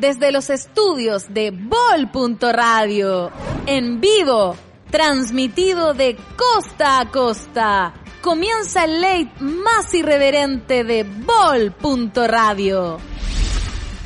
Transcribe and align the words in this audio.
Desde 0.00 0.32
los 0.32 0.48
estudios 0.50 1.32
de 1.32 1.50
Bol.radio, 1.50 3.30
en 3.66 4.00
vivo, 4.00 4.56
transmitido 4.90 5.92
de 5.92 6.16
costa 6.36 7.00
a 7.00 7.10
costa. 7.10 7.94
Comienza 8.22 8.84
el 8.84 9.00
late 9.00 9.32
más 9.40 9.92
irreverente 9.92 10.84
de 10.84 11.04
Bol.radio. 11.04 12.98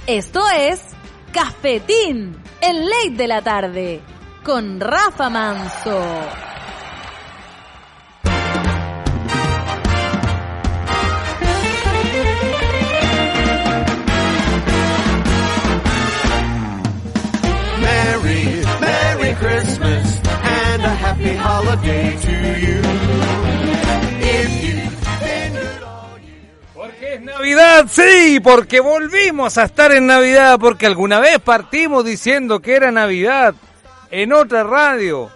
Esto 0.07 0.43
es 0.51 0.81
Cafetín, 1.33 2.37
el 2.61 2.89
late 2.89 3.17
de 3.17 3.29
la 3.29 3.43
tarde, 3.43 4.03
con 4.45 4.81
Rafa 4.81 5.31
Manso. 5.31 6.54
Happy 21.25 21.37
holiday 21.37 22.17
to 22.21 22.31
you. 22.61 22.81
Porque 26.75 27.15
es 27.15 27.23
Navidad, 27.23 27.87
sí, 27.91 28.41
porque 28.43 28.81
volvimos 28.81 29.57
a 29.59 29.65
estar 29.65 29.93
en 29.93 30.07
Navidad, 30.07 30.59
porque 30.61 30.87
alguna 30.87 31.21
vez 31.21 31.39
partimos 31.41 32.05
diciendo 32.05 32.61
que 32.61 32.75
era 32.75 32.91
Navidad 32.91 33.55
en 34.11 34.33
otra 34.33 34.65
radio. 34.65 35.31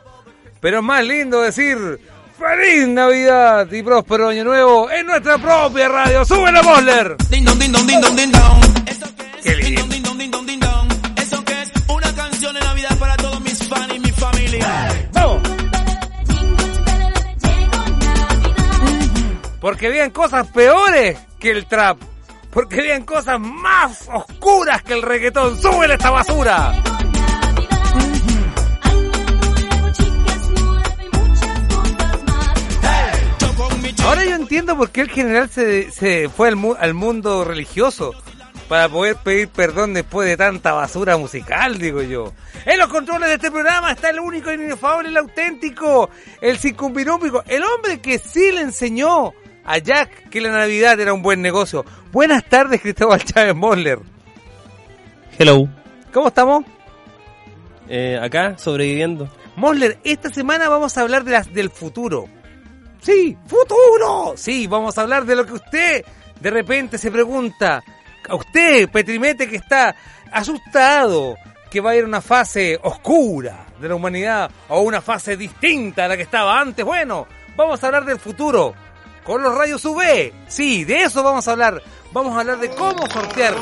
Pero 0.61 0.79
es 0.79 0.85
más 0.85 1.05
lindo 1.05 1.41
decir 1.41 2.01
¡Feliz 2.39 2.87
Navidad 2.89 3.71
y 3.73 3.83
próspero 3.83 4.29
año 4.29 4.45
nuevo 4.45 4.91
en 4.91 5.07
nuestra 5.07 5.39
propia 5.39 5.89
radio! 5.89 6.25
¡Súbelo, 6.25 6.63
Bosler! 6.63 7.17
¡Qué 9.43 9.57
lindo! 9.57 9.89
Porque 19.61 19.89
habían 19.89 20.11
cosas 20.11 20.47
peores 20.49 21.19
que 21.39 21.51
el 21.51 21.67
trap. 21.67 21.99
Porque 22.51 22.81
habían 22.81 23.05
cosas 23.05 23.39
más 23.41 24.09
oscuras 24.13 24.83
que 24.83 24.95
el 24.95 25.03
reggaetón. 25.03 25.61
¡Súbele 25.61 25.95
esta 25.95 26.11
basura! 26.11 26.75
Ahora 34.05 34.25
yo 34.25 34.37
entiendo 34.37 34.75
por 34.75 34.91
qué 34.91 35.03
el 35.03 35.11
general 35.11 35.51
se, 35.51 35.91
se 35.91 36.31
fue 36.31 36.49
al, 36.49 36.59
al 36.79 36.95
mundo 36.95 37.45
religioso 37.45 38.15
para 38.69 38.89
poder 38.89 39.17
pedir 39.17 39.49
perdón 39.49 39.93
después 39.95 40.29
de 40.29 40.37
tanta 40.37 40.73
basura 40.73 41.17
musical, 41.17 41.79
digo 41.79 42.03
yo. 42.03 42.33
En 42.65 42.79
los 42.79 42.89
controles 42.89 43.29
de 43.29 43.35
este 43.35 43.51
programa 43.51 43.93
está 43.93 44.11
el 44.11 44.21
único, 44.21 44.51
el 44.51 44.63
inefable, 44.63 45.09
el 45.09 45.17
auténtico, 45.17 46.11
el 46.41 46.59
circunvinúmico, 46.59 47.43
el 47.47 47.63
hombre 47.65 48.01
que 48.01 48.19
sí 48.19 48.53
le 48.53 48.63
enseñó 48.63 49.35
a 49.69 49.77
Jack 49.77 50.31
que 50.31 50.41
la 50.41 50.51
Navidad 50.51 50.99
era 50.99 51.13
un 51.13 51.21
buen 51.21 51.43
negocio. 51.43 51.85
Buenas 52.11 52.43
tardes, 52.45 52.81
Cristóbal 52.81 53.23
Chávez 53.23 53.55
Mosler. 53.55 53.99
Hello. 55.39 55.69
¿Cómo 56.11 56.29
estamos? 56.29 56.65
Eh, 57.87 58.19
acá, 58.21 58.57
sobreviviendo. 58.57 59.29
Mosler, 59.57 59.99
esta 60.05 60.31
semana 60.31 60.71
vamos 60.71 60.97
a 60.97 61.03
hablar 61.03 61.23
de 61.23 61.33
las, 61.33 61.53
del 61.53 61.69
futuro. 61.69 62.27
Sí, 63.03 63.37
futuro. 63.47 64.33
Sí, 64.37 64.67
vamos 64.67 64.97
a 64.97 65.03
hablar 65.03 65.27
de 65.27 65.37
lo 65.37 65.45
que 65.45 65.53
usted 65.53 66.05
de 66.41 66.51
repente 66.51 66.97
se 66.97 67.11
pregunta. 67.11 67.83
A 68.27 68.37
usted, 68.37 68.89
Petrimete, 68.89 69.49
que 69.49 69.57
está 69.57 69.95
asustado 70.33 71.37
que 71.71 71.83
va 71.83 71.91
a 71.91 71.97
ir 71.97 72.07
una 72.07 72.23
fase 72.23 72.79
oscura 72.83 73.67
de 73.79 73.89
la 73.89 73.97
humanidad 73.97 74.51
o 74.69 74.81
una 74.81 75.03
fase 75.03 75.37
distinta 75.37 76.07
a 76.07 76.09
la 76.09 76.17
que 76.17 76.23
estaba 76.23 76.59
antes. 76.59 76.87
Bueno, 76.87 77.27
vamos 77.55 77.85
a 77.85 77.87
hablar 77.87 78.07
del 78.07 78.19
futuro 78.19 78.75
con 79.29 79.43
los 79.43 79.55
rayos 79.55 79.85
UV. 79.85 80.33
Sí, 80.49 80.85
de 80.85 81.03
eso 81.03 81.23
vamos 81.23 81.47
a 81.47 81.53
hablar. 81.53 81.83
Vamos 82.13 82.35
a 82.35 82.41
hablar 82.41 82.59
de 82.61 82.71
cómo 82.71 83.07
sortear. 83.09 83.55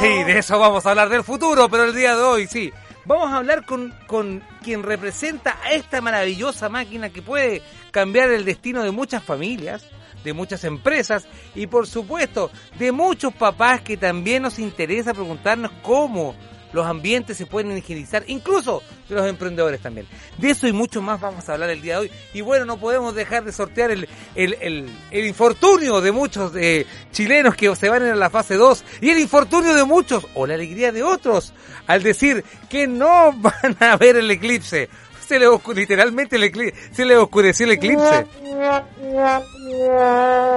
Sí, 0.00 0.24
de 0.24 0.38
eso 0.38 0.58
vamos 0.58 0.84
a 0.84 0.90
hablar 0.90 1.08
del 1.08 1.22
futuro, 1.22 1.68
pero 1.68 1.84
el 1.84 1.94
día 1.94 2.16
de 2.16 2.22
hoy 2.22 2.48
sí. 2.48 2.72
Vamos 3.04 3.32
a 3.32 3.36
hablar 3.36 3.64
con, 3.64 3.94
con 4.08 4.42
quien 4.64 4.82
representa 4.82 5.56
a 5.62 5.70
esta 5.70 6.00
maravillosa 6.00 6.68
máquina 6.68 7.10
que 7.10 7.22
puede 7.22 7.62
cambiar 7.92 8.30
el 8.32 8.44
destino 8.44 8.82
de 8.82 8.90
muchas 8.90 9.22
familias, 9.22 9.86
de 10.24 10.32
muchas 10.32 10.64
empresas 10.64 11.28
y 11.54 11.68
por 11.68 11.86
supuesto 11.86 12.50
de 12.76 12.90
muchos 12.90 13.32
papás 13.34 13.82
que 13.82 13.96
también 13.96 14.42
nos 14.42 14.58
interesa 14.58 15.14
preguntarnos 15.14 15.70
cómo 15.82 16.34
los 16.74 16.86
ambientes 16.86 17.36
se 17.36 17.46
pueden 17.46 17.76
higienizar, 17.76 18.24
incluso 18.26 18.82
de 19.08 19.14
los 19.14 19.26
emprendedores 19.28 19.80
también. 19.80 20.08
De 20.38 20.50
eso 20.50 20.66
y 20.66 20.72
mucho 20.72 21.00
más 21.00 21.20
vamos 21.20 21.48
a 21.48 21.52
hablar 21.52 21.70
el 21.70 21.80
día 21.80 21.94
de 21.94 22.00
hoy. 22.00 22.10
Y 22.34 22.40
bueno, 22.40 22.64
no 22.64 22.78
podemos 22.78 23.14
dejar 23.14 23.44
de 23.44 23.52
sortear 23.52 23.92
el, 23.92 24.08
el, 24.34 24.90
el, 25.12 25.24
infortunio 25.24 26.00
de 26.00 26.10
muchos 26.10 26.52
eh, 26.56 26.84
chilenos 27.12 27.54
que 27.54 27.74
se 27.76 27.88
van 27.88 28.02
a 28.02 28.16
la 28.16 28.28
fase 28.28 28.56
2 28.56 28.84
y 29.02 29.10
el 29.10 29.20
infortunio 29.20 29.72
de 29.72 29.84
muchos 29.84 30.26
o 30.34 30.48
la 30.48 30.54
alegría 30.54 30.90
de 30.90 31.04
otros 31.04 31.54
al 31.86 32.02
decir 32.02 32.44
que 32.68 32.88
no 32.88 33.32
van 33.36 33.76
a 33.78 33.96
ver 33.96 34.16
el 34.16 34.28
eclipse. 34.30 34.88
Se 35.28 35.38
le 35.38 35.46
literalmente 35.74 36.36
el 36.36 36.42
eclipse, 36.42 36.78
se 36.92 37.04
le 37.04 37.16
oscureció 37.16 37.66
el 37.66 37.72
eclipse. 37.72 38.26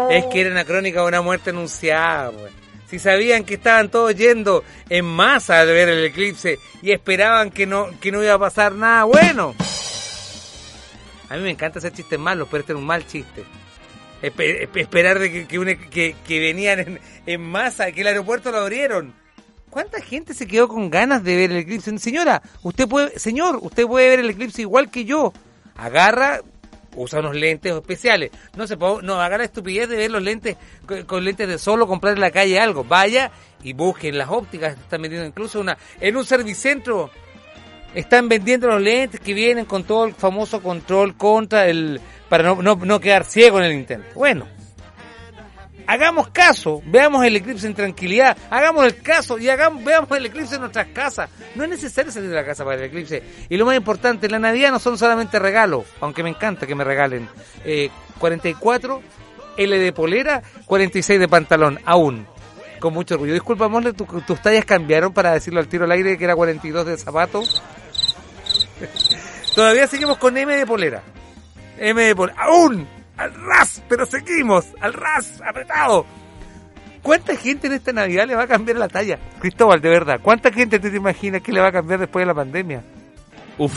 Es 0.09 0.25
que 0.25 0.41
era 0.41 0.49
una 0.49 0.65
crónica 0.65 1.01
de 1.01 1.07
una 1.07 1.21
muerte 1.21 1.51
anunciada, 1.51 2.31
pues 2.31 2.56
si 2.89 2.99
sabían 2.99 3.43
que 3.43 3.55
estaban 3.55 3.89
todos 3.89 4.15
yendo 4.15 4.63
en 4.89 5.05
masa 5.05 5.59
a 5.59 5.65
ver 5.65 5.89
el 5.89 6.05
eclipse 6.05 6.59
y 6.81 6.91
esperaban 6.91 7.51
que 7.51 7.65
no, 7.65 7.87
que 7.99 8.11
no 8.11 8.23
iba 8.23 8.33
a 8.33 8.39
pasar 8.39 8.73
nada 8.73 9.03
bueno. 9.03 9.55
A 11.29 11.35
mí 11.35 11.43
me 11.43 11.51
encanta 11.51 11.79
hacer 11.79 11.91
chistes 11.93 12.17
malos, 12.17 12.47
pero 12.49 12.61
este 12.61 12.71
era 12.71 12.79
un 12.79 12.85
mal 12.85 13.05
chiste. 13.05 13.43
esperar 14.21 15.19
de 15.19 15.31
que, 15.31 15.47
que, 15.89 16.15
que, 16.25 16.39
venían 16.39 16.79
en, 16.79 16.99
en, 17.25 17.41
masa, 17.41 17.91
que 17.91 18.01
el 18.01 18.07
aeropuerto 18.07 18.51
lo 18.51 18.59
abrieron. 18.59 19.13
¿Cuánta 19.69 20.01
gente 20.01 20.33
se 20.33 20.47
quedó 20.47 20.69
con 20.69 20.89
ganas 20.89 21.23
de 21.23 21.35
ver 21.35 21.51
el 21.51 21.57
eclipse? 21.57 21.97
Señora, 21.99 22.41
usted 22.63 22.87
puede, 22.87 23.19
señor, 23.19 23.59
usted 23.61 23.85
puede 23.85 24.07
ver 24.07 24.19
el 24.19 24.29
eclipse 24.29 24.61
igual 24.61 24.89
que 24.89 25.03
yo. 25.03 25.33
Agarra, 25.75 26.41
usa 26.97 27.19
unos 27.19 27.35
lentes 27.35 27.73
especiales. 27.73 28.31
No 28.55 28.67
se 28.67 28.75
no 28.75 29.21
haga 29.21 29.37
la 29.37 29.45
estupidez 29.45 29.87
de 29.87 29.95
ver 29.95 30.11
los 30.11 30.21
lentes 30.21 30.57
con, 31.05 31.23
lentes 31.23 31.47
de 31.47 31.57
solo 31.57 31.87
comprar 31.87 32.15
en 32.15 32.21
la 32.21 32.31
calle 32.31 32.59
algo. 32.59 32.83
Vaya 32.83 33.31
y 33.63 33.73
busquen 33.73 34.17
las 34.17 34.29
ópticas, 34.29 34.77
están 34.77 35.01
vendiendo 35.01 35.27
incluso 35.27 35.59
una 35.59 35.77
en 35.99 36.15
un 36.15 36.25
servicentro 36.25 37.09
están 37.95 38.29
vendiendo 38.29 38.67
los 38.67 38.81
lentes 38.81 39.19
que 39.19 39.33
vienen 39.33 39.65
con 39.65 39.83
todo 39.83 40.05
el 40.05 40.13
famoso 40.13 40.61
control 40.61 41.15
contra 41.15 41.67
el 41.67 41.99
para 42.29 42.43
no, 42.43 42.61
no, 42.61 42.75
no 42.75 42.99
quedar 42.99 43.23
ciego 43.23 43.59
en 43.59 43.65
el 43.65 43.73
intento. 43.73 44.07
Bueno, 44.13 44.45
hagamos 45.87 46.27
caso, 46.29 46.81
veamos 46.85 47.25
el 47.25 47.37
eclipse 47.37 47.65
en 47.65 47.73
tranquilidad, 47.73 48.37
hagamos 48.49 48.85
el 48.85 49.01
caso 49.01 49.39
y 49.39 49.49
hagamos, 49.49 49.83
veamos 49.83 50.11
el 50.11 50.25
eclipse 50.25 50.55
en 50.55 50.61
nuestras 50.61 50.87
casas. 50.87 51.29
No 51.55 51.63
es 51.63 51.69
necesario 51.69 52.11
salir 52.11 52.29
de 52.29 52.35
la 52.35 52.45
casa 52.45 52.63
para 52.63 52.77
el 52.77 52.83
eclipse. 52.83 53.23
Y 53.49 53.57
lo 53.57 53.65
más 53.65 53.75
importante, 53.75 54.29
la 54.29 54.39
Navidad 54.39 54.71
no 54.71 54.79
son 54.79 54.97
solamente 54.97 55.39
regalos, 55.39 55.85
aunque 56.01 56.21
me 56.21 56.29
encanta 56.29 56.67
que 56.67 56.75
me 56.75 56.83
regalen. 56.83 57.27
Eh, 57.63 57.89
44 58.19 59.01
L 59.57 59.79
de 59.79 59.91
polera, 59.91 60.43
46 60.65 61.19
de 61.19 61.27
pantalón, 61.27 61.79
aún. 61.85 62.27
Con 62.79 62.93
mucho 62.93 63.15
orgullo. 63.15 63.33
Disculpa, 63.33 63.67
Mole, 63.67 63.93
tus 63.93 64.41
tallas 64.41 64.63
cambiaron 64.63 65.11
para 65.11 65.33
decirlo 65.33 65.59
al 65.59 65.67
tiro 65.67 65.85
al 65.85 65.91
aire 65.91 66.15
que 66.15 66.25
era 66.25 66.35
42 66.35 66.85
de 66.85 66.97
zapato. 66.97 67.41
Todavía 69.55 69.87
seguimos 69.87 70.19
con 70.19 70.37
M 70.37 70.55
de 70.55 70.67
polera. 70.67 71.01
M 71.79 71.99
de 71.99 72.15
polera. 72.15 72.39
Aún 72.39 72.87
al 73.17 73.33
ras, 73.33 73.83
pero 73.89 74.05
seguimos, 74.05 74.65
al 74.79 74.93
ras, 74.93 75.41
apretado. 75.45 76.05
¿Cuánta 77.01 77.35
gente 77.35 77.67
en 77.67 77.73
esta 77.73 77.93
Navidad 77.93 78.27
le 78.27 78.35
va 78.35 78.43
a 78.43 78.47
cambiar 78.47 78.77
la 78.77 78.87
talla? 78.87 79.19
Cristóbal, 79.39 79.81
de 79.81 79.89
verdad, 79.89 80.19
¿cuánta 80.21 80.51
gente 80.51 80.79
te 80.79 80.95
imaginas 80.95 81.41
que 81.41 81.51
le 81.51 81.59
va 81.59 81.67
a 81.67 81.71
cambiar 81.71 81.99
después 81.99 82.23
de 82.23 82.27
la 82.27 82.33
pandemia? 82.33 82.83
Uf, 83.57 83.73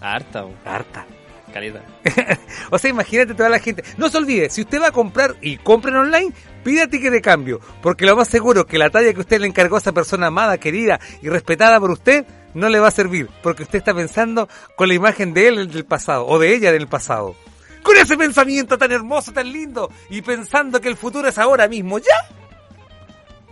harta. 0.00 0.44
Harta. 0.64 1.06
Caleta. 1.52 1.82
o 2.70 2.78
sea, 2.78 2.90
imagínate 2.90 3.34
toda 3.34 3.48
la 3.48 3.58
gente. 3.58 3.82
No 3.96 4.08
se 4.08 4.18
olvide, 4.18 4.50
si 4.50 4.62
usted 4.62 4.80
va 4.80 4.88
a 4.88 4.92
comprar 4.92 5.36
y 5.40 5.56
compren 5.56 5.96
online, 5.96 6.32
pida 6.64 6.86
ticket 6.86 7.12
de 7.12 7.20
cambio. 7.20 7.60
Porque 7.82 8.06
lo 8.06 8.16
más 8.16 8.28
seguro 8.28 8.60
es 8.60 8.66
que 8.66 8.78
la 8.78 8.90
talla 8.90 9.12
que 9.12 9.20
usted 9.20 9.40
le 9.40 9.46
encargó 9.46 9.76
a 9.76 9.80
esa 9.80 9.92
persona 9.92 10.28
amada, 10.28 10.58
querida 10.58 11.00
y 11.22 11.28
respetada 11.28 11.80
por 11.80 11.90
usted, 11.90 12.24
no 12.54 12.68
le 12.68 12.78
va 12.78 12.88
a 12.88 12.92
servir. 12.92 13.28
Porque 13.42 13.64
usted 13.64 13.78
está 13.78 13.94
pensando 13.94 14.48
con 14.76 14.88
la 14.88 14.94
imagen 14.94 15.34
de 15.34 15.48
él 15.48 15.70
del 15.70 15.84
pasado, 15.84 16.26
o 16.26 16.38
de 16.38 16.54
ella 16.54 16.72
del 16.72 16.86
pasado. 16.86 17.34
Con 17.82 17.96
ese 17.96 18.16
pensamiento 18.16 18.76
tan 18.76 18.92
hermoso, 18.92 19.32
tan 19.32 19.50
lindo, 19.50 19.90
y 20.10 20.22
pensando 20.22 20.80
que 20.80 20.88
el 20.88 20.96
futuro 20.96 21.28
es 21.28 21.38
ahora 21.38 21.68
mismo, 21.68 21.98
¿ya? 21.98 22.28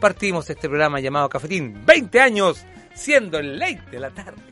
Partimos 0.00 0.48
este 0.48 0.68
programa 0.68 1.00
llamado 1.00 1.28
Cafetín. 1.28 1.84
20 1.84 2.20
años 2.20 2.64
siendo 2.94 3.38
el 3.38 3.58
late 3.58 3.82
de 3.90 4.00
la 4.00 4.10
tarde. 4.10 4.42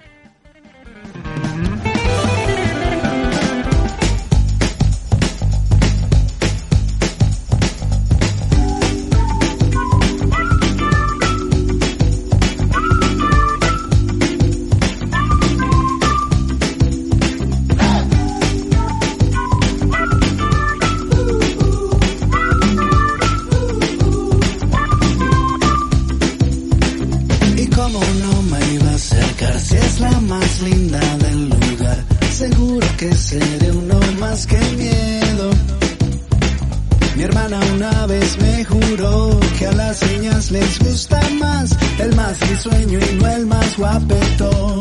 Más 34.36 34.46
que 34.46 34.58
miedo. 34.76 35.50
Mi 37.16 37.22
hermana 37.22 37.58
una 37.74 38.06
vez 38.06 38.36
me 38.38 38.64
juró 38.66 39.40
que 39.58 39.66
a 39.66 39.72
las 39.72 40.02
niñas 40.10 40.50
les 40.50 40.78
gusta 40.78 41.18
más 41.40 41.74
el 41.98 42.14
más 42.14 42.38
risueño 42.40 42.98
y 42.98 43.14
no 43.14 43.26
el 43.28 43.46
más 43.46 43.78
guapetón. 43.78 44.80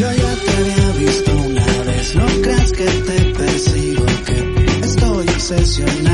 Yo 0.00 0.08
ya 0.22 0.34
te 0.44 0.50
había 0.58 1.06
visto 1.06 1.30
una 1.50 1.66
vez, 1.86 2.16
no 2.16 2.26
creas 2.42 2.72
que 2.72 2.84
te 2.84 3.18
persigo, 3.38 4.06
que 4.26 4.86
estoy 4.86 5.28
obsesionado 5.28 6.11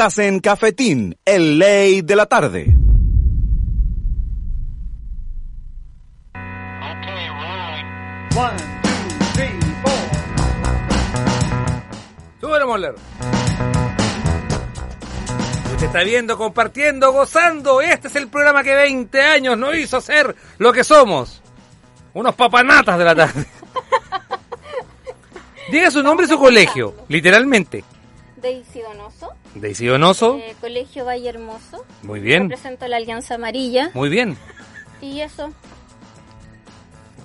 Estás 0.00 0.18
en 0.20 0.40
Cafetín, 0.40 1.14
el 1.26 1.58
ley 1.58 2.00
de 2.00 2.16
la 2.16 2.24
tarde. 2.24 2.74
Súbelo, 12.40 12.66
Moller. 12.66 12.94
Usted 15.74 15.84
está 15.84 16.02
viendo, 16.02 16.38
compartiendo, 16.38 17.12
gozando. 17.12 17.82
Este 17.82 18.08
es 18.08 18.16
el 18.16 18.28
programa 18.28 18.62
que 18.62 18.74
20 18.74 19.20
años 19.20 19.58
nos 19.58 19.76
hizo 19.76 20.00
ser 20.00 20.34
lo 20.56 20.72
que 20.72 20.82
somos. 20.82 21.42
Unos 22.14 22.34
papanatas 22.36 22.96
de 22.96 23.04
la 23.04 23.14
tarde. 23.14 23.46
Diga 25.70 25.90
su 25.90 26.02
nombre 26.02 26.24
y 26.24 26.28
su 26.30 26.38
colegio, 26.38 26.94
literalmente. 27.08 27.84
Daisy 28.40 28.80
Donoso. 28.80 29.34
Daisy 29.54 29.86
Donoso. 29.86 30.36
eh, 30.38 30.54
Colegio 30.60 31.04
Valle 31.04 31.28
Hermoso. 31.28 31.84
Muy 32.02 32.20
bien. 32.20 32.44
Represento 32.48 32.86
la 32.88 32.96
Alianza 32.98 33.34
Amarilla. 33.34 33.90
Muy 33.94 34.08
bien. 34.08 34.36
Y 35.00 35.20
eso. 35.20 35.50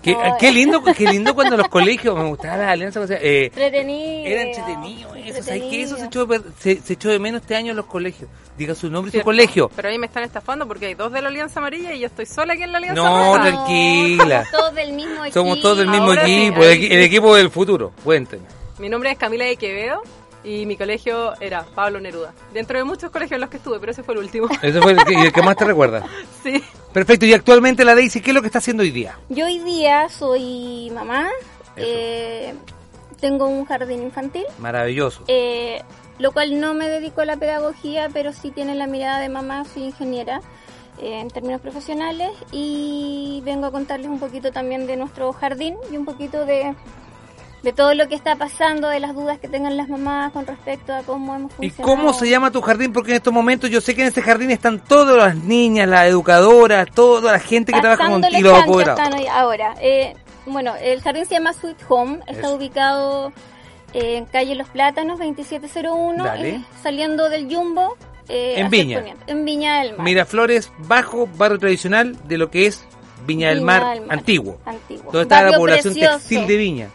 Qué, 0.02 0.14
No, 0.14 0.38
qué 0.40 0.50
eh. 0.50 0.52
lindo, 0.52 0.84
qué 0.84 1.06
lindo 1.08 1.34
cuando 1.34 1.58
los 1.58 1.68
colegios, 1.70 2.16
me 2.16 2.26
gustaba 2.26 2.58
la 2.58 2.72
alianza, 2.72 3.00
o 3.00 3.08
sea, 3.08 3.18
eh, 3.20 3.46
Entretenido. 3.46 4.26
era 4.28 4.42
entretenido 4.44 5.16
eso, 5.16 5.42
¿sabes 5.42 5.64
qué? 5.64 5.82
Eso 5.82 5.98
se 5.98 6.06
echó, 6.06 6.28
de 6.28 6.42
se, 6.60 6.80
se 6.80 6.94
echó 6.94 7.10
de 7.10 7.18
menos 7.18 7.42
este 7.42 7.56
año 7.56 7.72
en 7.72 7.78
los 7.78 7.88
colegios. 7.88 8.30
Diga 8.56 8.76
su 8.76 8.92
nombre 8.92 9.10
y 9.14 9.18
su 9.20 9.24
colegio. 9.26 9.72
Pero 9.76 9.90
ahí 9.90 9.98
me 9.98 10.06
están 10.06 10.24
estafando 10.24 10.68
porque 10.68 10.86
hay 10.86 10.94
dos 10.94 11.12
de 11.12 11.24
la 11.24 11.30
Alianza 11.30 11.60
Amarilla 11.60 11.92
y 11.94 12.02
yo 12.02 12.06
estoy 12.06 12.28
sola 12.28 12.54
aquí 12.54 12.62
en 12.62 12.72
la 12.72 12.78
Alianza 12.78 13.02
No, 13.02 13.34
tranquila. 13.34 14.46
Somos 14.46 14.52
todos 14.52 14.76
del 14.76 14.94
mismo 14.94 15.26
equipo. 15.26 15.34
Somos 15.34 15.62
todos 15.62 15.78
del 15.80 15.88
mismo 15.90 16.06
Ahora 16.10 16.22
equipo, 16.24 16.64
el, 16.64 16.84
el 16.92 17.02
equipo 17.02 17.36
del 17.36 17.50
futuro. 17.50 17.92
Cuéntenme. 18.04 18.46
Mi 18.78 18.90
nombre 18.90 19.10
es 19.12 19.18
Camila 19.18 19.46
de 19.46 19.56
Quevedo 19.58 20.04
y 20.46 20.66
mi 20.66 20.78
colegio 20.78 21.34
era 21.42 21.64
Pablo 21.76 22.00
Neruda. 22.00 22.34
Dentro 22.54 22.78
de 22.78 22.84
muchos 22.84 23.10
colegios 23.12 23.34
en 23.38 23.42
los 23.42 23.50
que 23.50 23.58
estuve, 23.58 23.80
pero 23.80 23.92
ese 23.92 24.04
fue 24.04 24.14
el 24.14 24.20
último. 24.22 24.48
Ese 24.62 24.80
fue 24.82 24.92
el 24.92 25.04
que, 25.04 25.14
y 25.14 25.18
el 25.26 25.34
que 25.34 25.42
más 25.42 25.56
te 25.58 25.66
recuerda. 25.66 26.06
sí. 26.44 26.64
Perfecto, 26.94 27.26
y 27.26 27.34
actualmente 27.34 27.84
la 27.84 27.96
Daisy, 27.96 28.22
¿qué 28.22 28.32
es 28.32 28.36
lo 28.36 28.42
que 28.42 28.48
está 28.48 28.60
haciendo 28.60 28.84
hoy 28.84 28.92
día? 28.92 29.18
Yo 29.30 29.46
hoy 29.46 29.60
día 29.60 30.08
soy 30.10 30.92
mamá. 30.94 31.28
eh, 31.76 32.54
tengo 33.20 33.48
un 33.48 33.66
jardín 33.66 34.04
infantil. 34.04 34.46
Maravilloso. 34.60 35.24
eh, 35.28 35.82
lo 36.20 36.32
cual 36.32 36.62
no 36.62 36.74
me 36.74 36.88
dedico 36.88 37.20
a 37.22 37.26
la 37.26 37.36
pedagogía, 37.36 38.08
pero 38.14 38.32
sí 38.32 38.50
tiene 38.52 38.74
la 38.76 38.88
mirada 38.88 39.20
de 39.20 39.28
mamá, 39.28 39.66
soy 39.66 39.84
ingeniera 39.84 40.40
eh, 41.02 41.20
en 41.20 41.30
términos 41.30 41.60
profesionales 41.60 42.30
y 42.54 43.42
vengo 43.44 43.66
a 43.66 43.72
contarles 43.72 44.08
un 44.08 44.20
poquito 44.20 44.52
también 44.54 44.88
de 44.88 44.96
nuestro 44.96 45.34
jardín 45.34 45.76
y 45.92 45.98
un 45.98 46.06
poquito 46.06 46.46
de, 46.46 46.74
de 47.66 47.74
todo 47.74 47.94
lo 47.96 48.08
que 48.08 48.14
está 48.16 48.36
pasando, 48.36 48.88
de 48.90 49.00
las 49.00 49.14
dudas 49.16 49.40
que 49.40 49.48
tengan 49.48 49.76
las 49.76 49.90
mamás 49.90 50.32
con 50.32 50.46
respecto 50.46 50.94
a 50.94 51.02
cómo 51.02 51.36
hemos 51.36 51.52
¿Y 51.60 51.70
funcionado. 51.72 51.84
cómo 51.98 52.14
se 52.14 52.30
llama 52.30 52.52
tu 52.52 52.62
jardín? 52.62 52.94
Porque 52.94 53.10
en 53.12 53.18
estos 53.18 53.34
momentos 53.34 53.70
yo 53.72 53.82
sé 53.82 53.96
que 53.96 54.04
en 54.04 54.08
ese 54.10 54.22
jardín 54.22 54.52
están 54.52 54.80
todas 54.80 55.18
las 55.18 55.36
niñas, 55.36 55.88
las 55.90 56.06
educadoras, 56.08 56.88
toda 56.94 57.32
la 57.34 57.40
gente 57.40 57.74
que 57.74 57.82
trabaja 57.82 58.08
contigo, 58.08 58.52
los 58.68 58.88
están 58.88 59.14
hoy- 59.16 59.26
ahora. 59.28 59.74
eh, 59.82 60.14
bueno, 60.46 60.74
el 60.80 61.02
jardín 61.02 61.26
se 61.26 61.34
llama 61.34 61.54
Sweet 61.54 61.78
Home, 61.90 62.20
está 62.28 62.48
Eso. 62.48 62.56
ubicado 62.56 63.34
eh, 63.94 64.18
en 64.18 64.26
calle 64.26 64.54
Los 64.56 64.68
Plátanos 64.70 65.18
2701, 65.18 66.24
Dale. 66.24 66.50
eh, 66.50 66.66
saliendo 66.84 67.30
del 67.30 67.52
Jumbo. 67.54 67.98
eh, 68.30 68.56
En 68.58 68.70
Viña. 68.70 68.98
poniente, 69.00 69.24
en 69.32 69.44
Viña 69.46 69.80
del 69.82 69.92
Mar. 69.94 70.02
Miraflores, 70.04 70.72
bajo 70.80 71.28
barrio 71.36 71.58
tradicional 71.60 72.16
de 72.28 72.38
lo 72.38 72.50
que 72.52 72.68
es 72.68 72.84
Viña 73.26 73.50
del 73.50 73.62
Mar, 73.62 73.86
del 73.96 74.02
Mar. 74.06 74.18
antiguo. 74.20 74.58
Antiguo. 74.66 75.12
Donde 75.12 75.22
está 75.24 75.44
la 75.50 75.58
población 75.58 75.94
precioso. 75.94 76.18
textil 76.20 76.46
de 76.48 76.58
Viña. 76.58 76.90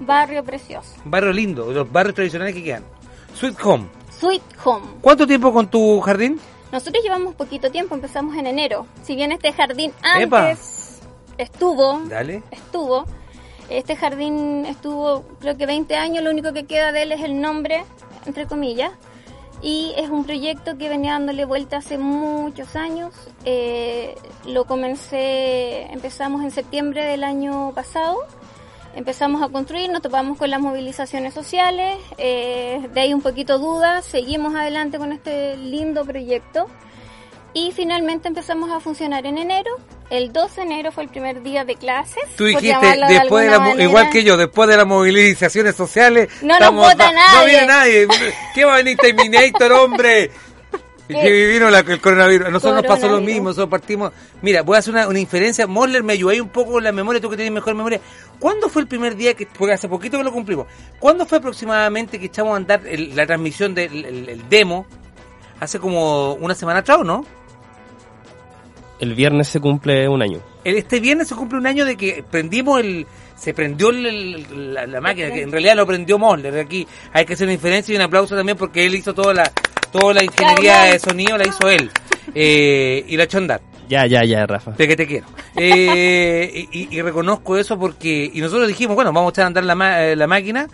Barrio 0.00 0.42
precioso. 0.44 0.90
Barrio 1.04 1.32
lindo, 1.32 1.72
los 1.72 1.90
barrios 1.90 2.14
tradicionales 2.14 2.54
que 2.54 2.62
quedan. 2.64 2.84
Sweet 3.34 3.56
Home. 3.64 3.86
Sweet 4.18 4.42
Home. 4.64 4.86
¿Cuánto 5.00 5.26
tiempo 5.26 5.52
con 5.52 5.66
tu 5.68 6.00
jardín? 6.00 6.40
Nosotros 6.72 7.02
llevamos 7.04 7.34
poquito 7.34 7.70
tiempo, 7.70 7.94
empezamos 7.94 8.36
en 8.36 8.46
enero. 8.46 8.86
Si 9.02 9.14
bien 9.14 9.32
este 9.32 9.52
jardín 9.52 9.92
Epa. 10.18 10.50
antes 10.50 11.00
estuvo, 11.38 12.00
Dale. 12.08 12.42
estuvo, 12.50 13.04
este 13.68 13.96
jardín 13.96 14.66
estuvo 14.66 15.24
creo 15.40 15.56
que 15.56 15.66
20 15.66 15.94
años, 15.96 16.24
lo 16.24 16.30
único 16.30 16.52
que 16.52 16.64
queda 16.64 16.92
de 16.92 17.02
él 17.02 17.12
es 17.12 17.22
el 17.22 17.40
nombre, 17.40 17.84
entre 18.26 18.46
comillas. 18.46 18.92
Y 19.62 19.94
es 19.96 20.10
un 20.10 20.24
proyecto 20.24 20.76
que 20.76 20.88
venía 20.90 21.12
dándole 21.12 21.44
vuelta 21.46 21.78
hace 21.78 21.96
muchos 21.96 22.76
años. 22.76 23.14
Eh, 23.44 24.14
lo 24.46 24.64
comencé, 24.66 25.82
empezamos 25.92 26.42
en 26.42 26.50
septiembre 26.50 27.04
del 27.04 27.24
año 27.24 27.72
pasado. 27.74 28.18
Empezamos 28.96 29.42
a 29.42 29.48
construir, 29.48 29.90
nos 29.90 30.02
topamos 30.02 30.38
con 30.38 30.50
las 30.50 30.60
movilizaciones 30.60 31.34
sociales, 31.34 31.96
eh, 32.16 32.80
de 32.94 33.00
ahí 33.00 33.12
un 33.12 33.22
poquito 33.22 33.58
dudas, 33.58 34.04
seguimos 34.04 34.54
adelante 34.54 34.98
con 34.98 35.12
este 35.12 35.56
lindo 35.56 36.04
proyecto 36.04 36.66
y 37.54 37.72
finalmente 37.72 38.28
empezamos 38.28 38.70
a 38.70 38.78
funcionar 38.80 39.26
en 39.26 39.38
enero. 39.38 39.70
El 40.10 40.32
12 40.32 40.60
de 40.60 40.66
enero 40.66 40.92
fue 40.92 41.04
el 41.04 41.08
primer 41.08 41.42
día 41.42 41.64
de 41.64 41.74
clases. 41.76 42.22
Tú 42.36 42.44
dijiste, 42.44 42.86
de 42.86 43.06
después 43.14 43.44
de 43.46 43.50
la, 43.50 43.58
manera. 43.58 43.82
igual 43.82 44.10
que 44.10 44.22
yo, 44.22 44.36
después 44.36 44.68
de 44.68 44.76
las 44.76 44.86
movilizaciones 44.86 45.74
sociales... 45.74 46.28
No 46.42 46.58
nos 46.60 46.72
vota 46.74 46.94
ba- 46.96 47.12
No 47.12 47.18
nadie. 47.18 47.46
viene 47.48 47.66
nadie. 47.66 48.08
¿Qué 48.54 48.64
va 48.64 48.74
a 48.74 48.76
venir 48.76 48.96
Terminator, 48.98 49.72
hombre? 49.72 50.30
Y 51.08 51.12
que 51.14 51.46
vino 51.48 51.68
la- 51.70 51.80
el 51.80 52.00
coronavirus. 52.00 52.46
A 52.48 52.50
nosotros 52.50 52.76
nos 52.82 52.86
pasó 52.86 53.08
lo 53.08 53.20
mismo, 53.20 53.48
nosotros 53.50 53.68
partimos... 53.68 54.12
Mira, 54.40 54.62
voy 54.62 54.76
a 54.76 54.78
hacer 54.78 54.94
una, 54.94 55.06
una 55.06 55.18
inferencia. 55.20 55.66
Mosler, 55.66 56.02
me 56.02 56.14
ayudó 56.14 56.30
ahí 56.30 56.40
un 56.40 56.48
poco 56.48 56.72
con 56.72 56.84
la 56.84 56.92
memoria, 56.92 57.20
tú 57.20 57.28
que 57.28 57.36
tienes 57.36 57.52
mejor 57.52 57.74
memoria. 57.74 58.00
¿Cuándo 58.38 58.68
fue 58.70 58.82
el 58.82 58.88
primer 58.88 59.14
día 59.14 59.34
que... 59.34 59.46
Porque 59.46 59.74
hace 59.74 59.86
poquito 59.88 60.16
que 60.16 60.24
lo 60.24 60.32
cumplimos. 60.32 60.66
¿Cuándo 60.98 61.26
fue 61.26 61.38
aproximadamente 61.38 62.18
que 62.18 62.26
echamos 62.26 62.54
a 62.54 62.56
andar 62.56 62.86
el- 62.86 63.14
la 63.14 63.26
transmisión 63.26 63.74
del 63.74 64.04
el- 64.04 64.28
el 64.30 64.48
demo? 64.48 64.86
Hace 65.60 65.78
como 65.78 66.32
una 66.34 66.54
semana 66.54 66.78
atrás, 66.80 66.98
¿o 67.00 67.04
¿no? 67.04 67.24
El 69.00 69.14
viernes 69.14 69.48
se 69.48 69.60
cumple 69.60 70.08
un 70.08 70.22
año. 70.22 70.40
El- 70.64 70.76
Este 70.76 71.00
viernes 71.00 71.28
se 71.28 71.34
cumple 71.34 71.58
un 71.58 71.66
año 71.66 71.84
de 71.84 71.96
que 71.96 72.24
prendimos 72.30 72.80
el. 72.80 73.06
Se 73.36 73.52
prendió 73.52 73.90
el- 73.90 74.06
el- 74.06 74.74
la, 74.74 74.86
la 74.86 75.00
máquina, 75.00 75.30
que 75.30 75.42
en 75.42 75.50
realidad 75.52 75.74
lo 75.76 75.86
prendió 75.86 76.18
Moller. 76.18 76.58
Aquí 76.60 76.86
hay 77.12 77.26
que 77.26 77.34
hacer 77.34 77.46
una 77.46 77.52
diferencia 77.52 77.92
y 77.92 77.96
un 77.96 78.02
aplauso 78.02 78.34
también 78.36 78.56
porque 78.56 78.86
él 78.86 78.94
hizo 78.94 79.12
toda 79.12 79.34
la, 79.34 79.52
toda 79.98 80.14
la 80.14 80.24
ingeniería 80.24 80.82
de 80.84 80.98
sonido, 80.98 81.38
la 81.38 81.46
hizo 81.46 81.68
él. 81.70 81.90
Eh, 82.34 83.04
y 83.06 83.16
la 83.16 83.24
echó 83.24 83.38
a 83.38 83.40
andar. 83.40 83.60
Ya, 83.88 84.06
ya, 84.06 84.24
ya, 84.24 84.46
Rafa. 84.46 84.72
De 84.72 84.88
que 84.88 84.96
te 84.96 85.06
quiero. 85.06 85.26
Eh, 85.56 86.66
y, 86.72 86.96
y 86.96 87.02
reconozco 87.02 87.56
eso 87.56 87.78
porque. 87.78 88.30
Y 88.32 88.40
nosotros 88.40 88.66
dijimos, 88.68 88.96
bueno, 88.96 89.12
vamos 89.12 89.30
a 89.30 89.32
echar 89.34 89.44
a 89.44 89.46
andar 89.48 89.64
la, 89.64 89.74
ma- 89.74 90.02
eh, 90.02 90.16
la 90.16 90.26
máquina. 90.26 90.66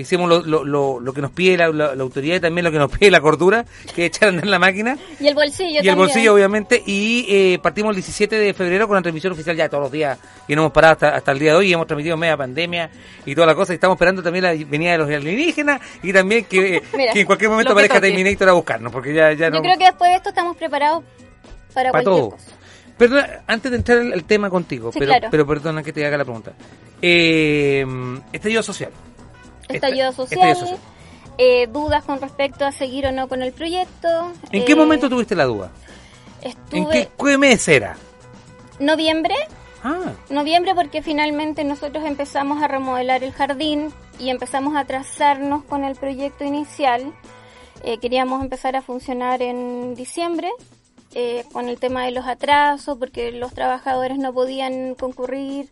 Hicimos 0.00 0.28
lo, 0.28 0.40
lo, 0.42 0.64
lo, 0.64 1.00
lo 1.00 1.12
que 1.12 1.20
nos 1.20 1.32
pide 1.32 1.56
la, 1.56 1.68
la- 1.70 1.94
la 1.94 2.02
autoridad 2.04 2.36
y 2.36 2.40
también 2.40 2.64
lo 2.64 2.70
que 2.70 2.78
nos 2.78 2.90
pide 2.98 3.10
la 3.10 3.20
cordura, 3.20 3.64
que 3.94 4.06
es 4.06 4.08
echar 4.16 4.28
a 4.28 4.30
andar 4.30 4.46
la 4.46 4.58
máquina. 4.58 4.96
Y 5.18 5.26
el 5.26 5.34
bolsillo 5.34 5.80
Y 5.82 5.88
el 5.88 5.96
bolsillo, 5.96 6.34
obviamente. 6.34 6.82
Y 6.86 7.26
eh, 7.28 7.58
partimos 7.62 7.90
el 7.90 7.96
17 7.96 8.36
de 8.36 8.54
febrero 8.54 8.86
con 8.86 8.94
la 8.96 9.02
transmisión 9.02 9.32
oficial 9.32 9.56
ya 9.56 9.68
todos 9.68 9.82
los 9.82 9.92
días. 9.92 10.18
Y 10.46 10.54
no 10.54 10.62
hemos 10.62 10.72
parado 10.72 10.92
hasta, 10.92 11.08
hasta 11.16 11.32
el 11.32 11.38
día 11.40 11.50
de 11.52 11.56
hoy. 11.58 11.68
Y 11.70 11.72
hemos 11.72 11.86
transmitido 11.86 12.16
media 12.16 12.36
pandemia 12.36 12.90
y 13.26 13.34
toda 13.34 13.46
la 13.48 13.54
cosa. 13.54 13.72
Y 13.72 13.74
estamos 13.74 13.96
esperando 13.96 14.22
también 14.22 14.44
la 14.44 14.52
venida 14.52 14.92
de 14.92 14.98
los 14.98 15.08
alienígenas. 15.10 15.80
Y 16.02 16.12
también 16.12 16.44
que, 16.44 16.80
Mira, 16.96 17.12
que 17.12 17.20
en 17.20 17.26
cualquier 17.26 17.50
momento 17.50 17.72
aparezca. 17.72 18.00
Terminator 18.00 18.48
a 18.48 18.52
buscarnos. 18.52 18.92
Porque 18.92 19.12
ya, 19.12 19.32
ya 19.32 19.50
no. 19.50 19.56
Yo 19.56 19.62
creo 19.62 19.78
que 19.78 19.84
después 19.84 20.10
de 20.12 20.16
esto 20.16 20.28
estamos 20.28 20.56
preparados 20.56 21.02
para, 21.74 21.90
para 21.90 22.04
cualquier 22.04 22.14
todo. 22.14 22.30
cosa. 22.30 22.52
Perdona, 22.96 23.40
antes 23.46 23.70
de 23.70 23.76
entrar 23.76 23.98
al, 23.98 24.12
al 24.12 24.24
tema 24.24 24.48
contigo, 24.50 24.90
Sí, 24.92 24.98
pero, 25.00 25.10
claro. 25.12 25.28
pero 25.30 25.46
perdona 25.46 25.82
que 25.82 25.92
te 25.92 26.04
haga 26.06 26.16
la 26.16 26.24
pregunta. 26.24 26.52
Eh, 27.02 27.86
estallido 28.32 28.62
social. 28.62 28.90
Estallido 29.68 30.10
Esta- 30.10 30.22
social, 30.22 30.48
estallido 30.50 30.76
social. 30.76 30.78
eh, 31.38 31.66
dudas 31.68 32.04
con 32.04 32.20
respecto 32.20 32.64
a 32.66 32.72
seguir 32.72 33.06
o 33.06 33.12
no 33.12 33.28
con 33.28 33.42
el 33.42 33.52
proyecto. 33.52 34.32
¿En 34.50 34.64
qué 34.64 34.72
eh, 34.72 34.76
momento 34.76 35.08
tuviste 35.08 35.34
la 35.34 35.44
duda? 35.44 35.70
Estuve 36.42 36.78
¿En 36.78 36.88
qué, 36.90 37.08
qué 37.18 37.38
mes 37.38 37.66
era? 37.68 37.96
noviembre, 38.78 39.34
Ah, 39.82 40.12
noviembre 40.30 40.74
porque 40.74 41.02
finalmente 41.02 41.62
nosotros 41.64 42.04
empezamos 42.04 42.60
a 42.62 42.66
remodelar 42.68 43.22
el 43.22 43.32
jardín 43.32 43.92
y 44.18 44.30
empezamos 44.30 44.74
a 44.76 44.84
trazarnos 44.84 45.62
con 45.64 45.84
el 45.84 45.94
proyecto 45.94 46.44
inicial. 46.44 47.12
Eh, 47.84 47.98
queríamos 47.98 48.42
empezar 48.42 48.74
a 48.74 48.82
funcionar 48.82 49.40
en 49.40 49.94
diciembre 49.94 50.50
eh, 51.14 51.44
con 51.52 51.68
el 51.68 51.78
tema 51.78 52.04
de 52.04 52.10
los 52.10 52.26
atrasos 52.26 52.98
porque 52.98 53.30
los 53.30 53.54
trabajadores 53.54 54.18
no 54.18 54.32
podían 54.32 54.94
concurrir 54.96 55.70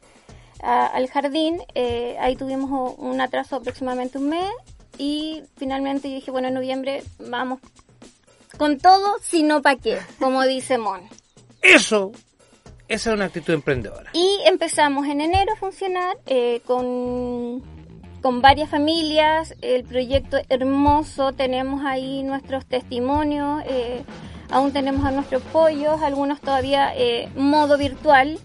a- 0.62 0.86
al 0.86 1.08
jardín. 1.08 1.60
Eh, 1.74 2.16
ahí 2.20 2.36
tuvimos 2.36 2.94
un 2.98 3.20
atraso 3.20 3.56
aproximadamente 3.56 4.18
un 4.18 4.28
mes 4.30 4.50
y 4.98 5.42
finalmente 5.56 6.08
yo 6.08 6.14
dije, 6.16 6.30
bueno, 6.30 6.48
en 6.48 6.54
noviembre 6.54 7.02
vamos 7.18 7.60
con 8.56 8.78
todo, 8.78 9.16
sino 9.22 9.60
para 9.62 9.76
qué, 9.76 9.98
como 10.18 10.42
dice 10.44 10.78
Mon. 10.78 11.02
eso. 11.62 12.12
Esa 12.88 13.10
es 13.10 13.16
una 13.16 13.24
actitud 13.26 13.52
emprendedora. 13.52 14.10
Y 14.12 14.38
empezamos 14.46 15.06
en 15.08 15.20
enero 15.20 15.52
a 15.52 15.56
funcionar 15.56 16.16
eh, 16.26 16.60
con, 16.64 17.60
con 18.22 18.40
varias 18.40 18.70
familias, 18.70 19.54
el 19.60 19.82
proyecto 19.82 20.38
hermoso, 20.48 21.32
tenemos 21.32 21.84
ahí 21.84 22.22
nuestros 22.22 22.64
testimonios, 22.64 23.62
eh, 23.66 24.04
aún 24.50 24.72
tenemos 24.72 25.04
a 25.04 25.10
nuestros 25.10 25.42
pollos, 25.42 26.00
algunos 26.00 26.40
todavía 26.40 26.92
eh, 26.96 27.28
modo 27.34 27.76
virtual, 27.76 28.38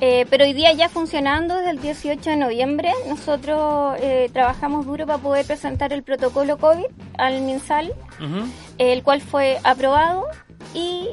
eh, 0.00 0.26
pero 0.30 0.44
hoy 0.44 0.52
día 0.52 0.72
ya 0.72 0.88
funcionando 0.88 1.56
desde 1.56 1.70
el 1.70 1.80
18 1.80 2.30
de 2.30 2.36
noviembre, 2.36 2.92
nosotros 3.08 3.96
eh, 4.00 4.30
trabajamos 4.32 4.86
duro 4.86 5.06
para 5.06 5.18
poder 5.18 5.44
presentar 5.44 5.92
el 5.92 6.02
protocolo 6.02 6.56
COVID 6.58 6.84
al 7.18 7.40
MinSal, 7.40 7.92
el 8.78 9.02
cual 9.02 9.20
fue 9.20 9.58
aprobado 9.64 10.24
y 10.74 11.08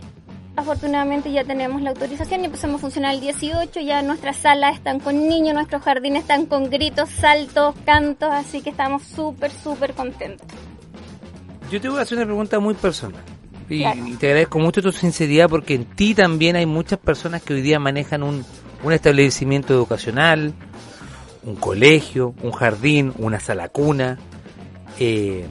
afortunadamente 0.55 1.31
ya 1.31 1.43
tenemos 1.43 1.81
la 1.81 1.89
autorización 1.89 2.41
y 2.41 2.45
empezamos 2.45 2.77
a 2.77 2.81
funcionar 2.81 3.13
el 3.15 3.21
18, 3.21 3.79
ya 3.81 4.01
nuestras 4.01 4.37
salas 4.37 4.75
están 4.75 4.99
con 4.99 5.27
niños, 5.27 5.53
nuestros 5.53 5.81
jardines 5.81 6.21
están 6.21 6.45
con 6.45 6.69
gritos, 6.69 7.09
saltos, 7.09 7.75
cantos, 7.85 8.29
así 8.31 8.61
que 8.61 8.69
estamos 8.69 9.03
súper, 9.03 9.51
súper 9.51 9.93
contentos. 9.93 10.47
Yo 11.71 11.81
te 11.81 11.89
voy 11.89 11.99
a 11.99 12.03
hacer 12.03 12.17
una 12.17 12.27
pregunta 12.27 12.59
muy 12.59 12.75
personal. 12.75 13.21
Y, 13.67 13.79
Claro. 13.79 14.05
y 14.05 14.13
te 14.13 14.27
agradezco 14.27 14.59
mucho 14.59 14.83
tu 14.83 14.91
sinceridad 14.91 15.49
porque 15.49 15.73
en 15.73 15.85
ti 15.85 16.13
también 16.13 16.55
hay 16.55 16.67
muchas 16.67 16.99
personas 16.99 17.41
que 17.41 17.55
hoy 17.55 17.61
día 17.63 17.79
manejan 17.79 18.21
un, 18.21 18.45
un 18.85 18.93
establecimiento 18.93 19.73
educacional, 19.73 20.53
un 21.43 21.55
colegio, 21.55 22.35
un 22.43 22.51
jardín, 22.51 23.13
una 23.17 23.39
sala 23.39 23.67
cuna. 23.67 24.19
Eh, 24.99 25.47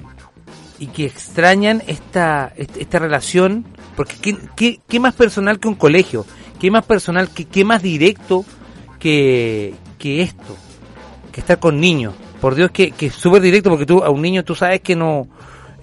y 0.79 0.87
que 0.89 1.07
extrañan 1.07 1.83
esta, 1.87 2.53
esta, 2.57 2.99
relación, 2.99 3.65
porque 3.97 4.17
¿qué, 4.21 4.37
qué, 4.57 4.81
qué 4.87 5.01
más 5.01 5.15
personal 5.15 5.59
que 5.59 5.69
un 5.69 5.75
colegio? 5.75 6.27
¿Qué 6.61 6.71
más 6.71 6.85
personal, 6.85 7.29
qué, 7.31 7.45
qué 7.45 7.65
más 7.65 7.83
directo 7.83 8.45
que, 8.99 9.75
que 9.99 10.23
esto? 10.23 10.57
Que 11.33 11.41
estar 11.41 11.59
con 11.59 11.81
niños. 11.81 12.15
Por 12.41 12.55
Dios 12.55 12.71
que, 12.71 12.93
que 12.93 13.07
es 13.07 13.15
súper 13.15 13.43
directo, 13.43 13.71
porque 13.71 13.87
tú 13.87 14.03
a 14.03 14.11
un 14.11 14.23
niño 14.23 14.45
tú 14.45 14.55
sabes 14.55 14.81
que 14.81 14.95
no... 14.95 15.29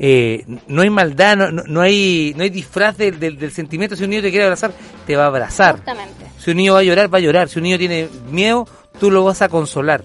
eh, 0.04 0.44
no 0.68 0.82
hay 0.82 0.90
maldad, 0.90 1.38
no, 1.52 1.82
hay 1.82 2.34
no 2.36 2.42
hay 2.42 2.50
disfraz 2.50 2.98
del, 2.98 3.20
del, 3.20 3.38
del 3.38 3.52
sentimiento. 3.52 3.96
Si 3.96 4.04
un 4.04 4.10
niño 4.10 4.24
te 4.24 4.32
quiere 4.32 4.46
abrazar, 4.46 4.74
te 5.06 5.16
va 5.16 5.26
a 5.26 5.28
abrazar. 5.28 5.76
Si 6.40 6.50
un 6.50 6.58
niño 6.58 6.74
va 6.74 6.80
a 6.80 6.84
llorar, 6.84 7.14
va 7.14 7.20
a 7.20 7.22
llorar. 7.22 7.50
Si 7.50 7.60
un 7.60 7.64
niño 7.64 7.78
tiene 7.78 8.10
miedo, 8.32 8.68
tú 9.00 9.12
lo 9.12 9.24
vas 9.24 9.44
a 9.44 9.50
consolar. 9.50 10.04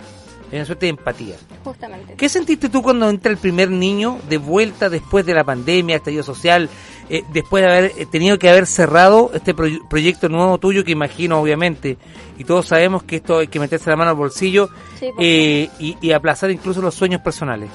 Hay 0.53 0.59
una 0.59 0.67
suerte 0.67 0.85
de 0.87 0.91
empatía. 0.91 1.37
Justamente. 1.65 2.15
¿Qué 2.15 2.29
sentiste 2.29 2.69
tú 2.69 2.83
cuando 2.83 3.09
entra 3.09 3.33
el 3.33 3.39
primer 3.39 3.71
niño 3.71 4.19
de 4.29 4.37
vuelta 4.37 4.89
después 4.91 5.25
de 5.25 5.33
la 5.35 5.43
pandemia, 5.45 5.97
estallido 5.97 6.23
social, 6.23 6.69
eh, 7.09 7.23
después 7.33 7.65
de 7.65 7.71
haber 7.71 7.93
eh, 7.97 8.07
tenido 8.07 8.39
que 8.39 8.49
haber 8.51 8.67
cerrado 8.67 9.31
este 9.35 9.57
proy- 9.57 9.81
proyecto 9.89 10.29
nuevo 10.29 10.59
tuyo, 10.59 10.85
que 10.85 10.93
imagino 10.93 11.41
obviamente, 11.41 11.97
y 12.39 12.45
todos 12.45 12.67
sabemos 12.67 13.03
que 13.03 13.17
esto 13.17 13.39
hay 13.39 13.49
que 13.49 13.59
meterse 13.59 13.89
la 13.91 13.97
mano 13.97 14.11
al 14.11 14.17
bolsillo 14.17 14.69
Sí, 15.01 15.09
eh, 15.19 15.69
y, 15.81 15.97
y 16.01 16.13
aplazar 16.13 16.51
incluso 16.53 16.81
los 16.83 16.95
sueños 16.95 17.23
personales? 17.23 17.71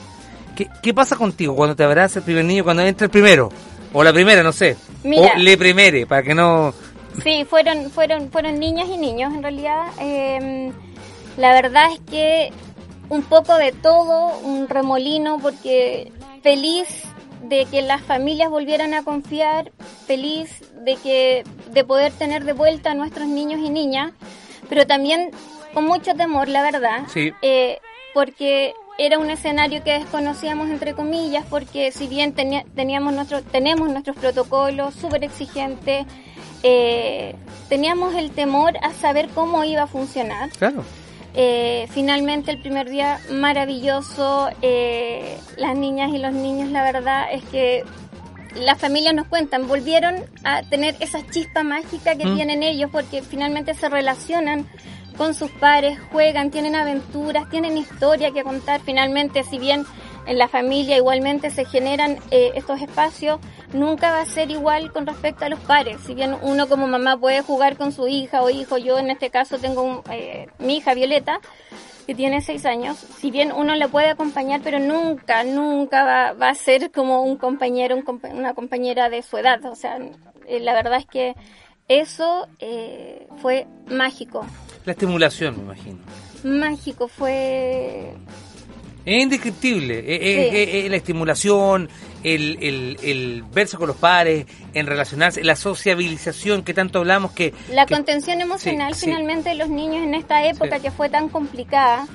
¿Qué, 0.55 0.67
¿Qué 0.81 0.93
pasa 0.93 1.15
contigo 1.15 1.55
cuando 1.55 1.75
te 1.75 1.83
abraza 1.83 2.19
el 2.19 2.25
primer 2.25 2.45
niño, 2.45 2.63
cuando 2.63 2.83
entra 2.83 3.05
el 3.05 3.11
primero? 3.11 3.49
O 3.93 4.03
la 4.03 4.13
primera, 4.13 4.43
no 4.43 4.51
sé. 4.51 4.77
Mira. 5.03 5.33
O 5.35 5.37
le 5.39 5.57
primere, 5.57 6.05
para 6.05 6.23
que 6.23 6.33
no... 6.33 6.73
Sí, 7.23 7.45
fueron, 7.49 7.91
fueron, 7.91 8.29
fueron 8.31 8.57
niñas 8.59 8.87
y 8.87 8.97
niños 8.97 9.33
en 9.33 9.43
realidad. 9.43 9.87
Eh, 9.99 10.71
la 11.37 11.53
verdad 11.53 11.91
es 11.93 11.99
que 12.09 12.51
un 13.09 13.23
poco 13.23 13.57
de 13.57 13.73
todo, 13.73 14.37
un 14.39 14.69
remolino, 14.69 15.37
porque 15.39 16.11
feliz 16.41 16.87
de 17.43 17.65
que 17.65 17.81
las 17.81 18.01
familias 18.01 18.49
volvieran 18.49 18.93
a 18.93 19.03
confiar, 19.03 19.71
feliz 20.07 20.49
de 20.85 20.95
que 20.95 21.43
de 21.71 21.83
poder 21.83 22.13
tener 22.13 22.45
de 22.45 22.53
vuelta 22.53 22.91
a 22.91 22.93
nuestros 22.93 23.27
niños 23.27 23.59
y 23.61 23.69
niñas, 23.69 24.13
pero 24.69 24.87
también 24.87 25.31
con 25.73 25.85
mucho 25.85 26.13
temor, 26.13 26.47
la 26.47 26.61
verdad, 26.61 27.03
Sí. 27.11 27.33
eh, 27.41 27.79
porque 28.13 28.73
era 29.05 29.17
un 29.19 29.29
escenario 29.29 29.83
que 29.83 29.93
desconocíamos 29.93 30.69
entre 30.69 30.93
comillas, 30.93 31.43
porque 31.49 31.91
si 31.91 32.07
bien 32.07 32.33
tenía- 32.33 32.65
teníamos 32.75 33.13
nuestro, 33.13 33.41
tenemos 33.41 33.89
nuestros 33.89 34.15
protocolos 34.17 34.93
súper 34.95 35.23
exigentes, 35.23 36.05
eh, 36.63 37.35
teníamos 37.69 38.13
el 38.15 38.31
temor 38.31 38.73
a 38.81 38.91
saber 38.93 39.29
cómo 39.29 39.63
iba 39.63 39.83
a 39.83 39.87
funcionar. 39.87 40.49
Claro. 40.51 40.83
Eh, 41.33 41.87
finalmente 41.91 42.51
el 42.51 42.61
primer 42.61 42.89
día 42.89 43.19
maravilloso, 43.31 44.49
eh, 44.61 45.37
las 45.57 45.75
niñas 45.75 46.11
y 46.13 46.17
los 46.17 46.33
niños, 46.33 46.69
la 46.69 46.83
verdad 46.83 47.27
es 47.31 47.43
que 47.45 47.83
las 48.55 48.77
familias 48.77 49.13
nos 49.15 49.27
cuentan, 49.27 49.67
volvieron 49.67 50.15
a 50.43 50.61
tener 50.63 50.95
esa 50.99 51.25
chispa 51.31 51.63
mágica 51.63 52.15
que 52.15 52.25
Mm. 52.25 52.35
tienen 52.35 52.63
ellos 52.63 52.89
porque 52.91 53.21
finalmente 53.21 53.73
se 53.73 53.87
relacionan 53.87 54.65
con 55.17 55.33
sus 55.33 55.51
pares, 55.51 55.99
juegan, 56.11 56.51
tienen 56.51 56.75
aventuras, 56.75 57.49
tienen 57.49 57.77
historia 57.77 58.31
que 58.31 58.43
contar. 58.43 58.81
Finalmente, 58.81 59.43
si 59.43 59.59
bien 59.59 59.85
en 60.25 60.37
la 60.37 60.47
familia 60.47 60.97
igualmente 60.97 61.49
se 61.49 61.65
generan 61.65 62.17
eh, 62.31 62.51
estos 62.55 62.81
espacios, 62.81 63.39
nunca 63.73 64.11
va 64.11 64.21
a 64.21 64.25
ser 64.25 64.51
igual 64.51 64.91
con 64.91 65.05
respecto 65.05 65.45
a 65.45 65.49
los 65.49 65.59
pares. 65.59 65.97
Si 66.05 66.13
bien 66.13 66.35
uno 66.41 66.67
como 66.67 66.87
mamá 66.87 67.17
puede 67.17 67.41
jugar 67.41 67.77
con 67.77 67.91
su 67.91 68.07
hija 68.07 68.41
o 68.41 68.49
hijo, 68.49 68.77
yo 68.77 68.97
en 68.99 69.09
este 69.09 69.29
caso 69.29 69.57
tengo 69.57 69.81
un, 69.81 70.01
eh, 70.11 70.47
mi 70.59 70.77
hija 70.77 70.93
Violeta, 70.93 71.39
que 72.07 72.15
tiene 72.15 72.41
seis 72.41 72.65
años, 72.65 72.97
si 72.97 73.29
bien 73.29 73.51
uno 73.51 73.75
le 73.75 73.87
puede 73.87 74.09
acompañar, 74.09 74.61
pero 74.63 74.79
nunca, 74.79 75.43
nunca 75.43 76.03
va, 76.03 76.33
va 76.33 76.49
a 76.49 76.55
ser 76.55 76.91
como 76.91 77.21
un 77.21 77.37
compañero, 77.37 77.95
un 77.95 78.03
compa- 78.03 78.33
una 78.33 78.53
compañera 78.53 79.09
de 79.09 79.21
su 79.21 79.37
edad. 79.37 79.63
O 79.65 79.75
sea, 79.75 79.97
eh, 80.47 80.59
la 80.59 80.73
verdad 80.73 80.97
es 80.97 81.05
que 81.05 81.35
eso 81.87 82.47
eh, 82.59 83.27
fue 83.37 83.67
mágico. 83.87 84.45
La 84.85 84.91
estimulación, 84.93 85.57
me 85.57 85.63
imagino. 85.63 85.97
Mágico, 86.43 87.07
fue... 87.07 88.13
Es 89.05 89.23
indescriptible. 89.23 90.01
Sí. 90.83 90.89
la 90.89 90.95
estimulación, 90.95 91.89
el, 92.23 92.57
el, 92.61 92.97
el 93.01 93.43
verse 93.51 93.77
con 93.77 93.87
los 93.87 93.97
pares, 93.97 94.45
en 94.75 94.85
relacionarse, 94.85 95.43
la 95.43 95.55
sociabilización 95.55 96.63
que 96.63 96.73
tanto 96.75 96.99
hablamos 96.99 97.31
que... 97.31 97.53
La 97.71 97.85
que- 97.85 97.95
contención 97.95 98.41
emocional 98.41 98.93
sí. 98.93 99.05
finalmente 99.05 99.49
de 99.49 99.55
los 99.55 99.69
niños 99.69 100.03
en 100.03 100.13
esta 100.13 100.45
época 100.45 100.79
que 100.79 100.91
fue 100.91 101.09
tan 101.09 101.29
complicada. 101.29 102.07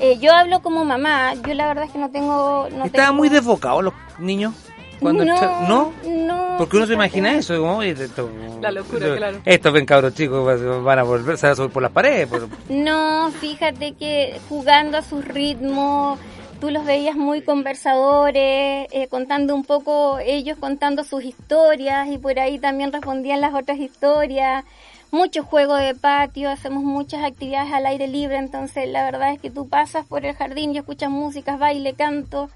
Eh, 0.00 0.18
yo 0.20 0.32
hablo 0.32 0.62
como 0.62 0.86
mamá, 0.86 1.34
yo 1.46 1.52
la 1.52 1.66
verdad 1.68 1.84
es 1.84 1.90
que 1.90 1.98
no 1.98 2.10
tengo... 2.10 2.66
No 2.70 2.84
¿Estaban 2.86 2.90
tengo- 3.08 3.14
muy 3.14 3.28
desbocados 3.28 3.84
los 3.84 3.94
niños? 4.18 4.54
Cuando 5.02 5.24
No, 5.24 5.62
¿No? 5.68 5.92
no, 6.06 6.54
Porque 6.58 6.76
uno 6.76 6.86
se 6.86 6.94
imagina 6.94 7.34
eso. 7.34 7.56
como, 7.58 7.78
oye, 7.78 7.90
esto- 7.92 8.30
La 8.60 8.70
locura, 8.70 9.06
esto- 9.06 9.16
claro. 9.16 9.38
Estos 9.44 9.72
ven 9.72 9.84
cabros 9.86 10.14
chicos, 10.14 10.44
van- 10.44 10.84
van 10.84 10.98
a 10.98 11.02
volver, 11.02 11.36
se 11.36 11.46
van 11.46 11.52
a 11.52 11.56
subir 11.56 11.70
por 11.70 11.82
las 11.82 11.92
paredes. 11.92 12.28
por- 12.28 12.48
No, 12.68 13.30
fíjate 13.40 13.92
que 13.94 14.40
jugando 14.48 14.98
a 14.98 15.02
su 15.02 15.20
ritmo, 15.22 16.16
tú 16.60 16.70
los 16.70 16.84
veías 16.84 17.16
muy 17.16 17.42
conversadores, 17.42 18.86
eh, 18.92 19.08
contando 19.10 19.54
un 19.54 19.64
poco, 19.64 20.18
ellos 20.20 20.56
contando 20.58 21.04
sus 21.04 21.24
historias 21.24 22.08
y 22.08 22.18
por 22.18 22.38
ahí 22.38 22.58
también 22.58 22.92
respondían 22.92 23.40
las 23.40 23.54
otras 23.54 23.78
historias. 23.78 24.64
Mucho 25.10 25.42
juego 25.42 25.74
de 25.74 25.94
patio, 25.94 26.48
hacemos 26.50 26.82
muchas 26.84 27.22
actividades 27.24 27.72
al 27.72 27.84
aire 27.86 28.06
libre, 28.08 28.36
entonces 28.38 28.88
la 28.88 29.04
verdad 29.04 29.32
es 29.32 29.40
que 29.40 29.50
tú 29.50 29.68
pasas 29.68 30.06
por 30.06 30.24
el 30.24 30.34
jardín 30.34 30.74
y 30.74 30.78
escuchas 30.78 31.10
músicas, 31.10 31.58
baile, 31.58 31.92
canto 31.94 32.48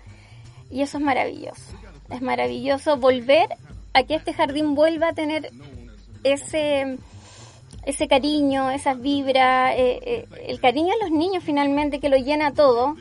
y 0.71 0.81
eso 0.83 0.97
es 0.99 1.05
maravilloso. 1.05 1.63
Es 2.11 2.23
maravilloso 2.23 2.97
volver 2.97 3.49
a 3.95 4.03
que 4.03 4.15
este 4.15 4.33
jardín 4.33 4.75
vuelva 4.75 5.09
a 5.09 5.13
tener 5.13 5.51
ese 6.23 6.99
ese 7.87 8.09
cariño, 8.09 8.71
esas 8.71 9.01
vibras, 9.01 9.73
eh, 9.77 10.01
eh, 10.03 10.27
el 10.49 10.61
cariño 10.61 10.93
a 10.93 11.05
los 11.05 11.13
niños 11.13 11.45
finalmente 11.45 12.01
que 12.01 12.09
lo 12.09 12.17
llena 12.17 12.53
todo, 12.53 12.97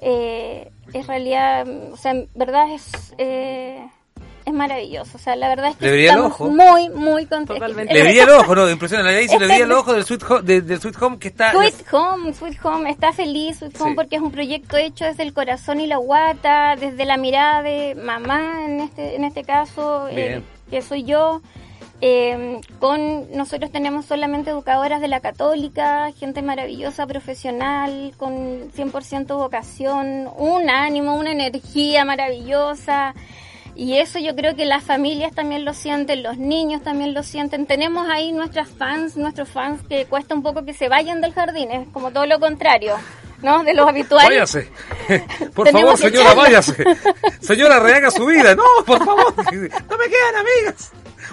eh, 0.00 0.70
es 0.92 1.06
realidad, 1.06 1.66
o 1.92 1.96
sea, 1.96 2.12
en 2.12 2.28
verdad 2.34 2.70
es 2.70 3.14
eh, 3.16 3.82
es 4.44 4.52
maravilloso, 4.52 5.12
o 5.16 5.20
sea, 5.20 5.36
la 5.36 5.48
verdad 5.48 5.70
es 5.70 5.76
que 5.76 5.84
Le 5.86 5.92
brilla 5.92 6.10
el 6.12 6.16
estamos 6.16 6.32
ojo. 6.32 6.50
muy, 6.50 6.88
muy 6.90 7.26
contentos. 7.26 7.74
Le 7.76 8.02
brilla 8.04 8.22
el 8.24 8.30
ojo, 8.30 8.54
¿no? 8.54 8.68
Impresionante. 8.70 9.12
Le 9.12 9.20
dice, 9.20 9.38
le 9.38 9.44
Este- 9.44 9.46
brilla 9.54 9.64
el 9.64 9.72
ojo 9.72 9.92
del 9.92 10.04
Sweet 10.04 10.22
Home, 10.28 10.42
de- 10.42 10.60
del 10.62 10.80
Sweet 10.80 11.02
Home 11.02 11.18
que 11.18 11.28
está... 11.28 11.52
Sweet 11.52 11.74
Home, 11.92 12.32
Sweet 12.34 12.58
Home, 12.64 12.90
está 12.90 13.12
feliz 13.12 13.58
Sweet 13.58 13.80
Home 13.80 13.90
Sí. 13.90 13.96
porque 13.96 14.16
es 14.16 14.22
un 14.22 14.32
proyecto 14.32 14.76
hecho 14.76 15.04
desde 15.04 15.22
el 15.22 15.32
corazón 15.34 15.80
y 15.80 15.86
la 15.86 15.96
guata, 15.98 16.76
desde 16.76 17.04
la 17.04 17.16
mirada 17.16 17.62
de 17.62 17.94
mamá 17.94 18.64
en 18.66 18.80
este, 18.80 19.16
en 19.16 19.24
este 19.24 19.44
caso, 19.44 20.08
eh, 20.10 20.42
que 20.70 20.82
soy 20.82 21.04
yo. 21.04 21.40
Eh, 22.02 22.62
con 22.78 23.30
nosotros 23.36 23.70
tenemos 23.70 24.06
solamente 24.06 24.48
educadoras 24.52 25.02
de 25.02 25.08
la 25.08 25.20
católica, 25.20 26.10
gente 26.18 26.40
maravillosa, 26.40 27.06
profesional, 27.06 28.14
con 28.16 28.70
100% 28.72 29.36
vocación, 29.36 30.26
un 30.38 30.70
ánimo, 30.70 31.14
una 31.16 31.32
energía 31.32 32.06
maravillosa. 32.06 33.14
Y 33.74 33.98
eso 33.98 34.18
yo 34.18 34.34
creo 34.34 34.54
que 34.56 34.64
las 34.64 34.84
familias 34.84 35.34
también 35.34 35.64
lo 35.64 35.74
sienten, 35.74 36.22
los 36.22 36.36
niños 36.36 36.82
también 36.82 37.14
lo 37.14 37.22
sienten. 37.22 37.66
Tenemos 37.66 38.08
ahí 38.08 38.32
nuestras 38.32 38.68
fans, 38.68 39.16
nuestros 39.16 39.48
fans 39.48 39.80
que 39.88 40.06
cuesta 40.06 40.34
un 40.34 40.42
poco 40.42 40.64
que 40.64 40.74
se 40.74 40.88
vayan 40.88 41.20
del 41.20 41.32
jardín, 41.32 41.70
es 41.70 41.88
como 41.88 42.10
todo 42.10 42.26
lo 42.26 42.38
contrario, 42.40 42.96
¿no? 43.42 43.62
De 43.64 43.74
los 43.74 43.88
habituales. 43.88 44.28
Váyase. 44.28 44.70
Por 45.54 45.70
favor, 45.70 45.96
señora, 45.96 46.34
váyase. 46.34 46.84
Señora, 47.40 47.80
rehaga 47.80 48.10
su 48.10 48.26
vida. 48.26 48.54
No, 48.54 48.64
por 48.84 49.04
favor. 49.04 49.34
No 49.36 49.98
me 49.98 50.08
quedan 50.08 50.36
amigas. 50.36 50.92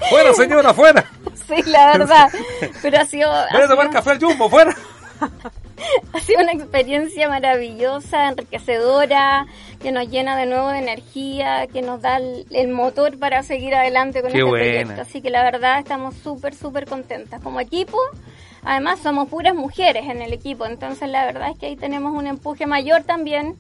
Fuera, 0.10 0.34
señora, 0.34 0.73
fuera. 0.73 1.06
Sí, 1.47 1.63
la 1.65 1.97
verdad. 1.97 2.30
Pero 2.82 3.00
ha 3.00 3.06
sido, 3.06 3.32
Voy 3.52 3.62
a 3.62 3.67
tomar 3.67 3.89
café 3.89 4.12
al 4.12 4.19
jumbo, 4.19 4.50
fuera. 4.50 4.76
ha 6.13 6.20
sido 6.20 6.42
una 6.42 6.54
experiencia 6.54 7.30
maravillosa, 7.30 8.30
enriquecedora, 8.30 9.46
que 9.82 9.92
nos 9.92 10.10
llena 10.10 10.36
de 10.38 10.46
nuevo 10.48 10.70
de 10.70 10.80
energía, 10.80 11.68
que 11.68 11.82
nos 11.82 12.02
da 12.02 12.18
el, 12.18 12.46
el 12.52 12.68
motor 12.70 13.18
para 13.20 13.44
seguir 13.44 13.76
adelante 13.76 14.22
con 14.22 14.32
Qué 14.32 14.40
este 14.40 14.50
buena. 14.50 14.66
proyecto. 14.82 15.02
Así 15.02 15.22
que 15.22 15.30
la 15.30 15.44
verdad 15.44 15.80
estamos 15.80 16.16
súper, 16.16 16.56
súper 16.56 16.86
contentas. 16.88 17.42
Como 17.42 17.60
equipo, 17.60 17.98
además 18.63 19.00
somos 19.00 19.30
puras 19.30 19.54
mujeres 19.56 20.06
en 20.10 20.22
el 20.22 20.34
equipo, 20.34 20.66
entonces 20.66 21.08
la 21.10 21.26
verdad 21.26 21.52
es 21.52 21.58
que 21.60 21.68
ahí 21.68 21.76
tenemos 21.76 22.13
un 22.13 22.28
empuje 22.28 22.66
mayor 22.66 23.04
también. 23.04 23.56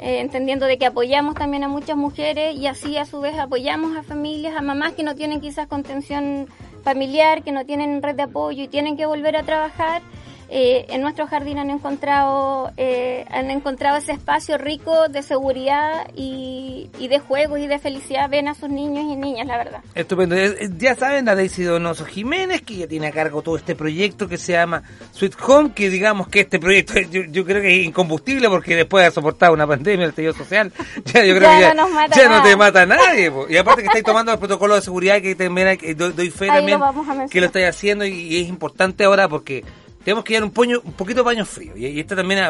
eh, 0.00 0.18
entendiendo 0.20 0.66
de 0.66 0.76
que 0.76 0.86
apoyamos 0.86 1.34
también 1.36 1.62
a 1.62 1.68
muchas 1.68 1.96
mujeres 1.96 2.56
y 2.56 2.66
así 2.66 2.96
a 2.98 3.04
su 3.06 3.20
vez 3.20 3.38
apoyamos 3.38 3.96
a 3.96 4.02
familias, 4.02 4.56
a 4.56 4.60
mamás 4.60 4.92
que 4.94 5.04
no 5.04 5.14
tienen 5.14 5.40
quizás 5.40 5.68
contención 5.68 6.48
familiar, 6.82 7.42
que 7.44 7.52
no 7.52 7.64
tienen 7.64 8.02
red 8.02 8.16
de 8.16 8.24
apoyo 8.24 8.64
y 8.64 8.68
tienen 8.68 8.96
que 8.96 9.06
volver 9.06 9.36
a 9.36 9.44
trabajar 9.44 10.02
eh, 10.48 10.86
en 10.88 11.00
nuestro 11.02 11.26
jardín 11.26 11.58
han 11.58 11.70
encontrado 11.70 12.70
eh, 12.76 13.24
han 13.30 13.50
encontrado 13.50 13.96
ese 13.98 14.12
espacio 14.12 14.58
rico 14.58 15.08
de 15.08 15.22
seguridad 15.22 16.08
y, 16.14 16.90
y 16.98 17.08
de 17.08 17.18
juegos 17.18 17.58
y 17.60 17.66
de 17.66 17.78
felicidad 17.78 18.28
ven 18.28 18.48
a 18.48 18.54
sus 18.54 18.68
niños 18.68 19.04
y 19.04 19.16
niñas 19.16 19.46
la 19.46 19.56
verdad 19.58 19.80
Estupendo. 19.94 20.34
Eh, 20.34 20.54
eh, 20.60 20.68
Ya 20.76 20.94
saben, 20.94 21.28
a 21.28 21.34
Daisy 21.34 21.62
Donoso 21.64 22.04
Jiménez, 22.04 22.62
que 22.62 22.76
ya 22.76 22.86
tiene 22.86 23.06
a 23.08 23.12
cargo 23.12 23.42
todo 23.42 23.56
este 23.56 23.74
proyecto 23.74 24.28
que 24.28 24.38
se 24.38 24.52
llama 24.52 24.82
Sweet 25.12 25.34
Home, 25.46 25.72
que 25.74 25.88
digamos 25.90 26.28
que 26.28 26.40
este 26.40 26.58
proyecto 26.58 26.94
yo, 27.10 27.22
yo 27.30 27.44
creo 27.44 27.62
que 27.62 27.80
es 27.80 27.86
incombustible 27.86 28.48
porque 28.48 28.76
después 28.76 29.00
de 29.02 29.06
haber 29.06 29.14
soportado 29.14 29.52
una 29.54 29.66
pandemia, 29.66 30.04
el 30.04 30.10
estallido 30.10 30.34
social, 30.34 30.72
ya 31.04 31.24
yo 31.24 31.36
creo 31.36 31.48
Ya 31.48 31.56
que 31.56 31.60
ya, 31.62 31.74
no 31.74 31.82
nos 31.84 31.92
mata 31.92 32.16
ya 32.16 32.28
no 32.28 32.42
te 32.42 32.56
mata 32.56 32.86
nadie. 32.86 33.30
po. 33.30 33.46
Y 33.48 33.56
aparte 33.56 33.82
que 33.82 33.86
estáis 33.88 34.04
tomando 34.04 34.32
el 34.32 34.38
protocolo 34.38 34.74
de 34.74 34.82
seguridad 34.82 35.20
que 35.20 35.34
también 35.34 35.78
doy, 35.96 36.12
doy 36.12 36.30
fe 36.30 36.50
Ahí 36.50 36.58
también 36.58 36.82
a 36.82 37.26
que 37.30 37.40
lo 37.40 37.46
estáis 37.46 37.66
haciendo 37.66 38.04
y, 38.04 38.10
y 38.12 38.42
es 38.42 38.48
importante 38.48 39.04
ahora 39.04 39.28
porque 39.28 39.64
tenemos 40.04 40.24
que 40.24 40.34
llevar 40.34 40.44
un, 40.44 40.50
puño, 40.52 40.80
un 40.84 40.92
poquito 40.92 41.20
de 41.20 41.24
paño 41.24 41.44
frío. 41.44 41.76
Y, 41.76 41.86
y 41.86 42.00
esto 42.00 42.14
también, 42.14 42.40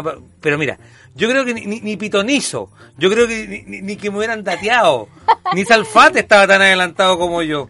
pero 0.41 0.59
mira, 0.59 0.79
yo 1.15 1.29
creo 1.29 1.45
que 1.45 1.55
ni, 1.55 1.67
ni, 1.67 1.81
ni 1.81 1.97
pitonizo, 1.97 2.71
yo 2.99 3.11
creo 3.11 3.27
que 3.29 3.65
ni, 3.67 3.81
ni- 3.81 3.97
que 3.97 4.11
me 4.11 4.19
hubieran 4.19 4.43
dateado, 4.45 5.09
ni 5.55 5.65
Salfate 5.65 6.21
estaba 6.21 6.47
tan 6.47 6.61
adelantado 6.63 7.19
como 7.19 7.43
yo. 7.43 7.69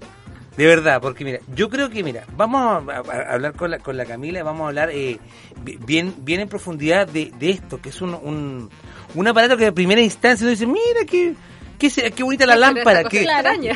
De 0.57 0.67
verdad, 0.67 1.01
porque 1.03 1.25
mira, 1.25 1.41
yo 1.55 1.69
creo 1.69 1.91
que, 1.91 2.05
mira, 2.05 2.25
vamos 2.37 2.89
a, 2.89 3.33
hablar 3.33 3.55
con 3.55 3.73
la, 3.73 3.81
con 3.81 3.97
la 3.97 4.05
Camila 4.05 4.41
vamos 4.45 4.63
a 4.63 4.69
hablar 4.69 4.91
eh, 4.93 5.19
bi- 5.65 5.79
bien, 5.85 6.15
bien 6.19 6.39
en 6.41 6.49
profundidad 6.49 7.09
de, 7.09 7.33
de 7.41 7.51
esto, 7.51 7.81
que 7.83 7.89
es 7.89 8.01
un, 8.01 8.15
un, 8.15 8.71
un 9.17 9.27
aparato 9.29 9.57
que 9.57 9.67
a 9.67 9.73
primera 9.73 10.01
instancia 10.01 10.45
uno 10.45 10.53
dice, 10.53 10.65
mira, 10.67 11.05
qué, 11.11 11.35
qué, 11.77 11.91
qué 12.13 12.23
bonita 12.23 12.47
la 12.47 12.55
Pero 12.55 12.67
esta 12.67 12.73
lámpara. 12.93 13.09
qué- 13.09 13.25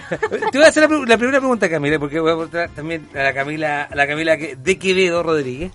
te 0.52 0.58
voy 0.58 0.64
a 0.66 0.68
hacer 0.68 0.88
la, 0.88 1.16
primera 1.18 1.40
pregunta, 1.40 1.68
Camila, 1.68 1.98
porque 1.98 2.20
voy 2.20 2.30
a 2.30 2.34
preguntar 2.34 2.70
también 2.76 3.08
a 3.12 3.24
la 3.24 3.34
Camila, 3.34 3.82
a 3.90 3.94
la 3.96 4.06
Camila 4.06 4.36
que- 4.36 4.54
de 4.54 4.78
Quevedo 4.78 5.24
Rodríguez. 5.24 5.72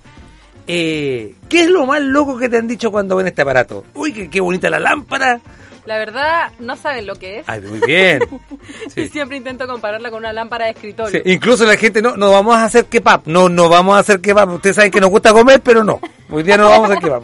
Eh, 0.68 1.36
¿Qué 1.50 1.64
es 1.64 1.70
lo 1.70 1.86
más 1.86 2.02
loco 2.02 2.38
que 2.38 2.48
te 2.50 2.58
han 2.58 2.68
dicho 2.68 2.92
cuando 2.92 3.16
ven 3.16 3.28
este 3.28 3.42
aparato? 3.42 3.84
Uy, 3.94 4.14
qué, 4.14 4.30
qué 4.30 4.40
bonita 4.42 4.70
la 4.70 4.80
lámpara. 4.80 5.40
La 5.86 5.98
verdad, 5.98 6.52
no 6.60 6.78
saben 6.78 7.06
lo 7.06 7.16
que 7.16 7.40
es. 7.40 7.46
Ay, 7.50 7.60
muy 7.62 7.80
bien. 7.86 8.22
Y 8.88 8.90
Sí. 8.90 9.10
siempre 9.10 9.36
intento 9.36 9.68
compararla 9.68 10.10
con 10.10 10.20
una 10.20 10.32
lámpara 10.32 10.66
de 10.66 10.72
escritorio. 10.72 11.22
Sí, 11.24 11.30
Incluso 11.32 11.66
la 11.66 11.76
gente, 11.76 12.02
no, 12.02 12.16
no 12.16 12.32
vamos 12.32 12.56
a 12.56 12.64
hacer 12.66 12.86
kebab. 12.86 13.24
No, 13.26 13.50
no 13.50 13.68
vamos 13.68 13.96
a 13.98 14.00
hacer 14.00 14.22
kebab. 14.22 14.50
Ustedes 14.54 14.78
saben 14.78 14.92
que 14.92 15.02
nos 15.02 15.10
gusta 15.10 15.34
comer, 15.34 15.60
pero 15.62 15.84
no. 15.84 16.00
Hoy 16.30 16.44
día 16.44 16.56
no 16.58 16.70
vamos 16.70 16.90
a 16.90 16.94
hacer 16.94 17.04
kebab. 17.04 17.24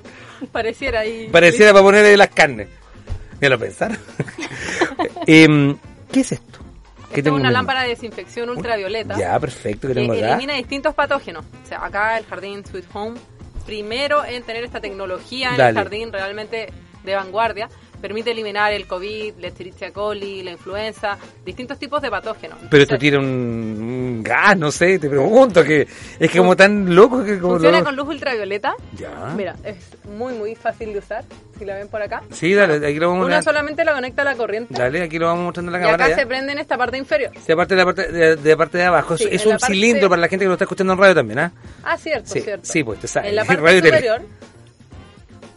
Pareciera 0.52 1.00
ahí. 1.00 1.28
Pareciera 1.32 1.72
para 1.72 1.82
ponerle 1.82 2.16
las 2.16 2.28
carnes. 2.28 2.68
Ya 3.40 3.48
lo 3.48 3.58
pensaron. 3.58 3.98
Em, 5.26 5.76
¿Qué 6.12 6.20
es 6.20 6.32
esto? 6.32 6.60
¿Qué 7.16 7.20
Esta 7.20 7.30
es 7.30 7.32
tengo 7.32 7.38
en 7.38 7.46
una 7.46 7.50
lámpara 7.50 7.82
de 7.84 7.88
desinfección 7.88 8.50
ultravioleta. 8.50 9.16
Ya, 9.16 9.40
perfecto, 9.40 9.88
que 9.88 9.94
que 9.94 10.00
tengo 10.00 10.12
acá. 10.12 10.28
elimina 10.32 10.52
distintos 10.52 10.94
patógenos. 10.94 11.46
O 11.64 11.66
sea, 11.66 11.82
acá 11.82 12.18
el 12.18 12.26
jardín 12.26 12.62
Sweet 12.66 12.84
Home, 12.92 13.18
primero 13.64 14.22
en 14.22 14.42
tener 14.42 14.64
esta 14.64 14.82
tecnología 14.82 15.52
en 15.52 15.56
Dale. 15.56 15.70
el 15.70 15.76
jardín 15.76 16.12
realmente 16.12 16.70
de 17.04 17.14
vanguardia, 17.14 17.70
permite 18.00 18.30
eliminar 18.30 18.72
el 18.72 18.86
COVID, 18.86 19.34
la 19.40 19.48
Escherichia 19.48 19.92
coli, 19.92 20.42
la 20.42 20.52
influenza, 20.52 21.16
distintos 21.44 21.78
tipos 21.78 22.00
de 22.02 22.10
patógenos. 22.10 22.58
Pero 22.70 22.82
esto 22.82 22.98
tiene 22.98 23.18
un, 23.18 23.24
un 23.26 24.22
gas, 24.22 24.56
no 24.56 24.70
sé, 24.70 24.98
te 24.98 25.08
pregunto, 25.08 25.62
que 25.64 25.82
es 26.18 26.30
que 26.30 26.38
como 26.38 26.54
tan 26.56 26.94
loco 26.94 27.24
que 27.24 27.38
como 27.38 27.54
Funciona 27.54 27.78
lo- 27.78 27.84
con 27.84 27.96
luz 27.96 28.08
ultravioleta. 28.08 28.74
Ya. 28.96 29.32
Mira, 29.36 29.54
es 29.64 29.76
muy, 30.16 30.34
muy 30.34 30.54
fácil 30.54 30.92
de 30.92 30.98
usar. 30.98 31.24
Si 31.58 31.64
la 31.64 31.74
ven 31.74 31.88
por 31.88 32.02
acá. 32.02 32.22
Sí, 32.32 32.52
dale, 32.52 32.86
aquí 32.86 32.98
lo 32.98 33.08
vamos 33.08 33.24
Una 33.26 33.38
a 33.38 33.42
solamente 33.42 33.82
la 33.82 33.94
conecta 33.94 34.20
a 34.20 34.24
la 34.26 34.34
corriente. 34.36 34.74
Dale, 34.74 35.02
aquí 35.02 35.18
lo 35.18 35.24
vamos 35.26 35.44
mostrando 35.44 35.70
en 35.70 35.72
la 35.72 35.78
y 35.78 35.82
cámara. 35.90 36.04
acá 36.04 36.14
ya. 36.14 36.20
se 36.20 36.26
prende 36.26 36.52
en 36.52 36.58
esta 36.58 36.76
parte 36.76 36.98
inferior. 36.98 37.32
Sí, 37.46 37.50
aparte 37.52 37.74
de 37.74 37.78
la 37.80 37.84
parte 37.86 38.12
de, 38.12 38.36
de 38.36 38.50
la 38.50 38.56
parte 38.58 38.76
de 38.76 38.84
abajo. 38.84 39.16
Sí, 39.16 39.26
es 39.30 39.46
un 39.46 39.58
cilindro 39.58 40.10
para 40.10 40.20
la 40.20 40.28
gente 40.28 40.44
que 40.44 40.48
lo 40.48 40.52
está 40.54 40.64
escuchando 40.64 40.92
en 40.92 40.98
radio 40.98 41.14
también, 41.14 41.38
¿ah? 41.38 41.52
Ah, 41.82 41.96
cierto, 41.96 42.28
Sí, 42.30 42.42
cierto. 42.42 42.66
sí, 42.66 42.84
pues 42.84 43.00
te 43.00 43.08
sabes. 43.08 43.30
En 43.30 43.36
la 43.36 43.44
parte 43.46 43.74
y 43.74 43.80
superior 43.80 44.20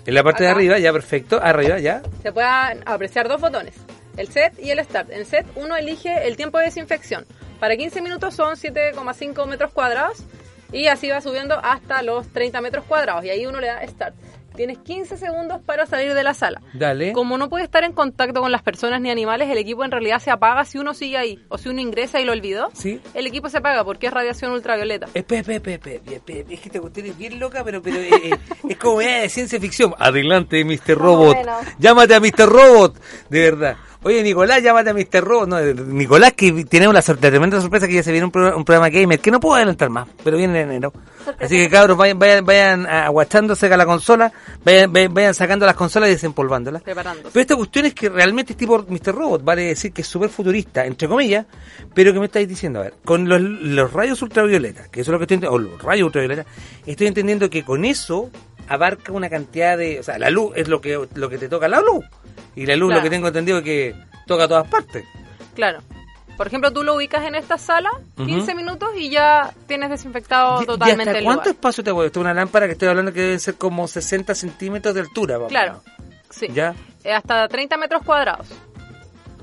En 0.10 0.16
la 0.16 0.24
parte 0.24 0.44
de 0.44 0.50
arriba, 0.50 0.80
ya, 0.80 0.92
perfecto. 0.92 1.40
Arriba, 1.40 1.78
ya. 1.78 2.02
se 2.24 2.32
pueden 2.32 2.82
apreciar 2.88 3.28
dos 3.28 3.40
botones, 3.40 3.76
el 4.18 4.28
set 4.28 4.58
y 4.58 4.72
el 4.72 4.84
start. 4.84 5.12
En 5.12 5.20
el 5.20 5.26
set 5.28 5.46
uno 5.54 5.76
elige 5.76 6.28
el 6.28 6.36
tiempo 6.36 6.58
de 6.58 6.66
desinfección. 6.66 7.28
Para 7.60 7.78
15 7.78 8.02
minutos 8.02 8.34
son 8.34 8.56
7,5 8.56 9.46
metros 9.46 9.72
cuadrados 9.72 10.24
y 10.72 10.88
así 10.88 11.10
va 11.10 11.22
subiendo 11.22 11.60
hasta 11.64 12.02
los 12.02 12.28
30 12.30 12.60
metros 12.60 12.86
cuadrados 12.86 13.24
y 13.24 13.30
ahí 13.30 13.46
uno 13.46 13.60
le 13.60 13.68
da 13.68 13.88
start. 13.88 14.16
Tienes 14.60 14.80
15 14.80 15.16
segundos 15.16 15.62
para 15.66 15.86
salir 15.86 16.14
de 16.14 16.22
la 16.22 16.34
sala. 16.34 16.62
Dale. 16.74 17.14
Como 17.14 17.38
no 17.38 17.48
puede 17.48 17.64
estar 17.64 17.86
en 17.86 17.94
contacto 17.94 18.42
con 18.42 18.52
las 18.52 18.62
personas 18.62 19.00
ni 19.00 19.10
animales, 19.10 19.50
el 19.50 19.58
equipo 19.58 19.86
en 19.86 19.92
realidad 19.92 20.20
se 20.20 20.32
apaga 20.32 20.66
si 20.66 20.78
uno 20.78 20.94
sigue 20.94 21.16
ahí. 21.16 21.40
O 21.48 21.58
si 21.58 21.70
uno 21.70 21.80
ingresa 21.80 22.20
y 22.20 22.26
lo 22.26 22.34
olvidó, 22.34 22.70
Sí. 22.74 23.00
el 23.14 23.26
equipo 23.26 23.48
se 23.48 23.60
apaga 23.60 23.86
porque 23.86 24.08
es 24.08 24.14
radiación 24.14 24.52
ultravioleta. 24.52 25.08
Espera, 25.14 25.54
espera, 25.54 25.76
espera, 25.76 26.02
Es 26.50 26.60
que 26.60 26.68
esta 26.68 26.82
cuestión 26.82 27.06
es 27.06 27.18
bien 27.18 27.40
loca, 27.40 27.64
pero, 27.64 27.82
pero 27.82 28.00
eh, 28.00 28.10
eh, 28.22 28.38
es 28.68 28.76
como 28.76 29.00
de 29.00 29.30
ciencia 29.30 29.62
ficción. 29.62 29.96
Adelante, 29.98 30.66
Mr. 30.66 30.98
Robot. 30.98 31.36
bueno. 31.38 31.56
Llámate 31.78 32.16
a 32.16 32.20
Mr. 32.20 32.50
Robot. 32.50 33.00
De 33.30 33.40
verdad. 33.40 33.78
Oye, 34.02 34.24
Nicolás, 34.24 34.64
llámate 34.64 34.92
a 34.92 34.94
Mr. 34.94 35.22
Robot. 35.22 35.50
No, 35.50 35.60
eh, 35.60 35.74
Nicolás, 35.74 36.32
que 36.32 36.64
tenemos 36.64 36.94
la, 36.94 37.04
la 37.06 37.30
tremenda 37.30 37.60
sorpresa 37.60 37.86
que 37.86 37.96
ya 37.96 38.04
se 38.04 38.12
viene 38.12 38.26
un, 38.26 38.32
programa, 38.32 38.56
un 38.56 38.64
programa 38.64 38.90
gamer, 38.90 39.20
que 39.20 39.30
no 39.30 39.42
puedo 39.42 39.56
adelantar 39.56 39.90
más, 39.90 40.08
pero 40.24 40.38
viene 40.38 40.62
en 40.62 40.70
enero. 40.70 40.94
Así 41.38 41.58
que 41.58 41.70
cabros, 41.70 41.98
vayan, 41.98 42.18
vayan, 42.18 42.46
vayan 42.46 42.86
aguachándose 42.86 43.68
a 43.68 43.76
la 43.76 43.86
consola, 43.86 44.32
vayan, 44.64 44.94
vayan, 44.94 45.14
vayan 45.14 45.34
sacando 45.34 45.66
las 45.66 45.76
consolas 45.76 46.08
y 46.10 46.14
desempolvándolas. 46.14 46.82
Preparándose. 46.82 47.30
Pero 47.34 47.42
esta 47.42 47.56
cuestión 47.58 47.88
es 47.88 47.94
que 47.94 48.08
realmente 48.08 48.54
es 48.54 48.58
tipo 48.58 48.86
Mr. 48.88 49.14
Robot, 49.14 49.44
vale 49.44 49.64
decir 49.64 49.92
que 49.92 50.02
es 50.02 50.08
súper 50.08 50.30
futurista, 50.30 50.86
entre 50.86 51.10
comillas, 51.10 51.46
pero 51.94 52.14
que 52.14 52.20
me 52.20 52.28
estáis 52.28 52.48
diciendo, 52.48 52.80
a 52.80 52.84
ver, 52.84 52.94
con 53.04 53.28
los, 53.28 53.42
los 53.42 53.92
rayos 53.92 54.22
ultravioletas, 54.22 54.88
que 54.88 55.02
eso 55.02 55.12
es 55.12 55.14
lo 55.14 55.20
que 55.20 55.26
estoy 55.26 55.36
entendiendo, 55.36 55.56
o 55.56 55.74
los 55.74 55.84
rayos 55.84 56.06
ultravioletas, 56.06 56.46
estoy 56.86 57.08
entendiendo 57.08 57.50
que 57.50 57.66
con 57.66 57.84
eso 57.84 58.32
abarca 58.70 59.12
una 59.12 59.30
cantidad 59.30 59.78
de, 59.78 60.00
o 60.00 60.04
sea, 60.04 60.18
la 60.18 60.30
luz 60.30 60.54
es 60.56 60.68
lo 60.70 60.80
que 60.80 61.00
lo 61.16 61.30
que 61.30 61.38
te 61.38 61.50
toca 61.50 61.68
la 61.68 61.82
luz, 61.82 62.06
y 62.62 62.66
la 62.66 62.76
luz 62.76 62.90
Claro. 62.90 63.00
lo 63.00 63.04
que 63.04 63.10
tengo 63.10 63.28
entendido 63.28 63.58
es 63.60 63.64
que 63.64 63.96
toca 64.28 64.44
a 64.44 64.48
todas 64.48 64.68
partes. 64.68 65.06
Claro. 65.56 65.80
Por 66.38 66.48
ejemplo, 66.48 66.72
tú 66.72 66.84
lo 66.84 66.96
ubicas 66.96 67.26
en 67.26 67.36
esta 67.36 67.58
sala, 67.58 67.90
Ujú. 68.18 68.26
15 68.26 68.56
minutos 68.56 68.90
y 68.98 69.10
ya 69.10 69.52
tienes 69.68 69.90
desinfectado 69.90 70.62
¿Y- 70.62 70.64
¿Y 70.64 70.68
totalmente 70.68 71.10
hasta 71.10 71.18
el 71.20 71.26
cuánto 71.26 71.42
lugar. 71.44 71.56
espacio 71.56 71.84
te 71.84 72.06
es 72.06 72.18
una 72.18 72.34
lámpara 72.34 72.66
que 72.66 72.72
estoy 72.74 72.88
hablando 72.88 73.12
que 73.12 73.22
deben 73.22 73.40
ser 73.42 73.56
como 73.56 73.88
60 73.88 74.34
centímetros 74.36 74.94
de 74.96 75.02
altura. 75.02 75.38
o 75.40 75.48
Claro, 75.48 75.82
sí. 76.30 76.48
¿Ya? 76.54 76.76
Eh, 77.04 77.12
hasta 77.12 77.48
30 77.50 77.76
metros 77.78 78.04
cuadrados. 78.06 78.48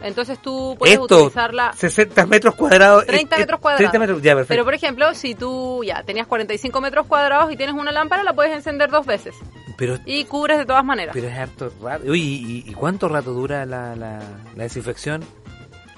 Entonces 0.03 0.39
tú 0.41 0.77
puedes 0.79 0.95
Esto, 0.99 1.17
utilizarla 1.17 1.73
60 1.75 2.27
metros 2.27 2.55
cuadrados. 2.55 3.07
30 3.07 3.35
eh, 3.35 3.39
eh, 3.39 3.41
metros 3.43 3.61
cuadrados. 3.61 3.79
30 3.91 3.99
metros, 3.99 4.23
ya, 4.23 4.33
perfecto. 4.35 4.49
Pero 4.53 4.65
por 4.65 4.75
ejemplo, 4.75 5.15
si 5.15 5.35
tú 5.35 5.83
ya 5.85 6.03
tenías 6.03 6.27
45 6.27 6.81
metros 6.81 7.07
cuadrados 7.07 7.51
y 7.53 7.57
tienes 7.57 7.75
una 7.75 7.93
lámpara, 7.93 8.23
la 8.23 8.33
puedes 8.35 8.55
encender 8.55 8.91
dos 8.91 9.07
veces. 9.07 9.35
Pero 9.77 9.99
Y 10.07 10.25
cubres 10.25 10.59
de 10.59 10.67
todas 10.67 10.85
maneras. 10.85 11.13
Pero 11.15 11.29
es 11.29 11.37
harto 11.37 11.73
rato. 11.83 12.05
Uy, 12.11 12.21
¿y, 12.67 12.71
y 12.71 12.73
cuánto 12.75 13.09
rato 13.09 13.33
dura 13.33 13.65
la, 13.67 13.95
la, 13.97 14.21
la 14.55 14.63
desinfección? 14.63 15.25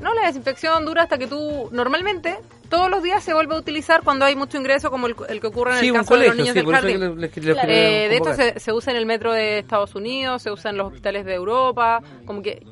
No, 0.01 0.15
la 0.15 0.27
desinfección 0.27 0.85
dura 0.85 1.03
hasta 1.05 1.19
que 1.19 1.27
tú 1.27 1.69
normalmente 1.73 2.37
todos 2.69 2.89
los 2.91 3.03
días 3.03 3.25
se 3.25 3.33
vuelve 3.35 3.55
a 3.55 3.59
utilizar 3.59 4.03
cuando 4.03 4.27
hay 4.27 4.37
mucho 4.37 4.59
ingreso 4.59 4.91
como 4.91 5.07
el, 5.07 5.17
el 5.29 5.41
que 5.41 5.47
ocurre 5.47 5.73
en 5.75 5.81
sí, 5.81 5.87
el 5.89 5.95
caso 5.95 6.17
de 6.17 6.27
los 6.29 6.37
niños 6.37 6.53
sí, 6.53 6.61
del 6.61 6.71
jardín. 6.71 7.01
que 7.01 7.09
les- 7.09 7.17
les- 7.17 7.37
les 7.45 7.55
Claro. 7.55 7.69
Eh, 7.73 8.09
de 8.09 8.17
hecho, 8.17 8.35
se, 8.35 8.61
se 8.61 8.73
usa 8.73 8.93
en 8.93 8.99
el 8.99 9.07
metro 9.07 9.33
de 9.33 9.59
Estados 9.61 9.95
Unidos, 9.95 10.43
se 10.43 10.51
usa 10.53 10.71
en 10.71 10.77
los 10.77 10.89
hospitales 10.89 11.25
de 11.25 11.35
Europa, 11.35 12.01
como 12.27 12.43
que 12.43 12.63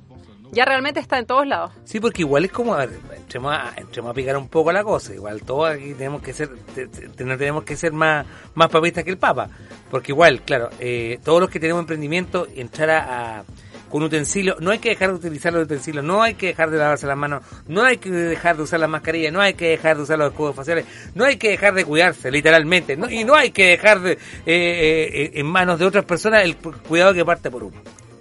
ya 0.53 0.65
realmente 0.65 1.01
está 1.01 1.19
en 1.19 1.27
todos 1.27 1.47
lados. 1.47 1.73
Sí, 1.85 2.01
porque 2.01 2.23
igual 2.23 2.45
es 2.45 2.53
como, 2.53 2.75
a 2.75 2.79
ver, 2.87 2.99
entremos 3.17 3.53
a, 3.53 3.73
entremos 3.77 4.11
a 4.11 4.15
picar 4.15 4.37
un 4.37 4.49
poco 4.49 4.73
la 4.73 4.83
cosa. 4.85 5.15
Igual 5.15 5.43
todos 5.43 5.71
aquí 5.71 5.95
tenemos 5.95 6.23
que 6.23 6.33
ser, 6.33 6.51
te- 6.75 6.87
tenemos 6.87 7.65
que 7.65 7.77
ser 7.77 7.93
más, 7.93 8.27
más 8.55 8.69
papistas 8.69 9.05
que 9.05 9.11
el 9.11 9.19
Papa. 9.19 9.49
Porque 9.91 10.13
igual, 10.13 10.43
claro, 10.43 10.71
eh, 10.81 11.19
todos 11.25 11.41
los 11.41 11.51
que 11.51 11.61
tenemos 11.61 11.81
emprendimiento, 11.81 12.47
entrar 12.55 12.91
a, 12.91 13.39
a- 13.41 13.45
con 13.91 14.03
utensilios, 14.03 14.61
no 14.61 14.73
hay 14.73 14.81
que 14.81 14.89
dejar 14.91 15.11
de 15.11 15.15
utilizar 15.15 15.53
los 15.53 15.63
utensilios, 15.63 16.05
no 16.05 16.21
hay 16.21 16.35
que 16.35 16.49
dejar 16.49 16.71
de 16.71 16.79
lavarse 16.79 17.07
las 17.07 17.17
manos, 17.17 17.45
no 17.69 17.85
hay 17.85 17.99
que 17.99 18.11
dejar 18.11 18.57
de 18.57 18.65
usar 18.65 18.81
las 18.81 18.91
mascarillas, 18.91 19.33
no 19.33 19.41
hay 19.41 19.55
que 19.55 19.69
dejar 19.69 19.97
de 19.97 20.03
usar 20.03 20.19
los 20.19 20.33
escudos 20.33 20.57
faciales, 20.57 20.85
no 21.15 21.25
hay 21.25 21.37
que 21.37 21.51
dejar 21.51 21.73
de 21.73 21.85
cuidarse, 21.85 22.33
literalmente, 22.33 22.97
¿no? 22.97 23.09
y 23.09 23.23
no 23.23 23.37
hay 23.37 23.53
que 23.53 23.67
dejar 23.69 24.01
de, 24.01 24.13
eh, 24.13 24.19
eh, 24.47 25.31
en 25.35 25.47
manos 25.47 25.79
de 25.79 25.85
otras 25.87 26.05
personas 26.05 26.43
el 26.43 26.57
cuidado 26.57 27.15
que 27.15 27.25
parte 27.25 27.49
por 27.49 27.63
uno. 27.63 27.77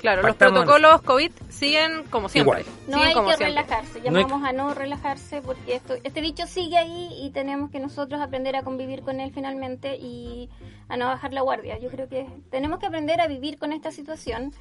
Claro, 0.05 0.21
los 0.27 0.35
protocolos 0.35 1.01
COVID 1.01 1.31
siguen 1.49 2.03
como 2.09 2.29
siempre. 2.29 2.61
Igual. 2.61 2.75
No 2.87 2.93
siguen 2.97 3.07
hay 3.07 3.13
como 3.13 3.27
que 3.29 3.37
siempre. 3.37 3.47
relajarse, 3.61 3.99
No 4.01 4.17
hay 4.17 4.23
llamamos 4.23 4.47
a 4.47 4.51
no 4.53 4.73
relajarse 4.73 5.41
porque 5.41 5.75
esto, 5.75 5.95
este 6.03 6.21
bicho 6.21 6.45
sigue 6.47 6.77
ahí 6.77 7.09
y 7.21 7.31
tenemos 7.31 7.71
que 7.71 7.79
nosotros 7.79 8.21
aprender 8.21 8.55
a 8.55 8.63
convivir 8.63 9.01
con 9.01 9.19
él 9.19 9.31
finalmente 9.33 9.95
y 9.97 10.49
a 10.89 10.97
no 10.97 11.07
bajar 11.07 11.33
la 11.33 11.41
guardia. 11.41 11.77
Yo 11.79 11.89
creo 11.89 12.07
que 12.07 12.27
tenemos 12.51 12.79
que 12.79 12.85
aprender 12.85 13.19
a 13.21 13.27
vivir 13.27 13.57
con 13.57 13.73
esta 13.73 13.91
situación 13.91 14.53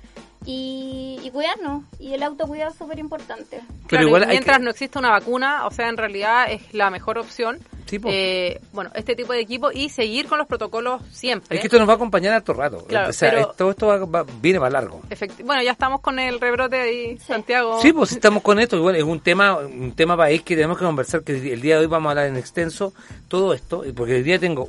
y, 0.46 1.18
y 1.22 1.30
cuidarnos 1.30 1.84
y 1.98 2.14
el 2.14 2.22
autocuidado 2.22 2.70
es 2.70 2.76
súper 2.78 2.98
importante. 2.98 3.60
Pero 3.60 3.86
Claro, 3.88 4.06
igual 4.06 4.26
mientras 4.28 4.58
que- 4.58 4.64
no 4.64 4.70
exista 4.70 4.98
una 4.98 5.10
vacuna, 5.10 5.66
o 5.66 5.70
sea, 5.70 5.88
en 5.88 5.96
realidad 5.96 6.50
es 6.50 6.72
la 6.74 6.90
mejor 6.90 7.18
opción. 7.18 7.58
Eh, 8.06 8.60
bueno, 8.72 8.90
este 8.94 9.14
tipo 9.14 9.32
de 9.32 9.40
equipo 9.40 9.70
y 9.70 9.88
seguir 9.88 10.26
con 10.26 10.38
los 10.38 10.48
protocolos 10.48 11.00
siempre. 11.12 11.54
Es 11.56 11.60
que 11.60 11.68
esto 11.68 11.78
nos 11.78 11.86
va 11.88 11.92
a 11.92 11.96
acompañar 11.96 12.32
harto 12.34 12.52
rato. 12.52 12.84
Claro, 12.86 13.10
o 13.10 13.12
sea, 13.12 13.30
pero- 13.30 13.54
todo 13.56 13.70
esto 13.70 13.86
va- 13.86 14.04
va- 14.04 14.26
viene 14.40 14.58
para 14.58 14.70
largo. 14.72 15.00
Efecti- 15.10 15.33
bueno, 15.42 15.62
ya 15.62 15.72
estamos 15.72 16.00
con 16.00 16.18
el 16.18 16.40
rebrote 16.40 16.76
ahí, 16.80 17.18
Santiago. 17.18 17.80
Sí, 17.82 17.92
pues 17.92 18.12
estamos 18.12 18.42
con 18.42 18.58
esto. 18.60 18.76
Igual 18.76 18.96
es 18.96 19.02
un 19.04 19.20
tema, 19.20 19.56
un 19.56 19.92
tema 19.92 20.16
país 20.16 20.42
que 20.42 20.54
tenemos 20.54 20.78
que 20.78 20.84
conversar. 20.84 21.22
Que 21.22 21.52
el 21.52 21.60
día 21.60 21.74
de 21.76 21.80
hoy 21.82 21.86
vamos 21.86 22.08
a 22.08 22.10
hablar 22.10 22.26
en 22.26 22.36
extenso 22.36 22.92
todo 23.28 23.52
esto, 23.54 23.84
porque 23.96 24.16
el 24.18 24.24
día 24.24 24.38
tengo 24.38 24.68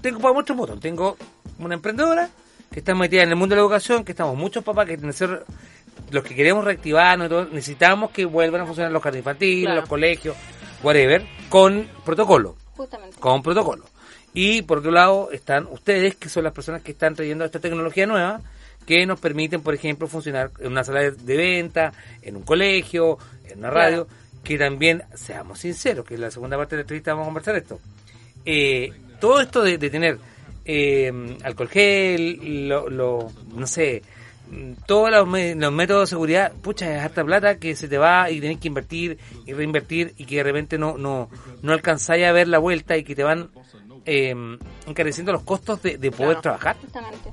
tengo 0.00 0.20
para 0.20 0.34
muchos 0.34 0.56
votos. 0.56 0.78
Tengo 0.80 1.16
una 1.58 1.74
emprendedora 1.74 2.28
que 2.70 2.78
está 2.80 2.94
metida 2.94 3.22
en 3.22 3.30
el 3.30 3.36
mundo 3.36 3.54
de 3.54 3.60
la 3.60 3.62
educación, 3.64 4.04
que 4.04 4.12
estamos 4.12 4.36
muchos 4.36 4.62
papás 4.62 4.86
que 4.86 5.12
ser 5.12 5.44
los 6.10 6.22
que 6.22 6.34
queremos 6.34 6.64
todo, 7.28 7.46
necesitamos 7.46 8.10
que 8.10 8.24
vuelvan 8.24 8.60
a 8.62 8.66
funcionar 8.66 8.92
los 8.92 9.02
jardines 9.02 9.22
infantiles, 9.22 9.64
Claro. 9.64 9.80
los 9.80 9.88
colegios, 9.88 10.36
whatever, 10.82 11.26
con 11.48 11.88
protocolo, 12.04 12.56
Justamente. 12.76 13.16
con 13.18 13.42
protocolo. 13.42 13.84
Y 14.34 14.62
por 14.62 14.78
otro 14.78 14.90
lado 14.90 15.30
están 15.32 15.66
ustedes, 15.70 16.14
que 16.16 16.28
son 16.28 16.44
las 16.44 16.52
personas 16.52 16.82
que 16.82 16.92
están 16.92 17.14
trayendo 17.14 17.44
esta 17.44 17.58
tecnología 17.60 18.06
nueva, 18.06 18.40
que 18.86 19.04
nos 19.06 19.18
permiten, 19.20 19.60
por 19.62 19.74
ejemplo, 19.74 20.06
funcionar 20.08 20.50
en 20.60 20.68
una 20.72 20.84
sala 20.84 21.00
de- 21.02 21.10
de 21.12 21.36
venta, 21.36 21.92
en 22.22 22.36
un 22.36 22.42
colegio, 22.42 23.18
en 23.50 23.58
una 23.58 23.70
radio, 23.70 24.06
que 24.44 24.56
también, 24.58 25.02
seamos 25.14 25.58
sinceros, 25.58 26.06
que 26.06 26.14
en 26.14 26.20
la 26.20 26.30
segunda 26.30 26.56
parte 26.56 26.76
de 26.76 26.80
la 26.80 26.82
entrevista 26.82 27.12
vamos 27.12 27.24
a 27.24 27.28
conversar 27.28 27.56
esto. 27.56 27.80
Eh, 28.44 28.92
todo 29.20 29.40
esto 29.40 29.62
de, 29.62 29.76
de 29.78 29.90
tener 29.90 30.18
eh, 30.64 31.36
alcohol 31.42 31.68
gel, 31.68 32.68
lo, 32.68 32.88
lo- 32.88 33.32
no 33.54 33.66
sé, 33.66 34.02
todos 34.86 35.10
los, 35.10 35.26
métodos 35.72 36.02
de 36.02 36.06
seguridad, 36.06 36.52
pucha, 36.62 36.94
es 36.96 37.02
harta 37.02 37.24
plata 37.24 37.58
que 37.58 37.74
se 37.74 37.88
te 37.88 37.98
va 37.98 38.30
y 38.30 38.40
tenés 38.40 38.58
que 38.58 38.68
invertir 38.68 39.18
y 39.44 39.52
reinvertir 39.52 40.14
y 40.18 40.24
que 40.24 40.36
de 40.36 40.42
repente 40.44 40.78
no, 40.78 40.96
no, 40.96 41.28
no 41.62 41.72
alcanzáis 41.72 42.24
a 42.26 42.32
ver 42.32 42.46
la 42.46 42.58
vuelta 42.58 42.96
y 42.96 43.02
que 43.02 43.16
te 43.16 43.24
van 43.24 43.50
eh, 44.04 44.32
encareciendo 44.86 45.32
los 45.32 45.42
costos 45.42 45.82
de, 45.82 45.98
de 45.98 46.10
poder 46.12 46.38
Claro. 46.38 46.42
trabajar. 46.42 46.76
Justamente. 46.80 47.30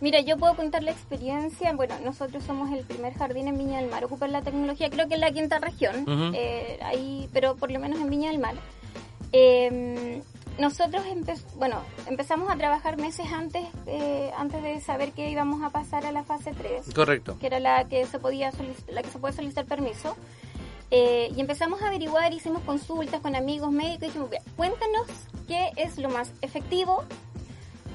Mira, 0.00 0.20
yo 0.20 0.38
puedo 0.38 0.54
contar 0.56 0.82
la 0.82 0.90
experiencia. 0.92 1.72
Bueno, 1.74 1.94
nosotros 2.04 2.42
somos 2.44 2.70
el 2.72 2.84
primer 2.84 3.12
jardín 3.14 3.48
en 3.48 3.58
Viña 3.58 3.80
del 3.80 3.90
Mar. 3.90 4.04
Ocupan 4.04 4.32
la 4.32 4.42
tecnología, 4.42 4.88
creo 4.90 5.08
que 5.08 5.14
en 5.14 5.20
la 5.20 5.30
quinta 5.30 5.58
región, 5.58 6.02
Ujú. 6.02 6.32
eh, 6.34 6.78
ahí, 6.82 7.28
pero 7.32 7.56
por 7.56 7.70
lo 7.70 7.78
menos 7.80 8.00
en 8.00 8.08
Viña 8.08 8.30
del 8.30 8.38
Mar. 8.38 8.54
Eh, 9.32 10.22
nosotros 10.58 11.04
empe- 11.06 11.40
bueno, 11.56 11.80
empezamos 12.06 12.50
a 12.50 12.56
trabajar 12.56 12.96
meses 12.96 13.26
antes, 13.32 13.66
eh, 13.86 14.30
antes 14.36 14.62
de 14.62 14.80
saber 14.80 15.12
que 15.12 15.30
íbamos 15.30 15.62
a 15.62 15.70
pasar 15.70 16.04
a 16.06 16.12
la 16.12 16.24
fase 16.24 16.52
3 16.52 16.92
Correcto. 16.94 17.38
que 17.38 17.46
era 17.46 17.60
la 17.60 17.84
que 17.88 18.04
se 18.06 18.18
podía 18.18 18.50
la 18.88 19.02
que 19.02 19.08
se 19.10 19.18
puede 19.18 19.34
solicitar 19.34 19.64
permiso. 19.66 20.16
Eh, 20.90 21.30
y 21.36 21.40
empezamos 21.40 21.80
a 21.82 21.86
averiguar, 21.86 22.32
hicimos 22.34 22.62
consultas 22.62 23.20
con 23.20 23.36
amigos 23.36 23.70
médicos 23.70 24.02
y 24.02 24.06
dijimos, 24.06 24.30
"Bien, 24.30 24.42
cuéntanos 24.56 25.06
qué 25.46 25.70
es 25.76 25.98
lo 25.98 26.08
más 26.10 26.32
efectivo, 26.42 27.04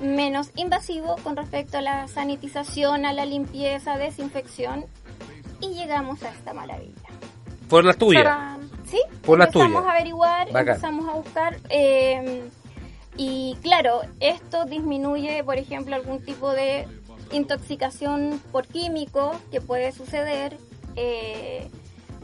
menos 0.01 0.51
invasivo 0.55 1.15
con 1.23 1.35
respecto 1.35 1.77
a 1.77 1.81
la 1.81 2.07
sanitización, 2.07 3.05
a 3.05 3.13
la 3.13 3.25
limpieza, 3.25 3.97
desinfección. 3.97 4.85
Y 5.61 5.73
llegamos 5.73 6.21
a 6.23 6.29
esta 6.31 6.53
maravilla. 6.53 6.93
Por 7.69 7.83
tuyas. 7.97 8.23
Tarán. 8.23 8.69
Sí, 8.85 8.99
Por 9.25 9.39
las 9.39 9.47
empezamos 9.47 9.85
a 9.87 9.91
averiguar, 9.91 10.47
Bacán. 10.51 10.67
empezamos 10.75 11.07
a 11.09 11.13
buscar. 11.13 11.57
eh, 11.69 12.47
y 13.17 13.57
claro, 13.61 14.01
esto 14.19 14.65
disminuye, 14.65 15.41
por 15.43 15.57
ejemplo, 15.57 15.95
algún 15.95 16.21
tipo 16.23 16.51
de 16.51 16.85
intoxicación 17.31 18.41
por 18.51 18.67
químico 18.67 19.31
que 19.51 19.61
puede 19.61 19.91
suceder. 19.91 20.57
eh, 20.97 21.69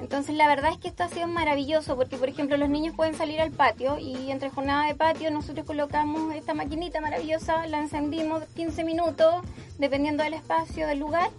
entonces, 0.02 0.36
la 0.36 0.48
verdad 0.48 0.72
es 0.72 0.80
que 0.80 0.88
esto 0.88 1.04
ha 1.04 1.10
sido 1.10 1.28
maravilloso 1.28 1.96
porque, 1.96 2.18
por 2.18 2.28
ejemplo, 2.28 2.58
los 2.58 2.70
niños 2.70 2.96
pueden 2.96 3.14
salir 3.14 3.40
al 3.40 3.52
patio 3.52 4.00
y 4.00 4.32
entre 4.32 4.50
jornada 4.50 4.88
de 4.88 4.96
patio 4.96 5.30
nosotros 5.30 5.64
colocamos 5.64 6.34
esta 6.34 6.56
maquinita 6.56 7.00
maravillosa, 7.02 7.68
la 7.68 7.80
encendimos 7.80 8.44
15 8.56 8.84
minutos, 8.84 9.36
dependiendo 9.78 10.24
del 10.24 10.34
espacio, 10.34 10.88
del 10.88 10.98
lugar, 10.98 11.30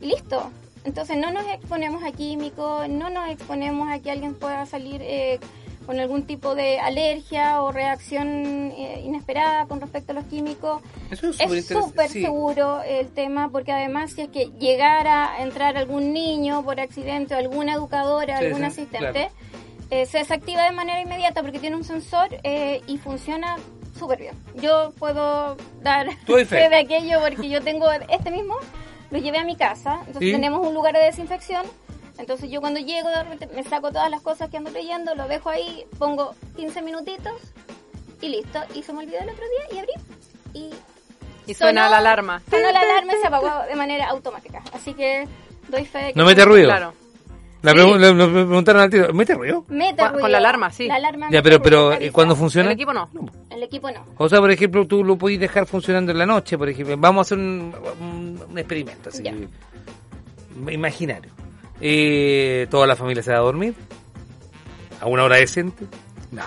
y 0.00 0.06
listo. 0.06 0.50
Entonces 0.84 1.16
no 1.16 1.30
nos 1.30 1.46
exponemos 1.46 2.02
a 2.02 2.10
químicos, 2.10 2.88
no 2.88 3.08
nos 3.08 3.28
exponemos 3.30 3.88
a 3.88 4.00
que 4.00 4.10
alguien 4.10 4.34
pueda 4.34 4.66
salir 4.66 5.00
eh, 5.00 5.38
con 5.88 5.98
algún 5.98 6.24
tipo 6.24 6.54
de 6.54 6.78
alergia 6.78 7.62
o 7.62 7.72
reacción 7.72 8.28
eh, 8.76 9.00
inesperada 9.06 9.64
con 9.64 9.80
respecto 9.80 10.12
a 10.12 10.16
los 10.16 10.26
químicos. 10.26 10.82
Eso 11.10 11.30
es 11.30 11.66
súper 11.66 12.10
sí. 12.10 12.20
seguro 12.20 12.82
el 12.82 13.08
tema 13.08 13.48
porque 13.48 13.72
además 13.72 14.12
si 14.12 14.20
es 14.20 14.28
que 14.28 14.50
llegara 14.60 15.32
a 15.32 15.42
entrar 15.42 15.78
algún 15.78 16.12
niño 16.12 16.62
por 16.62 16.78
accidente 16.78 17.34
o 17.34 17.38
alguna 17.38 17.72
educadora, 17.72 18.38
Sí, 18.38 18.44
algún 18.44 18.60
sí, 18.60 18.66
asistente, 18.66 19.30
eh, 19.88 20.04
se 20.04 20.18
desactiva 20.18 20.64
de 20.64 20.72
manera 20.72 21.00
inmediata 21.00 21.40
porque 21.40 21.58
tiene 21.58 21.76
un 21.76 21.84
sensor 21.84 22.28
eh, 22.42 22.82
y 22.86 22.98
funciona 22.98 23.56
súper 23.98 24.18
bien. 24.18 24.34
Yo 24.56 24.92
puedo 24.98 25.56
dar 25.80 26.14
fe. 26.26 26.68
de 26.68 26.76
aquello 26.76 27.18
porque 27.22 27.48
yo 27.48 27.62
tengo 27.62 27.90
este 28.10 28.30
mismo, 28.30 28.56
lo 29.10 29.18
llevé 29.18 29.38
a 29.38 29.44
mi 29.44 29.56
casa, 29.56 30.02
entonces 30.06 30.32
tenemos 30.32 30.66
un 30.66 30.74
lugar 30.74 30.92
de 30.92 31.00
desinfección. 31.04 31.64
Entonces 32.18 32.50
yo 32.50 32.60
cuando 32.60 32.80
llego 32.80 33.08
de 33.08 33.22
repente 33.22 33.48
me 33.54 33.62
saco 33.64 33.90
todas 33.90 34.10
las 34.10 34.20
cosas 34.22 34.50
que 34.50 34.56
ando 34.56 34.70
leyendo, 34.70 35.14
lo 35.14 35.28
dejo 35.28 35.50
ahí, 35.50 35.84
pongo 35.98 36.34
15 36.56 36.82
minutitos 36.82 37.32
y 38.20 38.28
listo. 38.28 38.58
Y 38.74 38.82
se 38.82 38.92
me 38.92 39.00
olvidó 39.00 39.18
el 39.20 39.30
otro 39.30 39.44
día 39.48 39.76
y 39.76 39.78
abrí 39.78 39.92
y 40.54 40.70
Y 41.50 41.54
suena 41.54 41.82
sonó- 41.84 41.90
la 41.92 41.98
alarma. 41.98 42.42
Sonó 42.50 42.70
la 42.72 42.80
alarma 42.80 43.12
y 43.14 43.20
se 43.20 43.26
apagó 43.26 43.50
de 43.68 43.76
manera 43.76 44.08
automática. 44.08 44.62
Así 44.72 44.94
que 44.94 45.26
doy 45.68 45.84
fe 45.84 45.98
de 45.98 46.12
que 46.12 46.18
No 46.18 46.26
mete 46.26 46.44
ruido. 46.44 46.66
Claro. 46.68 46.92
La 47.62 47.72
Sí. 47.72 47.78
le- 47.78 48.14
preguntaron 48.14 48.82
al 48.82 48.90
tiro, 48.90 49.12
¿mete 49.12 49.34
ruido? 49.34 49.64
Mete 49.68 49.96
Con- 49.96 50.08
ruido. 50.10 50.20
con 50.22 50.30
la 50.32 50.38
alarma, 50.38 50.70
sí. 50.70 50.86
La 50.86 50.94
alarma 50.94 51.28
Ya, 51.30 51.42
pero, 51.42 51.60
pero 51.60 51.88
avisa. 51.92 52.04
¿y 52.04 52.10
cuando 52.10 52.36
funciona? 52.36 52.68
El 52.68 52.74
equipo 52.74 52.92
no. 52.92 53.08
El 53.50 53.62
equipo 53.64 53.90
no. 53.90 54.04
O 54.16 54.28
sea, 54.28 54.38
por 54.38 54.50
ejemplo, 54.52 54.86
tú 54.86 55.02
lo 55.02 55.16
podés 55.16 55.40
dejar 55.40 55.66
funcionando 55.66 56.12
en 56.12 56.18
la 56.18 56.26
noche, 56.26 56.56
por 56.56 56.68
ejemplo. 56.68 56.96
Vamos 56.98 57.18
a 57.18 57.22
hacer 57.34 57.38
un, 57.38 57.74
un- 58.00 58.44
un 58.48 58.58
experimento 58.58 59.08
así. 59.08 59.22
Ya. 59.24 59.32
Imaginario. 60.70 61.30
Eh, 61.80 62.66
¿Toda 62.70 62.86
la 62.86 62.96
familia 62.96 63.22
se 63.22 63.32
va 63.32 63.38
a 63.38 63.42
dormir? 63.42 63.74
¿A 65.00 65.06
una 65.06 65.24
hora 65.24 65.36
decente? 65.36 65.84
No. 66.30 66.42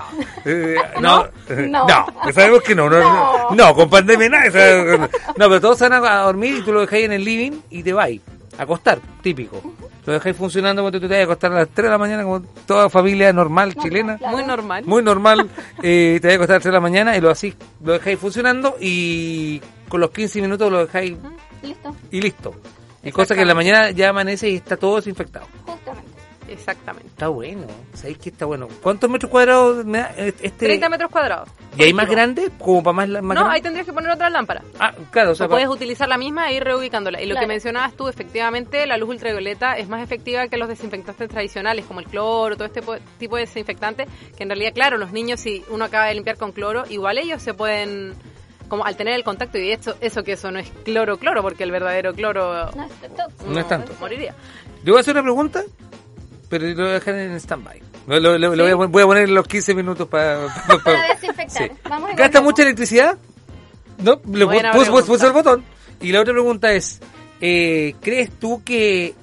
Eh, 0.46 0.76
no. 1.00 1.28
No. 1.50 1.88
No. 1.88 2.06
Sabemos 2.34 2.62
que 2.62 2.76
no. 2.76 2.90
No, 2.90 3.00
no. 3.00 3.50
No. 3.50 3.56
no, 3.56 3.76
con 3.76 3.90
pandemia 3.90 4.30
nada. 4.30 5.10
No, 5.38 5.48
pero 5.48 5.62
todos 5.62 5.78
se 5.78 5.90
van 5.90 6.04
a 6.06 6.18
dormir 6.24 6.58
y 6.58 6.62
tú 6.62 6.72
lo 6.72 6.82
dejáis 6.82 7.06
en 7.06 7.14
el 7.14 7.24
living 7.24 7.54
y 7.70 7.82
te 7.82 7.94
vais 7.94 8.22
a 8.58 8.64
acostar, 8.64 9.00
típico. 9.22 9.62
Lo 10.06 10.14
dejáis 10.14 10.36
funcionando 10.36 10.82
cuando 10.82 11.00
tú 11.00 11.08
te 11.08 11.14
vas 11.14 11.22
a 11.22 11.24
acostar 11.24 11.52
a 11.52 11.56
las 11.56 11.70
3 11.70 11.86
de 11.86 11.90
la 11.92 11.98
mañana 11.98 12.24
como 12.24 12.42
toda 12.66 12.90
familia 12.90 13.32
normal 13.32 13.76
chilena 13.76 14.18
claro. 14.18 14.38
Muy 14.38 14.46
normal. 14.46 14.84
muy 14.86 15.04
normal, 15.04 15.50
eh, 15.84 16.18
te 16.22 16.28
vas 16.28 16.34
a 16.34 16.36
acostar 16.36 16.56
a 16.56 16.58
las 16.58 16.64
3 16.64 16.72
de 16.72 16.72
la 16.72 16.80
mañana 16.80 17.18
y 17.18 17.22
lo 17.22 17.30
así, 17.30 17.54
lo 17.84 17.94
dejáis 17.94 18.18
funcionando 18.20 18.76
y 18.80 19.62
con 19.88 20.02
los 20.02 20.10
15 20.12 20.42
minutos 20.42 20.72
lo 20.72 20.80
dejáis 20.86 21.18
Listo. 21.62 21.96
y 22.10 22.20
listo. 22.22 22.56
Y 23.04 23.12
cosa 23.12 23.36
que 23.36 23.42
en 23.42 23.48
la 23.48 23.56
mañana 23.56 23.92
ya 23.92 24.10
amanece 24.10 24.50
y 24.50 24.56
está 24.58 24.78
todo 24.78 24.98
desinfectado. 24.98 25.48
Justamente. 25.66 26.12
Exactamente. 26.50 27.08
Está 27.08 27.30
bueno, 27.30 27.66
¿sabéis 27.94 28.18
que 28.18 28.30
está 28.30 28.46
bueno? 28.46 28.68
¿Cuántos 28.82 29.10
metros 29.10 29.32
cuadrados 29.32 29.86
me 29.86 30.00
da 30.00 30.14
este? 30.18 30.50
30 30.66 30.90
metros 30.90 31.10
cuadrados. 31.10 31.48
¿Y 31.78 31.84
hay 31.84 31.94
más 31.94 32.10
grande? 32.10 32.52
¿Como 32.60 32.84
para 32.84 32.94
más, 32.94 33.08
más 33.08 33.22
No, 33.24 33.30
grande? 33.30 33.52
ahí 33.56 33.62
tendrías 33.62 33.86
que 33.86 33.94
poner 33.94 34.12
otra 34.12 34.30
lámpara. 34.30 34.62
Ah, 34.78 34.92
claro, 35.12 35.32
o 35.32 35.36
sea, 35.36 35.46
O 35.46 35.50
puedes 35.50 35.70
utilizar 35.70 36.10
la 36.10 36.18
misma 36.18 36.50
e 36.52 36.56
ir 36.58 36.64
reubicándola. 36.66 37.22
Y 37.22 37.26
lo 37.26 37.36
Claro. 37.36 37.46
que 37.46 37.54
mencionabas 37.54 37.94
tú, 37.94 38.10
efectivamente, 38.10 38.86
la 38.86 38.98
luz 38.98 39.10
ultravioleta 39.12 39.78
es 39.78 39.88
más 39.88 40.04
efectiva 40.04 40.48
que 40.50 40.58
los 40.58 40.68
desinfectantes 40.68 41.30
tradicionales, 41.30 41.86
como 41.86 42.02
el 42.02 42.08
cloro, 42.08 42.56
todo 42.58 42.66
este 42.66 42.82
po- 42.82 42.98
tipo 43.18 43.38
de 43.38 43.44
desinfectante, 43.44 44.06
que 44.36 44.44
en 44.44 44.50
realidad, 44.50 44.74
claro, 44.74 44.98
los 44.98 45.14
niños, 45.14 45.40
si 45.40 45.64
uno 45.70 45.86
acaba 45.86 46.08
de 46.08 46.16
limpiar 46.16 46.36
con 46.38 46.52
cloro, 46.52 46.84
igual 46.90 47.18
ellos 47.18 47.42
se 47.42 47.54
pueden, 47.54 48.14
como 48.72 48.86
al 48.86 48.96
tener 48.96 49.16
el 49.16 49.26
contacto, 49.26 49.58
y 49.58 49.70
esto, 49.70 49.98
eso 50.00 50.24
que 50.24 50.32
eso 50.32 50.50
no 50.50 50.58
es 50.60 50.72
cloro, 50.86 51.18
cloro, 51.20 51.42
porque 51.42 51.64
el 51.66 51.72
verdadero 51.72 52.14
cloro 52.14 52.72
No 52.72 52.86
es 52.86 52.92
tóxico. 53.02 53.52
No 53.52 53.60
es 53.60 53.68
tanto. 53.68 53.92
moriría. 54.00 54.34
Yo 54.86 54.94
voy 54.94 55.00
a 55.00 55.02
hacer 55.02 55.14
una 55.14 55.24
pregunta, 55.24 55.62
pero 56.50 56.66
lo 56.68 56.76
voy 56.76 56.86
a 56.92 56.94
dejar 56.94 57.16
en 57.16 57.36
stand-by. 57.36 57.82
Lo, 58.08 58.20
lo- 58.22 58.38
lo- 58.38 58.56
lo 58.56 58.64
voy, 58.64 58.72
a, 58.72 58.76
voy 58.88 59.04
a 59.04 59.06
poner 59.06 59.28
los 59.30 59.46
15 59.46 59.76
minutos 59.76 60.08
para... 60.08 60.48
Para 60.86 61.08
desinfectar. 61.14 61.70
Vamos 61.90 62.12
¿Gasta 62.16 62.40
mucha 62.40 62.62
electricidad? 62.64 63.18
No, 63.98 64.22
le 64.32 64.46
puse, 64.46 64.90
puse- 64.90 65.04
puse 65.06 65.26
el 65.28 65.34
botón. 65.34 65.66
Y 66.00 66.14
la 66.14 66.22
otra 66.22 66.32
pregunta 66.32 66.72
es, 66.72 67.02
eh, 67.42 67.94
¿crees 68.02 68.32
tú 68.40 68.64
que 68.64 69.14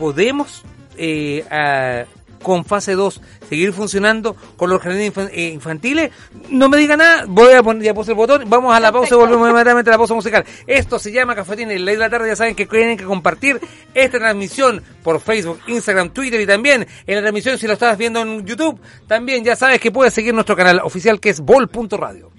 podemos 0.00 0.64
eh, 0.98 1.44
a- 1.48 2.06
con 2.46 2.64
fase 2.64 2.92
2 2.92 3.20
seguir 3.48 3.72
funcionando 3.72 4.36
con 4.56 4.70
los 4.70 4.80
jardines 4.80 5.12
eh, 5.32 5.50
infantiles? 5.52 6.12
No 6.48 6.68
me 6.68 6.76
diga 6.76 6.96
nada, 6.96 7.24
voy 7.26 7.52
a 7.54 7.62
poner, 7.64 7.82
ya 7.82 7.92
puse 7.92 8.12
el 8.12 8.16
botón, 8.16 8.48
vamos 8.48 8.72
a 8.72 8.78
la 8.78 8.92
pausa 8.92 9.16
y 9.16 9.18
volvemos 9.18 9.48
inmediatamente 9.48 9.90
a 9.90 9.94
la 9.94 9.98
pausa 9.98 10.14
musical. 10.14 10.44
Esto 10.64 11.00
se 11.00 11.10
llama 11.10 11.34
Cafetín 11.34 11.72
en 11.72 11.84
la 11.84 11.90
de 11.90 11.96
la 11.98 12.08
tarde, 12.08 12.28
ya 12.28 12.36
saben 12.36 12.54
que 12.54 12.66
tienen 12.66 12.96
que 12.96 13.02
compartir 13.02 13.60
esta 13.92 14.18
transmisión 14.18 14.80
por 15.02 15.20
Facebook, 15.20 15.58
Instagram, 15.66 16.10
Twitter 16.10 16.40
y 16.40 16.46
también 16.46 16.86
en 17.04 17.14
la 17.16 17.20
transmisión 17.20 17.58
si 17.58 17.66
lo 17.66 17.72
estás 17.72 17.98
viendo 17.98 18.20
en 18.20 18.46
YouTube, 18.46 18.78
también 19.08 19.42
ya 19.42 19.56
sabes 19.56 19.80
que 19.80 19.90
puedes 19.90 20.14
seguir 20.14 20.32
nuestro 20.32 20.54
canal 20.54 20.80
oficial 20.84 21.18
que 21.18 21.30
es 21.30 21.40
bol.radio. 21.40 22.30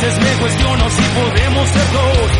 veces 0.00 0.18
me 0.22 0.40
cuestiono 0.40 0.90
si 0.90 1.02
podemos 1.02 1.68
ser 1.68 1.92
dos. 1.92 2.30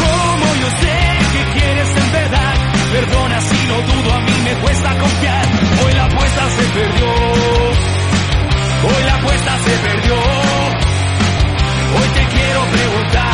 Como 0.00 0.54
yo 0.56 0.68
sé 0.80 0.98
que 1.32 1.58
quieres 1.58 1.88
en 1.88 2.12
verdad, 2.12 2.54
perdona 2.92 3.40
si 3.40 3.66
no 3.68 3.76
dudo, 3.82 4.14
a 4.14 4.20
mí 4.20 4.32
me 4.44 4.54
cuesta 4.56 4.98
confiar. 4.98 5.46
Hoy 5.84 5.92
la 5.92 6.04
apuesta 6.04 6.50
se 6.50 6.62
perdió. 6.62 7.06
Hoy 8.86 9.04
la 9.04 9.14
apuesta 9.14 9.58
se 9.58 9.70
perdió. 9.88 10.14
Hoy 11.96 12.08
te 12.14 12.26
quiero 12.34 12.60
preguntar. 12.72 13.33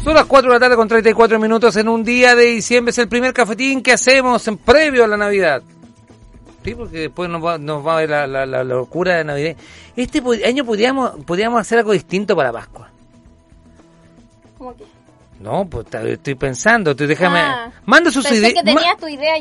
Son 0.03 0.15
las 0.15 0.27
4 0.27 0.51
de 0.53 0.57
la 0.57 0.61
tarde 0.61 0.77
con 0.77 0.87
34 0.89 1.39
minutos 1.39 1.77
en 1.77 1.89
un 1.89 2.05
día 2.05 2.35
de 2.37 2.45
diciembre. 2.45 2.91
Es 2.91 2.99
el 2.99 3.09
primer 3.09 3.33
cafetín 3.33 3.83
que 3.83 3.93
hacemos 3.93 4.47
en 4.49 4.59
previo 4.59 5.05
a 5.05 5.09
la 5.09 5.17
Navidad. 5.17 5.63
Sí, 6.63 6.75
porque 6.75 6.99
después 6.99 7.29
nos 7.31 7.43
va, 7.45 7.59
nos 7.59 7.87
va 7.87 7.95
a 7.97 8.01
ver 8.01 8.11
la, 8.11 8.27
la- 8.27 8.47
la 8.47 8.65
locura 8.65 9.17
de 9.17 9.25
Navidad. 9.25 9.57
Este 9.97 10.23
año 10.47 10.65
podríamos, 10.65 11.13
podríamos 11.25 11.61
hacer 11.61 11.79
algo 11.79 11.93
distinto 11.93 12.35
para 12.37 12.53
Pascua. 12.53 12.91
¿Cómo 14.59 14.75
que? 14.77 14.85
No, 15.45 15.69
pues 15.69 15.85
estoy 15.93 16.37
pensando. 16.37 16.97
Tú 16.97 17.07
déjame. 17.07 17.39
Ah, 17.39 17.71
manda 17.85 18.11
sus 18.11 18.31
ideas. 18.33 18.55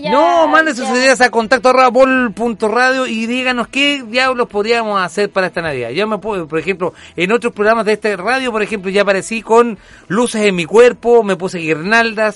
ya. 0.02 0.12
No, 0.12 0.50
mande 0.50 0.76
sus 0.76 0.90
ideas 0.90 1.22
a 1.22 1.30
contacto 1.30 1.72
radio 1.72 3.08
y 3.08 3.26
díganos 3.26 3.70
qué 3.70 4.04
diablos 4.04 4.50
podríamos 4.50 5.02
hacer 5.02 5.30
para 5.30 5.48
esta 5.48 5.62
Navidad. 5.62 5.92
Yo 5.92 6.06
me 6.06 6.18
puedo, 6.18 6.46
por 6.46 6.60
ejemplo, 6.60 6.94
en 7.16 7.32
otros 7.32 7.54
programas 7.54 7.86
de 7.86 7.94
este 7.94 8.18
radio, 8.18 8.52
por 8.52 8.62
ejemplo, 8.62 8.92
ya 8.92 9.04
aparecí 9.04 9.42
con 9.42 9.80
luces 10.10 10.42
en 10.42 10.56
mi 10.56 10.66
cuerpo, 10.66 11.24
me 11.24 11.38
puse 11.38 11.60
guirnaldas 11.60 12.36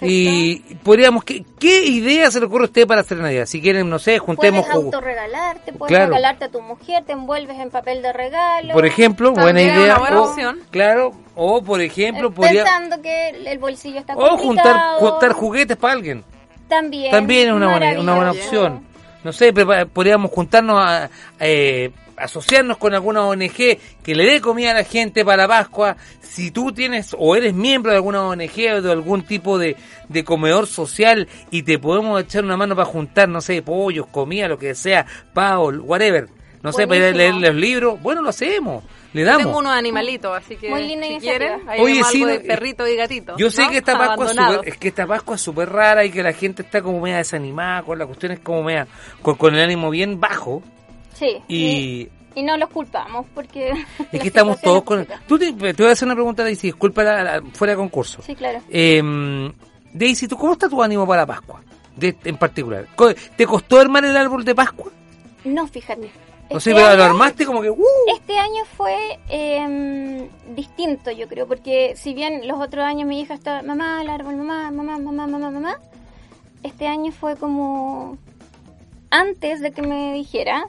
y 0.00 0.58
podríamos, 0.82 1.24
¿qué, 1.24 1.44
qué 1.58 1.84
idea 1.84 2.30
se 2.30 2.40
le 2.40 2.46
ocurre 2.46 2.64
a 2.64 2.66
usted 2.66 2.86
para 2.86 3.00
hacer 3.02 3.18
Navidad? 3.18 3.46
Si 3.46 3.60
quieren, 3.60 3.88
no 3.88 3.98
sé, 3.98 4.18
juntemos 4.18 4.64
Puedes 4.66 4.84
autorregalarte, 4.84 5.72
puedes 5.72 5.90
Claro. 5.90 6.06
regalarte 6.10 6.44
a 6.46 6.48
tu 6.50 6.60
mujer, 6.60 7.04
te 7.04 7.12
envuelves 7.12 7.58
en 7.58 7.70
papel 7.70 8.02
de 8.02 8.12
regalo. 8.12 8.72
Por 8.72 8.86
ejemplo, 8.86 9.32
buena 9.32 9.62
idea. 9.62 9.98
buena 9.98 10.20
o-. 10.22 10.34
Claro, 10.70 11.12
o 11.34 11.62
por 11.62 11.80
ejemplo, 11.80 12.28
Eh, 12.28 12.32
podría... 12.32 12.64
Pensando 12.64 13.00
que 13.02 13.28
el 13.30 13.58
bolsillo 13.58 14.00
está 14.00 14.14
O 14.14 14.36
juntar, 14.36 14.64
complicado. 14.72 14.98
juntar 14.98 15.32
juguetes 15.32 15.76
para 15.76 15.92
alguien. 15.94 16.24
También. 16.68 17.10
También 17.10 17.48
es 17.48 17.54
una 17.54 17.68
buena, 17.70 18.00
una 18.00 18.14
buena 18.14 18.30
opción. 18.32 18.86
No 19.22 19.32
sé, 19.32 19.54
prepa- 19.54 19.86
podríamos 19.86 20.30
juntarnos 20.30 20.78
a, 20.78 21.08
eh, 21.40 21.90
asociarnos 22.16 22.78
con 22.78 22.94
alguna 22.94 23.24
ONG 23.24 23.52
que 24.02 24.14
le 24.14 24.24
dé 24.24 24.40
comida 24.40 24.70
a 24.72 24.74
la 24.74 24.84
gente 24.84 25.24
para 25.24 25.48
Pascua. 25.48 25.96
Si 26.20 26.50
tú 26.50 26.72
tienes 26.72 27.14
o 27.18 27.36
eres 27.36 27.54
miembro 27.54 27.90
de 27.90 27.96
alguna 27.96 28.22
ONG 28.22 28.74
o 28.76 28.82
de 28.82 28.92
algún 28.92 29.22
tipo 29.22 29.58
de, 29.58 29.76
de 30.08 30.24
comedor 30.24 30.66
social 30.66 31.28
y 31.50 31.62
te 31.62 31.78
podemos 31.78 32.20
echar 32.20 32.44
una 32.44 32.56
mano 32.56 32.74
para 32.74 32.86
juntar, 32.86 33.28
no 33.28 33.40
sé, 33.40 33.62
pollos, 33.62 34.06
comida, 34.06 34.48
lo 34.48 34.58
que 34.58 34.74
sea, 34.74 35.06
Paul, 35.32 35.80
whatever. 35.80 36.28
No 36.62 36.72
sé, 36.72 36.86
para 36.86 36.96
ir 36.96 37.04
a 37.04 37.10
leer 37.10 37.34
los 37.34 37.54
libros. 37.54 38.00
Bueno, 38.00 38.22
lo 38.22 38.30
hacemos. 38.30 38.82
Le 39.12 39.22
damos. 39.22 39.44
Tengo 39.44 39.58
unos 39.58 39.72
animalitos, 39.72 40.34
así 40.34 40.56
que 40.56 40.70
Muy 40.70 40.86
linda 40.86 41.06
si 41.06 41.18
quieren, 41.18 41.60
ahí 41.68 41.78
Oye, 41.78 42.02
sí, 42.04 42.22
algo 42.22 42.32
de 42.32 42.40
perrito 42.40 42.88
y 42.88 42.96
gatito. 42.96 43.36
Yo 43.36 43.50
sé 43.50 43.64
¿no? 43.64 43.70
que 43.70 43.76
esta 43.76 43.98
Pascua 43.98 44.28
súper- 44.28 44.60
es 44.64 44.76
que 44.78 44.88
esta 44.88 45.06
Pascua 45.06 45.36
es 45.36 45.42
súper 45.42 45.68
rara 45.68 46.06
y 46.06 46.10
que 46.10 46.22
la 46.22 46.32
gente 46.32 46.62
está 46.62 46.80
como 46.80 47.00
media 47.00 47.18
desanimada 47.18 47.82
con 47.82 47.98
la 47.98 48.06
cuestión 48.06 48.32
es 48.32 48.40
como 48.40 48.62
media 48.62 48.88
con, 49.20 49.34
con 49.34 49.54
el 49.54 49.60
ánimo 49.60 49.90
bien 49.90 50.18
bajo 50.18 50.62
Sí. 51.14 51.38
y 51.48 52.08
Y 52.36 52.42
no 52.42 52.56
los 52.56 52.68
culpamos 52.68 53.26
porque. 53.34 53.72
es 54.12 54.20
que 54.20 54.28
estamos 54.28 54.60
todos 54.60 54.82
con 54.82 55.06
tú 55.26 55.38
te, 55.38 55.52
te 55.52 55.72
voy 55.74 55.88
a 55.88 55.92
hacer 55.92 56.06
una 56.06 56.14
pregunta 56.14 56.42
Daisy 56.42 56.66
disculpa 56.68 57.02
la- 57.02 57.22
la- 57.24 57.42
fuera 57.52 57.72
de 57.72 57.76
concurso 57.78 58.20
Sí, 58.22 58.34
claro. 58.34 58.60
Eh, 58.70 59.52
Daisy 59.92 60.26
¿tú 60.28 60.36
cómo 60.36 60.52
está 60.54 60.68
tu 60.68 60.82
ánimo 60.82 61.06
para 61.06 61.24
Pascua 61.24 61.62
de, 61.96 62.16
en 62.24 62.36
particular 62.36 62.86
¿te 63.36 63.46
costó 63.46 63.78
armar 63.78 64.04
el 64.04 64.16
árbol 64.16 64.44
de 64.44 64.54
Pascua? 64.54 64.90
No, 65.44 65.66
fíjate. 65.68 66.10
o 66.50 66.56
Este 66.56 66.72
sea 66.72 66.74
pero 66.74 66.96
lo 66.96 67.04
armaste 67.04 67.46
como 67.46 67.62
que 67.62 67.70
¡uh! 67.70 67.84
Este 68.16 68.36
año 68.36 68.64
fue 68.76 68.96
eh, 69.28 70.28
distinto, 70.56 71.10
yo 71.12 71.28
creo, 71.28 71.46
porque 71.46 71.94
si 71.96 72.14
bien 72.14 72.48
los 72.48 72.58
otros 72.60 72.84
años 72.84 73.06
mi 73.06 73.20
hija 73.20 73.34
estaba, 73.34 73.62
mamá, 73.62 74.02
el 74.02 74.08
árbol, 74.08 74.34
mamá, 74.36 74.70
mamá, 74.72 74.98
mamá, 74.98 75.26
mamá, 75.28 75.50
mamá, 75.50 75.78
este 76.64 76.86
año 76.88 77.12
fue 77.12 77.36
como 77.36 78.16
antes 79.10 79.60
de 79.60 79.70
que 79.70 79.82
me 79.82 80.12
dijera, 80.14 80.66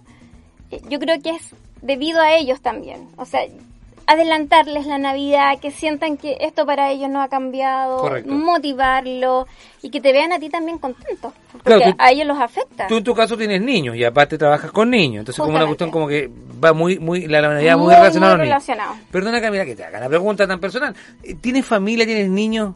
yo 0.90 1.00
creo 1.00 1.22
que 1.22 1.32
es 1.32 1.54
debido 1.82 2.22
a 2.22 2.34
ellos 2.36 2.62
también. 2.62 3.08
O 3.18 3.26
sea, 3.26 3.42
adelantarles 4.08 4.86
la 4.86 5.00
Navidad, 5.00 5.60
que 5.60 5.72
sientan 5.72 6.18
que 6.18 6.38
esto 6.42 6.66
para 6.66 6.92
ellos 6.92 7.10
no 7.10 7.22
ha 7.24 7.28
cambiado, 7.28 7.98
Correcto. 7.98 8.32
motivarlo 8.32 9.48
y 9.82 9.90
que 9.90 10.00
te 10.00 10.14
vean 10.14 10.32
a 10.32 10.40
ti 10.40 10.50
también 10.50 10.78
contento, 10.78 11.34
porque 11.52 11.64
Claro, 11.64 11.92
tú- 11.92 11.96
a 11.98 12.12
ellos 12.12 12.28
los 12.28 12.38
afecta. 12.40 12.86
Tú 12.88 12.98
en 12.98 13.04
tu 13.04 13.16
caso 13.16 13.36
tienes 13.36 13.62
niños 13.62 13.96
y 13.96 14.04
aparte 14.04 14.38
trabajas 14.38 14.72
con 14.72 14.92
niños, 14.92 15.22
entonces 15.22 15.42
como 15.44 15.56
una 15.56 15.66
cuestión 15.66 15.90
como 15.90 16.08
que 16.08 16.30
va 16.64 16.72
muy, 16.74 17.00
muy, 17.00 17.26
la 17.28 17.42
Navidad 17.42 17.78
muy, 17.78 17.86
Muy, 17.88 17.96
relacionada 17.96 18.34
a 18.34 18.38
muy 18.38 18.46
los 18.48 18.50
niños. 18.54 18.66
relacionado. 18.68 18.96
Perdona 19.12 19.42
Camila 19.42 19.66
que 19.66 19.76
te 19.76 19.84
haga 19.84 20.00
la 20.00 20.08
pregunta 20.10 20.46
tan 20.48 20.60
personal. 20.60 20.96
¿Tienes 21.42 21.66
familia, 21.66 22.06
tienes 22.06 22.30
niños? 22.30 22.76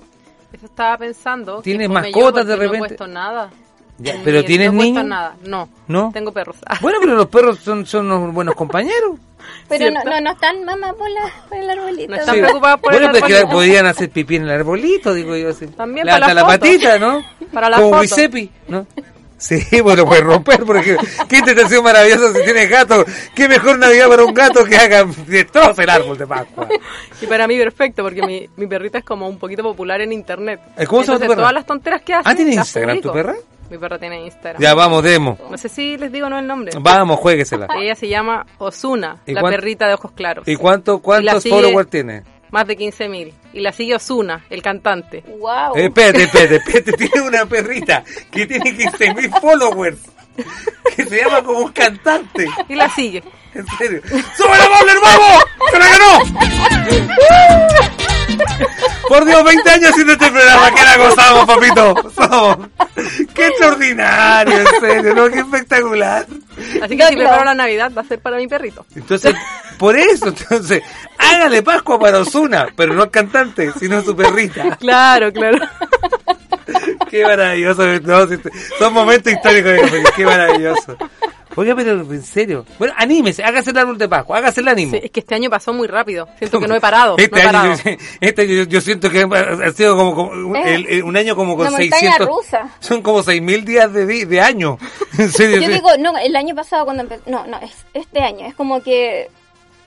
Eso 0.52 0.66
estaba 0.66 0.98
pensando. 0.98 1.62
¿Tienes 1.62 1.90
mascotas 1.90 2.48
de 2.48 2.54
porque 2.56 2.66
No 2.68 2.74
he 2.74 2.78
repente? 2.78 2.88
puesto 2.96 3.08
nada. 3.08 3.52
Ya, 4.00 4.16
pero 4.24 4.44
¿tienes 4.46 4.72
no 4.74 4.82
niños? 4.82 5.06
nada. 5.06 5.36
No. 5.46 5.70
¿No? 5.88 6.12
Tengo 6.14 6.32
perros. 6.32 6.56
Bueno, 6.82 7.00
pero 7.02 7.16
los 7.16 7.28
perros 7.28 7.60
son, 7.60 7.86
son 7.86 8.12
unos 8.12 8.34
buenos 8.34 8.56
compañeros. 8.56 9.16
Pero 9.68 9.90
no, 9.92 10.04
no, 10.04 10.22
no 10.22 10.32
están 10.32 10.64
mamá 10.64 10.94
por, 10.94 11.10
la, 11.10 11.22
por 11.48 11.58
el 11.58 11.70
arbolito. 11.70 12.12
No 12.12 12.18
están 12.18 12.36
preocupados 12.38 12.82
por 12.82 12.92
bueno, 12.92 13.08
el 13.08 13.12
pero 13.14 13.26
es 13.26 13.32
que 13.32 13.38
arbolito. 13.38 13.56
podían 13.58 13.86
hacer 13.86 14.10
pipí 14.10 14.36
en 14.36 14.44
el 14.44 14.50
arbolito, 14.52 15.14
digo 15.14 15.36
yo. 15.36 15.50
Así. 15.50 15.66
También 15.68 16.06
Levanta 16.06 16.28
para 16.28 16.34
la 16.36 16.42
la 16.42 16.48
foto. 16.48 16.60
patita, 16.60 17.00
¿no? 17.00 17.24
Para 17.54 17.70
la 17.70 17.78
Como 17.78 17.90
foto. 17.90 18.02
Giuseppe, 18.02 18.50
¿no? 18.68 18.86
Sí, 19.38 19.62
bueno, 19.82 20.06
puede 20.06 20.22
romper, 20.22 20.66
porque 20.66 20.98
qué 21.30 21.38
intención 21.38 21.84
maravillosa 21.84 22.34
si 22.34 22.44
tienes 22.44 22.70
gato. 22.70 23.06
Qué 23.34 23.48
mejor 23.48 23.80
Navidad 23.80 24.10
para 24.10 24.26
un 24.26 24.34
gato 24.34 24.66
que 24.66 24.76
haga 24.76 25.06
destroza 25.28 25.82
el 25.82 25.90
árbol 25.90 26.18
de 26.18 26.28
Pascua. 26.28 26.68
Y 27.22 27.26
para 27.26 27.48
mí 27.48 27.58
perfecto, 27.58 28.04
porque 28.04 28.22
mi, 28.22 28.50
mi 28.58 28.68
perrita 28.68 28.98
es 29.00 29.06
como 29.06 29.28
un 29.30 29.40
poquito 29.40 29.64
popular 29.64 30.02
en 30.02 30.12
internet. 30.12 30.60
¿cómo 30.88 31.04
se 31.04 31.08
llama 31.08 31.20
tu 31.20 31.28
perra? 31.28 31.36
todas 31.38 31.54
las 31.54 31.66
tonteras 31.66 32.02
que 32.02 32.14
hace. 32.14 32.30
Ah, 32.30 32.36
¿tiene 32.36 32.54
Instagram 32.56 33.00
tu 33.02 33.14
perra? 33.14 33.36
Mi 33.70 33.78
perra 33.78 34.00
tiene 34.00 34.24
Instagram. 34.26 34.62
Ya, 34.62 34.74
vamos, 34.74 35.04
demo. 35.04 35.38
No 35.50 35.58
sé 35.58 35.70
si 35.70 35.98
les 35.98 36.12
digo 36.12 36.30
no 36.30 36.40
el 36.40 36.48
nombre. 36.48 36.72
Vamos, 36.80 37.20
jueguesela. 37.20 37.68
Ella 37.80 37.96
se 37.96 38.08
llama 38.08 38.46
Osuna, 38.58 39.18
¿Y 39.26 39.34
la 39.34 39.42
cuán- 39.42 39.54
perrita 39.54 39.88
de 39.88 39.94
ojos 39.94 40.12
claros. 40.14 40.48
¿Y 40.48 40.56
cuánto, 40.56 40.96
Y 40.98 41.02
cuántos 41.02 41.44
sigue- 41.44 41.56
followers 41.56 41.90
tiene? 41.90 42.24
Más 42.52 42.66
de 42.66 42.76
15.000. 42.78 43.32
Y 43.54 43.60
la 43.60 43.72
sigue 43.72 43.94
Osuna, 43.96 44.44
el 44.50 44.64
cantante. 44.64 45.24
Wow. 45.40 45.76
Eh, 45.76 45.86
espérate, 45.86 46.24
espérate, 46.24 46.56
espérate, 46.56 46.94
tiene 46.94 47.22
una 47.28 47.46
perrita 47.46 48.04
que 48.32 48.48
tiene 48.48 48.72
15.000 48.76 49.40
followers. 49.40 50.00
Que 50.96 51.06
se 51.06 51.18
llama 51.22 51.44
como 51.44 51.60
un 51.60 51.72
cantante. 51.72 52.48
Y 52.68 52.74
la 52.76 52.90
sigue. 52.90 53.24
En 53.54 53.66
serio. 53.78 54.02
¡Sube 54.36 54.58
la 54.58 54.68
Bowler, 54.68 54.98
vamos! 55.02 55.44
¡Se 55.72 55.80
la 55.80 55.88
ganó! 55.90 56.20
Por 59.08 59.26
Dios, 59.26 59.44
20 59.44 59.70
años 59.70 59.90
haciendo 59.92 60.14
este 60.14 60.32
programa, 60.32 60.72
que 60.72 60.84
la 60.84 60.98
gozamos, 60.98 61.46
papito. 61.46 62.12
Somos. 62.16 62.58
¡Qué 63.34 63.48
extraordinario, 63.48 64.58
en 64.60 64.68
serio! 64.80 65.16
¿no? 65.16 65.30
¡Qué 65.30 65.40
espectacular! 65.40 66.26
Así 66.82 66.98
que 66.98 67.08
si 67.08 67.16
preparo 67.16 67.46
la 67.46 67.54
Navidad 67.56 67.92
va 67.98 68.02
a 68.02 68.06
ser 68.06 68.20
para 68.20 68.38
mi 68.38 68.48
perrito. 68.48 68.86
Entonces, 68.96 69.34
por 69.78 69.96
eso, 69.98 70.28
entonces, 70.28 70.84
hágale 71.18 71.64
Pascua 71.64 72.00
para 72.00 72.20
Osuna, 72.20 72.68
pero 72.76 72.94
no 72.94 73.04
al 73.04 73.12
cantante, 73.12 73.72
sino 73.80 73.98
a 73.98 74.04
su 74.04 74.16
perrita. 74.16 74.76
Claro, 74.78 75.32
claro. 75.32 75.58
Qué 77.10 77.24
maravilloso. 77.26 77.84
no, 78.04 78.28
son 78.78 78.94
momentos 78.94 79.34
históricos. 79.34 79.72
de- 79.92 80.04
Qué 80.16 80.26
maravilloso. 80.26 80.98
Oiga, 81.56 81.76
pero 81.76 81.92
en 82.02 82.24
serio. 82.24 82.66
Bueno, 82.78 82.94
anímese, 82.98 83.44
hágase 83.44 83.72
el 83.72 83.78
árbol 83.78 83.98
de 83.98 84.08
Pascua, 84.08 84.38
hágase 84.38 84.62
el 84.62 84.68
ánimo. 84.68 84.92
Sí, 84.94 85.00
es 85.04 85.12
que 85.12 85.20
este 85.22 85.36
año 85.36 85.50
pasó 85.50 85.74
muy 85.74 85.88
rápido. 85.88 86.28
Siento 86.38 86.60
que 86.60 86.68
no 86.68 86.76
he 86.76 86.80
parado. 86.80 87.16
Este 87.18 87.32
no 87.32 87.38
he 87.38 87.42
año, 87.42 87.52
parado. 87.52 87.74
este 88.22 88.42
año 88.44 88.54
yo, 88.54 88.64
yo 88.64 88.82
siento 88.82 89.10
que 89.10 89.22
ha 89.24 89.72
sido 89.72 89.96
como, 89.98 90.56
Eh, 90.56 90.76
el- 90.76 90.86
el- 90.88 91.04
un 91.04 91.18
año 91.18 91.36
como 91.36 91.58
con 91.58 91.68
una 91.68 91.72
montaña 91.78 92.12
600. 92.18 92.28
rusa. 92.28 92.70
Son 92.80 93.02
como 93.02 93.24
6.000 93.24 93.64
días 93.66 93.92
de, 93.92 94.26
de 94.26 94.42
año. 94.42 94.78
En 95.18 95.30
serio. 95.32 95.58
Yo 95.60 95.68
sí. 95.68 95.74
digo, 95.74 95.90
no, 96.00 96.18
el 96.18 96.36
año 96.36 96.56
pasado 96.56 96.86
cuando 96.86 97.04
empezó, 97.04 97.24
no, 97.26 97.46
no, 97.48 97.58
es 97.60 97.74
este 97.94 98.20
año, 98.22 98.46
es 98.46 98.54
como 98.56 98.82
que 98.82 99.30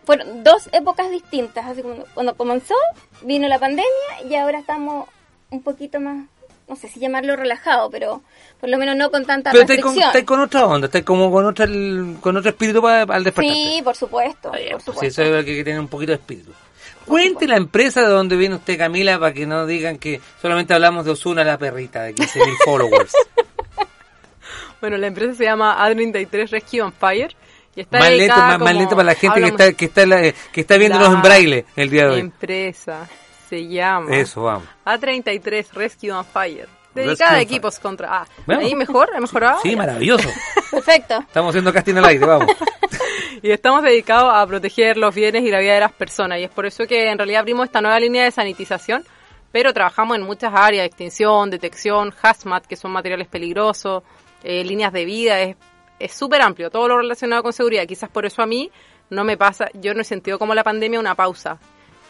fueron 0.04 0.42
dos 0.44 0.68
épocas 0.72 1.10
distintas, 1.10 1.64
así 1.64 1.80
como 1.80 1.94
cuando 2.12 2.34
comenzó, 2.36 2.74
vino 3.22 3.46
la 3.48 3.58
pandemia 3.58 3.86
y 4.28 4.34
ahora 4.34 4.58
estamos 4.58 5.08
un 5.48 5.62
poquito 5.62 6.00
más, 6.00 6.26
no 6.72 6.76
sé 6.76 6.88
si 6.88 7.00
llamarlo 7.00 7.36
relajado, 7.36 7.90
pero 7.90 8.22
por 8.60 8.68
lo 8.70 8.78
menos 8.78 8.96
no 8.96 9.10
con 9.10 9.24
tanta 9.24 9.50
Pero 9.52 9.66
restricción. 9.66 10.06
estáis 10.06 10.24
con 10.24 10.40
otra 10.40 10.66
onda, 10.66 10.86
estáis 10.86 11.04
como 11.04 11.30
con 11.30 11.44
otra 11.46 11.66
con 12.20 12.36
otro 12.36 12.50
espíritu 12.50 12.80
para, 12.82 13.02
al 13.02 13.24
despertar. 13.24 13.54
Sí, 13.54 13.80
por 13.84 13.96
supuesto, 13.96 14.50
por 14.50 14.58
Sí, 14.58 14.64
supuesto. 14.84 15.04
eso 15.22 15.22
es 15.38 15.44
que, 15.44 15.54
que 15.56 15.64
tiene 15.64 15.80
un 15.80 15.88
poquito 15.88 16.12
de 16.12 16.16
espíritu. 16.16 16.52
Cuente 17.06 17.46
la 17.48 17.56
empresa 17.56 18.00
de 18.02 18.08
donde 18.08 18.36
viene 18.36 18.54
usted, 18.54 18.78
Camila, 18.78 19.18
para 19.18 19.32
que 19.34 19.44
no 19.46 19.66
digan 19.66 19.98
que 19.98 20.20
solamente 20.40 20.72
hablamos 20.72 21.04
de 21.04 21.10
Osuna, 21.10 21.42
la 21.44 21.58
perrita, 21.58 22.02
de 22.02 22.14
15.000 22.14 22.56
followers. 22.64 23.12
Bueno, 24.80 24.96
la 24.96 25.06
empresa 25.08 25.34
se 25.34 25.44
llama 25.44 25.76
A33 25.88 26.48
Rescue 26.50 26.80
on 26.82 26.92
Fire. 26.92 27.34
Y 27.74 27.80
está 27.80 27.98
más 28.00 28.10
lento, 28.10 28.36
más, 28.36 28.58
más 28.58 28.74
lento 28.74 28.90
para 28.96 29.04
la 29.06 29.14
gente 29.14 29.40
que 29.40 29.46
está, 29.48 29.72
que 29.72 29.84
está, 29.86 30.02
en 30.02 30.10
la- 30.10 30.20
que 30.52 30.60
está 30.60 30.76
viéndonos 30.76 31.08
La 31.08 31.14
en 31.14 31.22
braille 31.22 31.64
el 31.74 31.88
día 31.90 32.02
de 32.04 32.10
hoy. 32.10 32.20
empresa 32.20 33.08
se 33.52 33.68
llama 33.68 34.16
Eso, 34.16 34.44
vamos. 34.44 34.64
A33 34.86 35.72
Rescue 35.72 36.10
on 36.10 36.24
Fire. 36.24 36.66
Dedicada 36.94 37.32
a 37.32 37.34
Fire. 37.34 37.42
equipos 37.42 37.78
contra... 37.78 38.20
Ah, 38.22 38.26
Bueno. 38.46 38.62
ahí 38.62 38.74
mejor, 38.74 39.14
¿ha 39.14 39.20
mejorado? 39.20 39.60
Sí, 39.62 39.76
maravilloso. 39.76 40.26
Perfecto. 40.70 41.18
Estamos 41.18 41.50
haciendo 41.50 41.70
casting 41.70 41.96
al 41.96 42.06
aire, 42.06 42.24
vamos. 42.24 42.46
Y 43.42 43.50
estamos 43.50 43.82
dedicados 43.82 44.32
a 44.32 44.46
proteger 44.46 44.96
los 44.96 45.12
bienes 45.12 45.42
y 45.42 45.50
la 45.50 45.58
vida 45.58 45.74
de 45.74 45.80
las 45.80 45.92
personas. 45.92 46.38
Y 46.38 46.44
es 46.44 46.50
por 46.50 46.64
eso 46.64 46.86
que 46.86 47.10
en 47.10 47.18
realidad 47.18 47.40
abrimos 47.40 47.66
esta 47.66 47.80
nueva 47.80 47.98
línea 47.98 48.22
de 48.22 48.30
sanitización, 48.30 49.04
pero 49.50 49.72
trabajamos 49.72 50.16
en 50.16 50.22
muchas 50.22 50.52
áreas, 50.54 50.86
extinción, 50.86 51.50
detección, 51.50 52.14
hazmat, 52.22 52.66
que 52.66 52.76
son 52.76 52.92
materiales 52.92 53.26
peligrosos, 53.26 54.04
eh, 54.44 54.62
líneas 54.64 54.92
de 54.92 55.04
vida, 55.04 55.40
es 55.40 55.56
es 55.98 56.12
súper 56.12 56.42
amplio, 56.42 56.68
todo 56.70 56.88
lo 56.88 56.98
relacionado 56.98 57.42
con 57.42 57.52
seguridad. 57.52 57.86
Quizás 57.86 58.10
por 58.10 58.26
eso 58.26 58.42
a 58.42 58.46
mí 58.46 58.70
no 59.10 59.24
me 59.24 59.36
pasa, 59.36 59.68
yo 59.74 59.94
no 59.94 60.00
he 60.00 60.04
sentido 60.04 60.38
como 60.38 60.54
la 60.54 60.64
pandemia 60.64 60.98
una 60.98 61.14
pausa. 61.14 61.58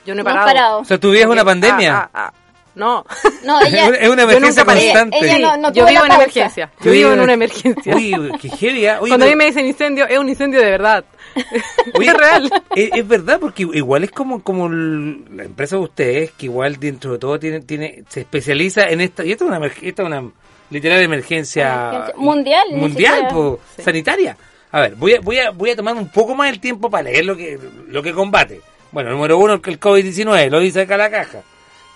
Yo 0.06 0.14
no 0.14 0.20
he 0.20 0.24
No 0.24 0.30
has 0.30 0.36
parado. 0.36 0.46
parado. 0.46 0.78
O 0.80 0.84
sea, 0.84 0.98
tu 0.98 1.10
vida 1.10 1.20
es 1.20 1.26
una 1.26 1.44
Porque- 1.44 1.60
pandemia. 1.60 1.96
ah, 1.98 2.10
ah, 2.12 2.26
ah. 2.28 2.32
No. 2.74 3.04
No, 3.44 3.60
ella, 3.60 3.88
Es 4.00 4.08
una 4.08 4.22
emergencia 4.22 4.64
constante. 4.64 5.18
Ella 5.20 5.38
no- 5.38 5.56
no 5.58 5.72
yo 5.74 5.84
vivo 5.84 6.02
en 6.04 6.08
pausa. 6.08 6.22
emergencia. 6.22 6.70
Yo 6.80 6.90
vivo 6.92 7.12
en 7.12 7.20
una 7.20 7.32
emergencia. 7.34 7.94
Uy, 7.94 8.32
qué 8.40 8.48
heavy, 8.48 8.86
¿ah? 8.86 8.98
Oye, 9.02 9.10
Cuando 9.10 9.26
a 9.26 9.28
mí 9.28 9.36
me 9.36 9.44
dicen 9.44 9.66
incendio, 9.66 10.06
es 10.08 10.18
un 10.18 10.28
incendio 10.30 10.58
de 10.60 10.70
verdad. 10.70 11.04
Oye, 11.94 12.08
es 12.08 12.14
real. 12.14 12.50
Es, 12.74 12.90
es 12.94 13.06
verdad, 13.06 13.38
porque 13.40 13.64
igual 13.74 14.04
es 14.04 14.10
como, 14.10 14.42
como 14.42 14.70
la 14.70 15.44
empresa 15.44 15.76
de 15.76 15.82
ustedes, 15.82 16.30
que 16.32 16.46
igual 16.46 16.80
dentro 16.80 17.12
de 17.12 17.18
todo 17.18 17.38
tiene, 17.38 17.60
tiene, 17.60 18.04
se 18.08 18.20
especializa 18.20 18.88
en 18.88 19.02
esta, 19.02 19.22
y 19.22 19.32
esta 19.32 19.44
es 19.44 19.50
una, 19.50 19.66
esta 19.66 20.02
es 20.02 20.06
una 20.08 20.30
literal 20.70 21.02
emergencia, 21.02 21.72
Emergencia 21.90 22.14
mundial, 22.16 22.66
mundial, 22.70 23.28
po, 23.30 23.60
sanitaria. 23.82 24.34
A 24.70 24.80
ver, 24.80 24.94
voy 24.94 25.12
a, 25.14 25.20
voy 25.20 25.38
a, 25.38 25.50
voy 25.50 25.68
a 25.70 25.76
tomar 25.76 25.94
un 25.94 26.08
poco 26.08 26.34
más 26.34 26.48
el 26.50 26.58
tiempo 26.58 26.88
para 26.88 27.04
leer 27.04 27.26
lo 27.26 27.36
que, 27.36 27.58
lo 27.88 28.02
que 28.02 28.14
combate. 28.14 28.62
Bueno, 28.92 29.10
número 29.10 29.38
uno, 29.38 29.54
el 29.54 29.60
COVID-19, 29.80 30.50
lo 30.50 30.60
dice 30.60 30.82
acá 30.82 30.96
la 30.96 31.10
caja. 31.10 31.40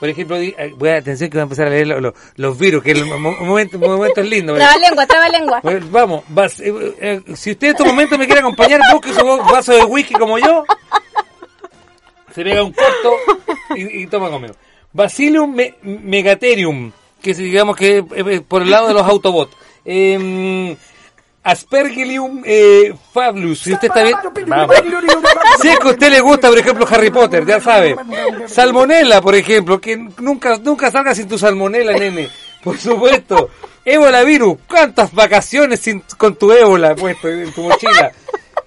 Por 0.00 0.08
ejemplo, 0.10 0.36
eh, 0.36 0.74
voy 0.76 0.90
a 0.90 0.96
atención 0.96 1.30
que 1.30 1.36
voy 1.36 1.40
a 1.40 1.42
empezar 1.44 1.66
a 1.68 1.70
leer 1.70 1.86
lo- 1.86 2.00
lo- 2.00 2.14
los 2.36 2.58
virus, 2.58 2.82
que 2.82 2.90
el 2.90 3.06
mo- 3.06 3.18
momento, 3.40 3.78
momento 3.78 4.20
es 4.20 4.28
lindo. 4.28 4.54
traba 4.54 4.76
lengua, 4.76 5.06
traba 5.06 5.28
lengua. 5.30 5.60
Bueno, 5.62 5.86
Vamos, 5.90 6.24
vas- 6.28 6.60
eh, 6.60 6.94
eh, 7.00 7.22
si 7.34 7.52
usted 7.52 7.68
en 7.68 7.70
estos 7.72 7.86
momentos 7.86 8.18
me 8.18 8.26
quiere 8.26 8.40
acompañar, 8.40 8.80
busque 8.92 9.12
su 9.14 9.24
vaso 9.24 9.72
de 9.72 9.84
whisky 9.84 10.14
como 10.14 10.38
yo. 10.38 10.64
Se 12.34 12.44
pega 12.44 12.62
un 12.62 12.72
corto 12.72 13.14
y, 13.74 14.02
y 14.02 14.06
toma 14.08 14.28
conmigo. 14.28 14.54
Bacillum 14.92 15.54
me- 15.54 15.74
megatherium, 15.82 16.92
que 17.22 17.32
digamos 17.32 17.76
que 17.76 17.98
eh, 18.14 18.40
por 18.46 18.62
el 18.62 18.70
lado 18.70 18.88
de 18.88 18.94
los 18.94 19.02
Autobots. 19.06 19.56
Eh, 19.84 20.76
Aspergillium 21.46 22.42
eh, 22.44 22.92
fabulus, 23.12 23.60
si 23.60 23.72
usted 23.72 23.86
está 23.86 24.02
bien. 24.02 24.16
Si 25.62 25.68
es 25.68 25.78
que 25.78 25.88
a 25.88 25.90
usted 25.92 26.10
le 26.10 26.20
gusta, 26.20 26.48
por 26.48 26.58
ejemplo, 26.58 26.86
Harry 26.90 27.10
Potter, 27.10 27.46
ya 27.46 27.60
sabe. 27.60 27.94
Salmonella, 28.48 29.20
por 29.20 29.36
ejemplo, 29.36 29.80
que 29.80 29.96
nunca 29.96 30.58
nunca 30.58 30.90
salga 30.90 31.14
sin 31.14 31.28
tu 31.28 31.38
salmonella, 31.38 31.92
nene. 31.92 32.28
Por 32.64 32.76
supuesto. 32.76 33.50
Ébola 33.84 34.24
virus, 34.24 34.58
¿cuántas 34.66 35.12
vacaciones 35.12 35.78
sin, 35.78 36.02
con 36.18 36.34
tu 36.34 36.50
ébola 36.50 36.96
puesto 36.96 37.28
en 37.28 37.52
tu 37.52 37.62
mochila? 37.62 38.10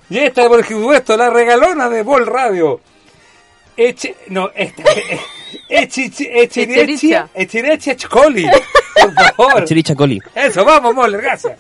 Y 0.10 0.20
esta, 0.20 0.48
por 0.48 0.66
supuesto, 0.66 1.18
la 1.18 1.30
regalona 1.30 1.90
de 1.90 2.02
Bol 2.04 2.26
Radio. 2.26 2.80
Eche, 3.76 4.16
no, 4.30 4.50
esta. 4.56 4.84
Echirichia, 5.68 6.30
Echerichia. 6.32 7.30
Echirichia 7.34 7.96
Chcoli. 7.98 8.50
Por 8.94 9.14
favor. 9.36 9.66
Chiricha 9.66 9.96
Coli. 9.96 10.22
Eso, 10.34 10.64
vamos, 10.64 10.96
Moller, 10.96 11.22
gracias. 11.22 11.60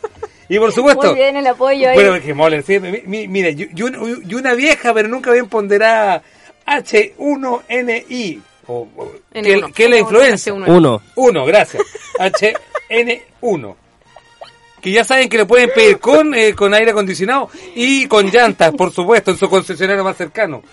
Y 0.49 0.57
por 0.59 0.71
supuesto. 0.71 1.07
Muy 1.11 1.15
bien 1.15 1.37
el 1.37 1.45
apoyo 1.47 1.89
ahí. 1.89 1.95
Bueno, 1.95 2.19
que 2.21 2.33
Moller, 2.33 2.63
sí, 2.63 2.79
mi- 2.79 3.03
mi- 3.05 3.27
mira, 3.27 3.49
y, 3.49 3.69
y 3.75 3.81
un- 3.83 4.23
y 4.27 4.33
una 4.33 4.55
vieja, 4.55 4.93
pero 4.93 5.07
nunca 5.07 5.31
bien 5.31 5.47
ponderada 5.47 6.23
H1NI. 6.65 8.41
O, 8.67 8.87
o- 8.95 9.11
¿qué, 9.33 9.41
N1. 9.41 9.73
qué 9.73 9.83
es 9.85 9.89
la 9.89 9.97
influencia? 9.97 10.53
H1N1. 10.53 10.75
Uno. 10.77 11.01
Uno, 11.15 11.45
gracias. 11.45 11.83
HN1. 12.19 13.75
Que 14.81 14.91
ya 14.91 15.03
saben 15.03 15.27
que 15.27 15.37
lo 15.37 15.45
pueden 15.47 15.69
pedir 15.75 15.99
con, 15.99 16.33
eh, 16.33 16.55
con 16.55 16.73
aire 16.73 16.91
acondicionado 16.91 17.49
y 17.75 18.07
con 18.07 18.27
llantas, 18.31 18.71
por 18.73 18.91
supuesto, 18.93 19.31
en 19.31 19.37
su 19.37 19.49
concesionario 19.49 20.03
más 20.03 20.15
cercano. 20.17 20.63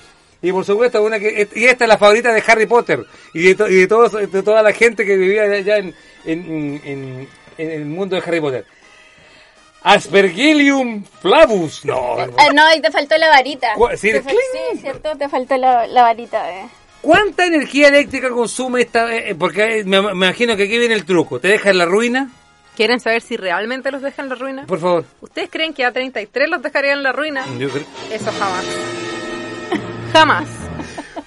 Y 0.43 0.53
por 0.53 0.65
supuesto, 0.65 1.03
una 1.03 1.19
que 1.19 1.49
y 1.55 1.65
esta 1.65 1.85
es 1.85 1.89
la 1.89 1.99
favorita 1.99 2.33
de 2.33 2.43
Harry 2.47 2.67
Potter 2.67 3.01
y 3.35 3.43
de, 3.43 3.55
to- 3.57 3.69
y 3.69 3.75
de, 3.77 3.87
todos, 3.89 4.13
de 4.13 4.43
toda 4.43 4.63
la 4.63 4.73
gente 4.73 5.05
que 5.05 5.17
vivía 5.17 5.43
allá 5.45 5.79
en, 5.79 5.95
en, 6.25 6.81
en- 6.85 7.29
en 7.59 7.71
el 7.71 7.85
mundo 7.87 8.15
de 8.17 8.23
Harry 8.23 8.41
Potter. 8.41 8.65
Aspergillium 9.87 11.05
flavus. 11.21 11.85
No. 11.85 12.17
Ah, 12.39 12.49
no, 12.55 12.63
y 12.75 12.81
te 12.81 12.91
faltó 12.91 13.17
la 13.19 13.29
varita. 13.29 13.69
Sí, 13.97 14.11
Te 14.13 14.23
fal- 14.23 14.35
sí, 14.73 14.79
cierto, 14.81 15.17
te 15.17 15.29
faltó 15.29 15.57
la, 15.57 15.87
la 15.87 16.03
varita. 16.03 16.51
eh. 16.53 16.67
¿Cuánta 17.03 17.47
energía 17.47 17.89
eléctrica 17.89 18.31
consume 18.31 18.81
esta? 18.83 19.15
eh, 19.15 19.35
porque 19.39 19.81
eh, 19.81 19.85
me, 19.85 20.01
me 20.03 20.11
imagino 20.13 20.57
que 20.57 20.65
aquí 20.65 20.77
viene 20.79 20.95
el 20.95 21.05
truco. 21.05 21.39
¿Te 21.39 21.49
deja 21.49 21.71
en 21.71 21.79
la 21.79 21.85
ruina? 21.85 22.31
¿Quieren 22.75 22.99
saber 23.01 23.23
si 23.23 23.37
realmente 23.37 23.91
los 23.93 24.03
dejan 24.03 24.25
en 24.27 24.29
la 24.31 24.35
ruina? 24.35 24.67
Por 24.67 24.81
favor. 24.81 25.05
¿Ustedes 25.21 25.49
creen 25.51 25.73
que 25.73 25.85
a 25.85 25.93
33 25.93 26.49
los 26.51 26.61
dejarían 26.63 26.99
en 26.99 27.03
la 27.05 27.13
ruina? 27.13 27.45
Yo 27.59 27.71
creo- 27.71 27.85
Eso 28.11 28.33
jamás. 28.39 28.65
Jamás. 30.13 30.49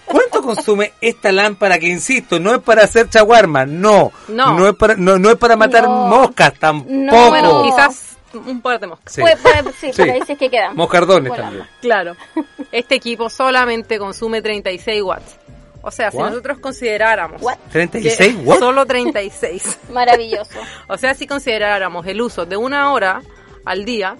¿Cuánto 0.05 0.41
consume 0.41 0.93
esta 1.01 1.31
lámpara 1.31 1.77
que 1.77 1.87
insisto, 1.87 2.39
no 2.39 2.55
es 2.55 2.61
para 2.61 2.83
hacer 2.83 3.09
chaguarma, 3.09 3.65
no, 3.65 4.11
No. 4.27 4.67
es 4.67 4.75
para 4.75 4.95
no, 4.95 5.19
no 5.19 5.29
es 5.29 5.35
para 5.37 5.55
matar 5.55 5.83
No. 5.83 6.07
moscas 6.07 6.53
tampoco. 6.59 6.91
No. 6.93 7.29
Bueno, 7.29 7.63
quizás 7.63 8.17
un 8.33 8.61
par 8.61 8.79
de 8.79 8.87
moscas. 8.87 9.13
Sí. 9.13 9.21
Puede- 9.21 9.37
puede- 9.37 9.73
sí, 9.73 9.91
Sí. 9.93 10.01
por 10.01 10.09
ahí 10.11 10.21
sí 10.25 10.33
es 10.33 10.37
que 10.39 10.49
quedan. 10.49 10.75
Moscardones 10.75 11.29
Bueno. 11.29 11.43
también. 11.43 11.67
Claro. 11.81 12.15
Este 12.71 12.95
equipo 12.95 13.29
solamente 13.29 13.97
consume 13.97 14.41
36 14.41 15.01
watts. 15.01 15.37
O 15.81 15.91
sea, 15.91 16.11
si 16.11 16.17
nosotros 16.17 16.59
consideráramos... 16.59 17.41
What? 17.41 17.57
36 17.71 18.35
que 18.35 18.41
watts. 18.43 18.59
Solo 18.59 18.85
36. 18.85 19.79
Maravilloso. 19.91 20.59
O 20.87 20.97
sea, 20.97 21.13
si 21.13 21.25
consideráramos 21.25 22.05
el 22.05 22.21
uso 22.21 22.45
de 22.45 22.57
una 22.57 22.91
hora 22.91 23.21
al 23.65 23.85
día, 23.85 24.15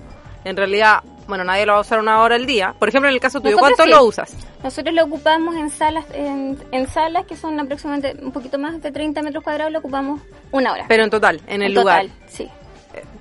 en 0.46 0.56
realidad, 0.56 1.04
bueno, 1.28 1.44
nadie 1.44 1.66
lo 1.66 1.74
va 1.74 1.80
a 1.80 1.82
usar 1.82 2.00
una 2.00 2.22
hora 2.22 2.36
al 2.36 2.46
día. 2.46 2.74
Por 2.80 2.88
ejemplo, 2.90 3.10
en 3.10 3.14
el 3.16 3.20
caso 3.22 3.42
tuyo, 3.42 3.58
Nosotros 3.58 3.76
¿cuánto 3.78 3.92
sí. 3.94 4.00
lo 4.00 4.06
usas? 4.08 4.34
Nosotros 4.64 4.96
lo 4.96 5.04
ocupamos 5.04 5.56
en 5.56 5.70
salas, 5.70 6.06
en, 6.14 6.58
en 6.72 6.88
salas 6.88 7.26
que 7.26 7.36
son 7.36 7.60
aproximadamente 7.60 8.24
un 8.24 8.32
poquito 8.32 8.58
más 8.58 8.82
de 8.82 8.92
30 8.92 9.22
metros 9.22 9.44
cuadrados, 9.44 9.72
lo 9.72 9.80
ocupamos 9.80 10.22
una 10.52 10.72
hora. 10.74 10.86
Pero 10.88 11.04
en 11.04 11.10
total, 11.10 11.42
en 11.48 11.62
el 11.62 11.72
En 11.72 11.76
lugar. 11.76 12.04
total, 12.08 12.18
sí. 12.30 12.50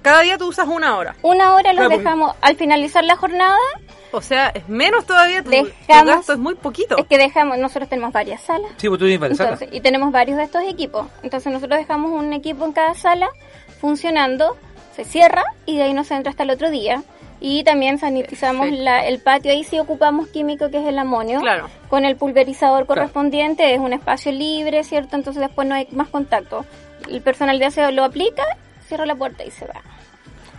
Cada 0.03 0.23
día 0.23 0.39
tú 0.39 0.47
usas 0.49 0.67
una 0.69 0.97
hora. 0.97 1.15
Una 1.23 1.55
hora 1.55 1.73
los 1.73 1.81
Claro, 1.81 1.91
porque- 1.91 1.99
dejamos 2.05 2.35
al 2.41 2.57
finalizar 2.57 3.05
la 3.05 3.17
jornada. 3.17 3.57
O 4.13 4.23
sea, 4.23 4.49
es 4.49 4.67
menos 4.69 5.05
todavía. 5.05 5.43
Tu, 5.43 5.51
tu 5.51 5.57
Dejamos- 5.87 6.07
gasto 6.07 6.33
es 6.33 6.39
muy 6.39 6.55
poquito. 6.55 6.97
Es 6.97 7.07
que 7.07 7.19
dejamos, 7.19 7.59
nosotros 7.59 7.89
tenemos 7.91 8.13
varias 8.13 8.41
salas. 8.41 8.71
Sí, 8.79 8.89
pues 8.89 8.99
tú 8.99 9.05
tienes 9.05 9.21
varias 9.21 9.37
salas. 9.39 9.61
Y 9.71 9.81
tenemos 9.83 10.11
varios 10.13 10.39
de 10.39 10.45
estos 10.45 10.63
equipos. 10.63 11.07
Entonces 11.23 11.53
nosotros 11.53 11.79
dejamos 11.79 12.13
un 12.13 12.33
equipo 12.33 12.65
en 12.65 12.73
cada 12.73 12.95
sala 12.95 13.29
funcionando, 13.81 14.57
se 14.97 15.05
cierra 15.05 15.45
y 15.67 15.77
de 15.77 15.85
ahí 15.85 15.93
nos 15.95 16.11
entra 16.11 16.31
hasta 16.31 16.43
el 16.45 16.51
otro 16.51 16.71
día. 16.71 17.03
Y 17.41 17.63
también 17.63 17.99
sanitizamos 17.99 18.69
la- 18.71 19.07
el 19.07 19.21
patio, 19.21 19.53
ahí 19.53 19.63
sí 19.63 19.79
ocupamos 19.79 20.27
químico 20.29 20.71
que 20.71 20.79
es 20.79 20.87
el 20.87 20.99
amonio, 20.99 21.41
Claro. 21.41 21.69
con 21.89 22.05
el 22.05 22.17
pulverizador 22.17 22.85
correspondiente, 22.87 23.73
es 23.75 23.79
un 23.79 23.93
espacio 23.93 24.33
libre, 24.33 24.83
¿cierto? 24.83 25.15
Entonces 25.15 25.41
después 25.41 25.69
no 25.69 25.77
hay 25.77 25.87
más 25.93 26.09
contacto. 26.09 26.65
El 27.09 27.21
personal 27.23 27.59
de 27.61 27.67
aseo 27.67 27.93
lo 27.93 28.03
aplica, 28.05 28.43
cierra 28.89 29.07
la 29.07 29.15
puerta 29.15 29.45
y 29.45 29.51
se 29.51 29.67
va. 29.67 29.81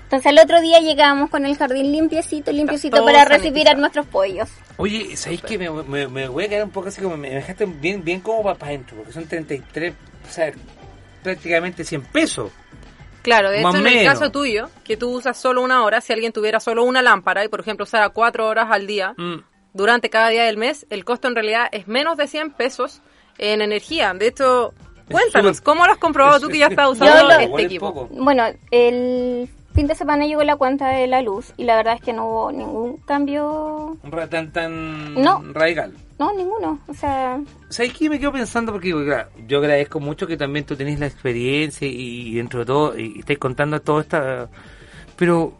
Entonces 0.03 0.25
al 0.25 0.39
otro 0.39 0.59
día 0.61 0.79
llegamos 0.79 1.29
con 1.29 1.45
el 1.45 1.55
jardín 1.55 1.91
limpiecito, 1.91 2.51
limpiecito 2.51 3.03
para 3.05 3.25
recibir 3.25 3.69
a 3.69 3.75
nuestros 3.75 4.07
pollos. 4.07 4.49
Oye, 4.77 5.15
¿sabéis 5.15 5.41
que 5.43 5.57
me, 5.59 5.69
me, 5.69 6.07
me 6.07 6.27
voy 6.27 6.45
a 6.45 6.49
quedar 6.49 6.63
un 6.63 6.71
poco 6.71 6.87
así 6.87 7.01
como 7.01 7.15
me 7.17 7.29
dejaste 7.29 7.65
bien, 7.65 8.03
bien 8.03 8.21
como 8.21 8.41
para 8.41 8.57
adentro? 8.65 8.97
Porque 8.97 9.11
son 9.13 9.27
33, 9.27 9.93
o 10.27 10.31
sea, 10.31 10.51
prácticamente 11.21 11.83
100 11.83 12.01
pesos. 12.03 12.51
Claro, 13.21 13.51
de 13.51 13.61
Más 13.61 13.75
hecho, 13.75 13.85
en 13.85 13.97
el 13.97 14.05
caso 14.05 14.31
tuyo, 14.31 14.69
que 14.83 14.95
tú 14.97 15.09
usas 15.11 15.37
solo 15.37 15.61
una 15.61 15.83
hora, 15.83 16.01
si 16.01 16.13
alguien 16.13 16.31
tuviera 16.31 16.59
solo 16.59 16.83
una 16.85 17.01
lámpara 17.01 17.43
y, 17.43 17.49
por 17.49 17.59
ejemplo, 17.59 17.83
usara 17.83 18.09
cuatro 18.09 18.47
horas 18.47 18.67
al 18.71 18.87
día 18.87 19.13
Mm. 19.17 19.43
durante 19.73 20.09
cada 20.09 20.29
día 20.29 20.45
del 20.45 20.57
mes, 20.57 20.87
el 20.89 21.03
costo 21.05 21.27
en 21.27 21.35
realidad 21.35 21.67
es 21.71 21.87
menos 21.87 22.17
de 22.17 22.27
100 22.27 22.51
pesos 22.51 23.01
en 23.37 23.61
energía. 23.61 24.13
De 24.13 24.27
hecho, 24.27 24.73
cuéntanos, 25.11 25.61
¿cómo 25.61 25.85
lo 25.85 25.91
has 25.91 25.97
comprobado 25.97 26.37
es- 26.37 26.41
tú 26.43 26.49
que 26.49 26.59
ya 26.59 26.67
estás 26.67 26.89
usando 26.89 27.23
lo- 27.27 27.39
este 27.39 27.61
equipo? 27.63 28.07
Bueno, 28.11 28.43
el 28.71 29.49
fin 29.73 29.87
de 29.87 29.95
semana 29.95 30.25
llegó 30.25 30.43
la 30.43 30.55
cuenta 30.57 30.89
de 30.89 31.07
la 31.07 31.21
luz 31.21 31.53
y 31.57 31.63
la 31.63 31.75
verdad 31.75 31.95
es 31.95 32.01
que 32.01 32.11
no 32.13 32.25
hubo 32.27 32.51
ningún 32.51 32.97
cambio, 32.97 33.97
tan, 34.29 34.51
tan 34.51 35.13
No. 35.15 35.41
radical. 35.53 35.93
no, 36.17 36.33
ninguno. 36.33 36.79
O 36.87 36.93
sea, 36.93 37.39
¿Sabes 37.69 37.93
qué? 37.93 38.09
Me 38.09 38.19
quedo 38.19 38.31
pensando 38.33 38.71
porque 38.73 38.91
claro, 38.91 39.29
yo 39.47 39.59
agradezco 39.59 39.99
mucho 40.01 40.27
que 40.27 40.35
también 40.35 40.65
tú 40.65 40.75
tenés 40.75 40.99
la 40.99 41.05
experiencia 41.07 41.87
y, 41.87 42.29
y 42.29 42.33
dentro 42.35 42.59
de 42.61 42.65
todo 42.65 42.97
y, 42.99 43.13
y 43.15 43.19
estáis 43.19 43.39
contando 43.39 43.79
todo 43.81 44.01
esta... 44.01 44.49
Pero, 45.15 45.53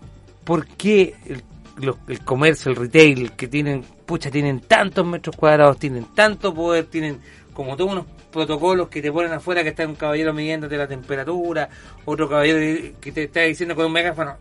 ¿por 0.43 0.65
qué 0.67 1.15
el, 1.27 1.43
los- 1.77 1.97
el 2.07 2.23
comercio, 2.25 2.71
el 2.71 2.77
retail, 2.77 3.31
que 3.33 3.47
tienen, 3.47 3.83
pucha, 4.05 4.29
tienen 4.29 4.59
tantos 4.61 5.05
metros 5.05 5.35
cuadrados, 5.35 5.77
tienen 5.77 6.05
tanto 6.13 6.53
poder, 6.53 6.85
tienen 6.87 7.19
como 7.53 7.77
todos 7.77 7.91
unos 7.93 8.05
protocolos 8.31 8.89
que 8.89 9.01
te 9.01 9.11
ponen 9.11 9.33
afuera 9.33 9.63
que 9.63 9.69
está 9.69 9.85
un 9.87 9.95
caballero 9.95 10.33
midiéndote 10.33 10.77
la 10.77 10.87
temperatura, 10.87 11.69
otro 12.05 12.29
caballero 12.29 12.93
que 13.01 13.11
te 13.11 13.23
está 13.23 13.41
diciendo 13.41 13.75
con 13.75 13.85
un 13.85 13.91
megáfono, 13.91 14.37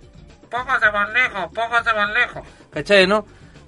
póngase 0.51 0.91
más 0.93 1.13
lejos, 1.13 1.51
póngase 1.55 1.93
más 1.95 2.11
lejos, 2.13 2.43
¿cachai, 2.71 3.07
no? 3.07 3.25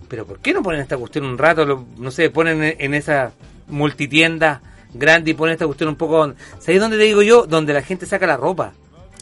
Pero 0.09 0.27
¿por 0.27 0.41
qué 0.41 0.53
no 0.53 0.62
ponen 0.62 0.81
esta 0.81 0.97
cuestión 0.99 1.25
un 1.25 1.39
rato? 1.39 1.64
Lo- 1.64 1.87
no 1.99 2.11
sé, 2.11 2.31
ponen 2.31 2.62
en, 2.62 2.77
en 2.79 2.95
esa 2.95 3.33
multitienda 3.68 4.61
grande 4.93 5.31
y 5.31 5.35
ponen 5.35 5.53
esta 5.53 5.66
cuestión 5.66 5.89
un 5.91 5.97
poco... 5.97 6.35
¿Sabéis 6.59 6.81
dónde 6.81 6.97
te 6.99 7.05
digo 7.05 7.23
yo? 7.23 7.47
Donde 7.47 7.73
la 7.73 7.83
gente 7.83 8.07
saca 8.07 8.27
la 8.27 8.37
ropa. 8.37 8.73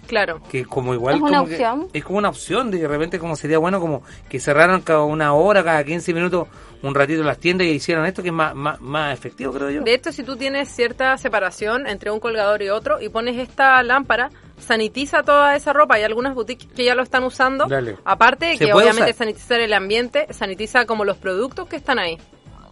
Claro. 0.08 0.40
Que 0.50 0.64
como 0.64 0.94
igual... 0.94 1.16
Es 1.16 1.20
una 1.20 1.38
como 1.38 1.46
que- 1.48 1.54
opción. 1.54 1.88
es 1.92 2.04
como 2.04 2.18
una 2.18 2.30
opción. 2.30 2.70
De 2.72 2.88
repente 2.88 3.18
como 3.20 3.36
sería 3.36 3.58
bueno 3.58 3.78
como 3.78 4.02
que 4.28 4.40
cerraran 4.40 4.80
cada 4.80 5.04
una 5.04 5.34
hora, 5.34 5.62
cada 5.62 5.84
15 5.84 6.12
minutos, 6.14 6.48
un 6.82 6.94
ratito 6.94 7.22
las 7.22 7.38
tiendas 7.38 7.66
y 7.66 7.70
hicieran 7.72 8.06
esto 8.06 8.22
que 8.22 8.28
es 8.30 8.34
más, 8.34 8.54
más, 8.54 8.80
más 8.80 9.12
efectivo, 9.16 9.52
creo 9.52 9.70
yo. 9.70 9.82
De 9.82 9.92
hecho, 9.94 10.10
si 10.10 10.22
tú 10.22 10.36
tienes 10.36 10.68
cierta 10.68 11.16
separación 11.18 11.86
entre 11.86 12.10
un 12.10 12.18
colgador 12.20 12.62
y 12.62 12.70
otro 12.70 13.00
y 13.00 13.08
pones 13.10 13.36
esta 13.36 13.82
lámpara, 13.82 14.30
sanitiza 14.58 15.22
toda 15.22 15.54
esa 15.56 15.72
ropa. 15.72 15.96
Hay 15.96 16.02
algunas 16.04 16.34
boutiques 16.34 16.68
que 16.74 16.84
ya 16.84 16.94
lo 16.94 17.02
están 17.02 17.22
usando. 17.24 17.66
Dale. 17.66 17.96
Aparte 18.04 18.46
de 18.46 18.56
¿Se 18.56 18.64
que 18.66 18.72
obviamente 18.72 19.02
usar? 19.10 19.14
sanitizar 19.14 19.60
el 19.60 19.72
ambiente, 19.72 20.26
sanitiza 20.32 20.86
como 20.86 21.04
los 21.04 21.16
productos 21.18 21.68
que 21.68 21.76
están 21.76 21.98
ahí. 21.98 22.18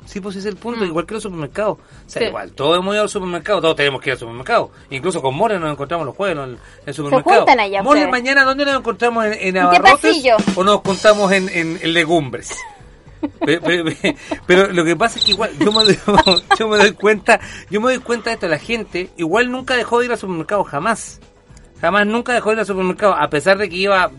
Sí, 0.07 0.21
pues 0.21 0.37
ese 0.37 0.49
es 0.49 0.55
el 0.55 0.59
punto, 0.61 0.85
igual 0.85 1.05
que 1.05 1.15
los 1.15 1.23
supermercados. 1.23 1.79
O 1.79 1.81
sea, 2.07 2.21
Mm. 2.21 2.25
Sí. 2.25 2.29
igual, 2.29 2.53
todos 2.53 2.79
hemos 2.79 2.95
ido 2.95 3.03
al 3.03 3.09
supermercado, 3.09 3.61
todos 3.61 3.77
tenemos 3.77 4.01
que 4.01 4.11
ir 4.11 4.13
al 4.13 4.19
supermercado. 4.19 4.71
Incluso 4.91 5.21
con 5.21 5.35
More 5.35 5.59
nos 5.59 5.71
encontramos 5.73 6.07
los 6.07 6.17
jueves 6.17 6.37
en 6.39 6.59
el, 6.87 6.95
supermercado. 6.95 7.37
juntan 7.41 7.61
allá 7.61 7.83
More, 7.83 8.07
mañana, 8.09 8.45
¿dónde 8.45 8.65
nos 8.65 8.77
encontramos? 8.79 9.25
¿En, 9.27 9.33
en 9.35 9.59
abarrotes? 9.59 10.17
¿O 10.55 10.65
nos 10.65 10.81
juntamos 10.81 11.31
en, 11.33 11.49
en- 11.51 11.79
en 11.83 11.93
legumbres? 11.93 12.51
Pe- 13.45 13.61
pe- 13.61 13.83
pe- 13.85 14.17
Pero, 14.47 14.69
lo 14.73 14.85
que 14.85 14.95
pasa 14.95 15.19
es 15.19 15.25
que 15.25 15.33
igual 15.33 15.51
yo 15.59 15.73
me, 15.73 15.83
doy, 15.85 15.99
yo 16.59 16.69
me 16.69 16.77
doy 16.77 16.93
cuenta, 16.93 17.41
yo 17.71 17.81
me 17.81 17.93
doy 17.95 17.99
cuenta 17.99 18.31
de 18.31 18.35
esto, 18.35 18.47
la 18.47 18.59
gente 18.59 19.11
igual 19.17 19.51
nunca 19.51 19.75
dejó 19.75 19.99
de 19.99 20.05
ir 20.07 20.13
al 20.13 20.19
supermercado, 20.19 20.63
jamás. 20.65 21.21
Jamás 21.81 22.07
nunca 22.07 22.33
dejó 22.33 22.51
de 22.51 22.55
ir 22.57 22.61
al 22.61 22.67
supermercado, 22.67 23.15
a 23.15 23.29
pesar 23.29 23.59
de 23.59 23.69
que 23.69 23.77
iba 23.77 24.11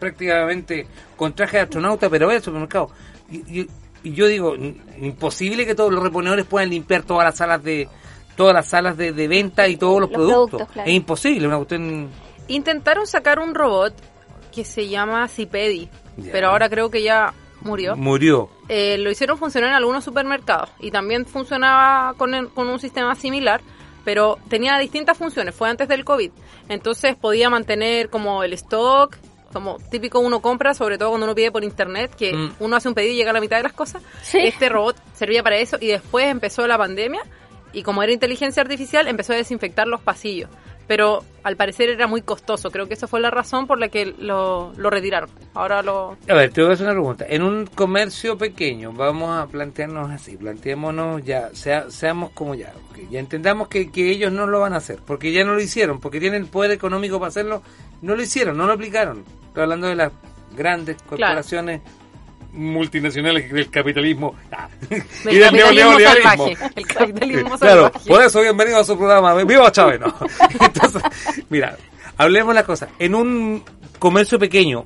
prácticamente 0.00 0.86
con 1.16 1.32
traje 1.34 1.58
de 1.58 1.62
astronauta, 1.64 2.08
pero 2.10 2.26
ve 2.28 2.36
al 2.36 2.42
supermercado. 2.42 2.90
Y, 3.30 3.60
y- 3.60 3.68
y 4.08 4.12
yo 4.14 4.26
digo, 4.26 4.54
imposible 5.00 5.66
que 5.66 5.74
todos 5.74 5.92
los 5.92 6.02
reponedores 6.02 6.44
puedan 6.46 6.70
limpiar 6.70 7.02
todas 7.02 7.24
las 7.24 7.36
salas 7.36 7.62
de 7.62 7.88
todas 8.36 8.52
las 8.54 8.66
salas 8.68 8.96
de, 8.96 9.12
de 9.12 9.28
venta 9.28 9.66
y 9.66 9.76
todos 9.76 10.00
los, 10.00 10.10
Los 10.10 10.16
productos. 10.16 10.48
productos, 10.50 10.72
claro. 10.74 10.88
Es 10.90 10.94
imposible, 10.96 11.46
una 11.46 11.56
cuestión... 11.56 12.10
Intentaron 12.48 13.06
sacar 13.06 13.38
un 13.38 13.54
robot 13.54 13.94
que 14.54 14.64
se 14.64 14.88
llama 14.88 15.26
Cipedi, 15.28 15.88
Ya. 16.18 16.32
pero 16.32 16.48
ahora 16.50 16.68
creo 16.68 16.90
que 16.90 17.02
ya 17.02 17.32
murió. 17.62 17.96
Murió. 17.96 18.50
Eh, 18.68 18.98
lo 18.98 19.10
hicieron 19.10 19.38
funcionar 19.38 19.70
en 19.70 19.76
algunos 19.76 20.04
supermercados 20.04 20.68
y 20.80 20.90
también 20.90 21.24
funcionaba 21.26 22.14
con, 22.18 22.34
el- 22.34 22.48
con 22.50 22.68
un 22.68 22.78
sistema 22.78 23.14
similar, 23.14 23.60
pero 24.04 24.38
tenía 24.48 24.78
distintas 24.78 25.16
funciones, 25.18 25.54
fue 25.54 25.68
antes 25.70 25.88
del 25.88 26.04
COVID. 26.04 26.30
Entonces 26.68 27.16
podía 27.16 27.48
mantener 27.50 28.10
como 28.10 28.42
el 28.44 28.52
stock, 28.52 29.16
como 29.56 29.78
típico 29.90 30.20
uno 30.20 30.40
compra, 30.40 30.74
sobre 30.74 30.98
todo 30.98 31.08
cuando 31.10 31.24
uno 31.26 31.34
pide 31.34 31.50
por 31.50 31.64
internet, 31.64 32.14
que 32.14 32.32
Mm. 32.34 32.52
uno 32.60 32.76
hace 32.76 32.88
un 32.88 32.94
pedido 32.94 33.14
y 33.14 33.16
llega 33.16 33.30
a 33.30 33.34
la 33.34 33.40
mitad 33.40 33.56
de 33.56 33.62
las 33.64 33.72
cosas. 33.72 34.02
Sí. 34.22 34.38
Este 34.38 34.68
robot 34.68 34.96
servía 35.14 35.42
para 35.42 35.56
eso 35.58 35.78
y 35.80 35.86
después 35.88 36.26
empezó 36.26 36.66
la 36.66 36.76
pandemia 36.78 37.22
y 37.72 37.82
como 37.82 38.02
era 38.02 38.12
inteligencia 38.12 38.62
artificial 38.62 39.08
empezó 39.08 39.32
a 39.32 39.36
desinfectar 39.36 39.86
los 39.86 40.00
pasillos. 40.00 40.50
Pero 40.88 41.24
al 41.42 41.56
parecer 41.56 41.88
era 41.88 42.06
muy 42.06 42.22
costoso, 42.22 42.70
creo 42.70 42.86
que 42.86 42.94
esa 42.94 43.08
fue 43.08 43.18
la 43.18 43.28
razón 43.28 43.66
por 43.66 43.80
la 43.80 43.88
que 43.88 44.06
lo, 44.06 44.72
lo 44.76 44.88
retiraron. 44.88 45.28
Ahora 45.52 45.82
lo... 45.82 46.16
A 46.28 46.34
ver, 46.34 46.52
te 46.52 46.62
voy 46.62 46.70
a 46.70 46.74
hacer 46.74 46.86
una 46.86 46.94
pregunta. 46.94 47.26
En 47.28 47.42
un 47.42 47.66
comercio 47.66 48.38
pequeño, 48.38 48.92
vamos 48.92 49.36
a 49.36 49.48
plantearnos 49.48 50.08
así, 50.12 50.36
planteémonos 50.36 51.24
ya, 51.24 51.50
sea- 51.54 51.90
seamos 51.90 52.30
como 52.30 52.54
ya, 52.54 52.72
ya 53.10 53.18
entendamos 53.18 53.66
que, 53.66 53.90
que 53.90 54.10
ellos 54.12 54.30
no 54.30 54.46
lo 54.46 54.60
van 54.60 54.74
a 54.74 54.76
hacer, 54.76 55.00
porque 55.04 55.32
ya 55.32 55.42
no 55.42 55.54
lo 55.54 55.60
hicieron, 55.60 55.98
porque 55.98 56.20
tienen 56.20 56.42
el 56.42 56.48
poder 56.48 56.70
económico 56.70 57.18
para 57.18 57.30
hacerlo, 57.30 57.62
no 58.00 58.14
lo 58.14 58.22
hicieron, 58.22 58.56
no 58.56 58.66
lo 58.66 58.74
aplicaron. 58.74 59.24
Estoy 59.56 59.62
hablando 59.62 59.86
de 59.86 59.94
las 59.96 60.12
grandes 60.54 60.98
corporaciones 61.00 61.80
multinacionales 62.52 63.50
del 63.50 63.70
capitalismo 63.70 64.34
ah, 64.52 64.68
Del 64.90 65.02
y 65.34 65.38
del 65.38 65.54
neoliberalismo. 65.54 66.48
el 66.74 66.86
capitalismo 66.86 67.58
Claro, 67.58 67.82
salvaje. 67.84 68.06
por 68.06 68.22
eso 68.22 68.42
bienvenido 68.42 68.80
a 68.80 68.84
su 68.84 68.98
programa. 68.98 69.34
¡Viva 69.44 69.72
Chávez! 69.72 69.98
No. 70.00 70.14
Entonces, 70.60 71.02
mira, 71.48 71.74
hablemos 72.18 72.54
la 72.54 72.64
cosa. 72.64 72.88
En 72.98 73.14
un 73.14 73.64
comercio 73.98 74.38
pequeño, 74.38 74.84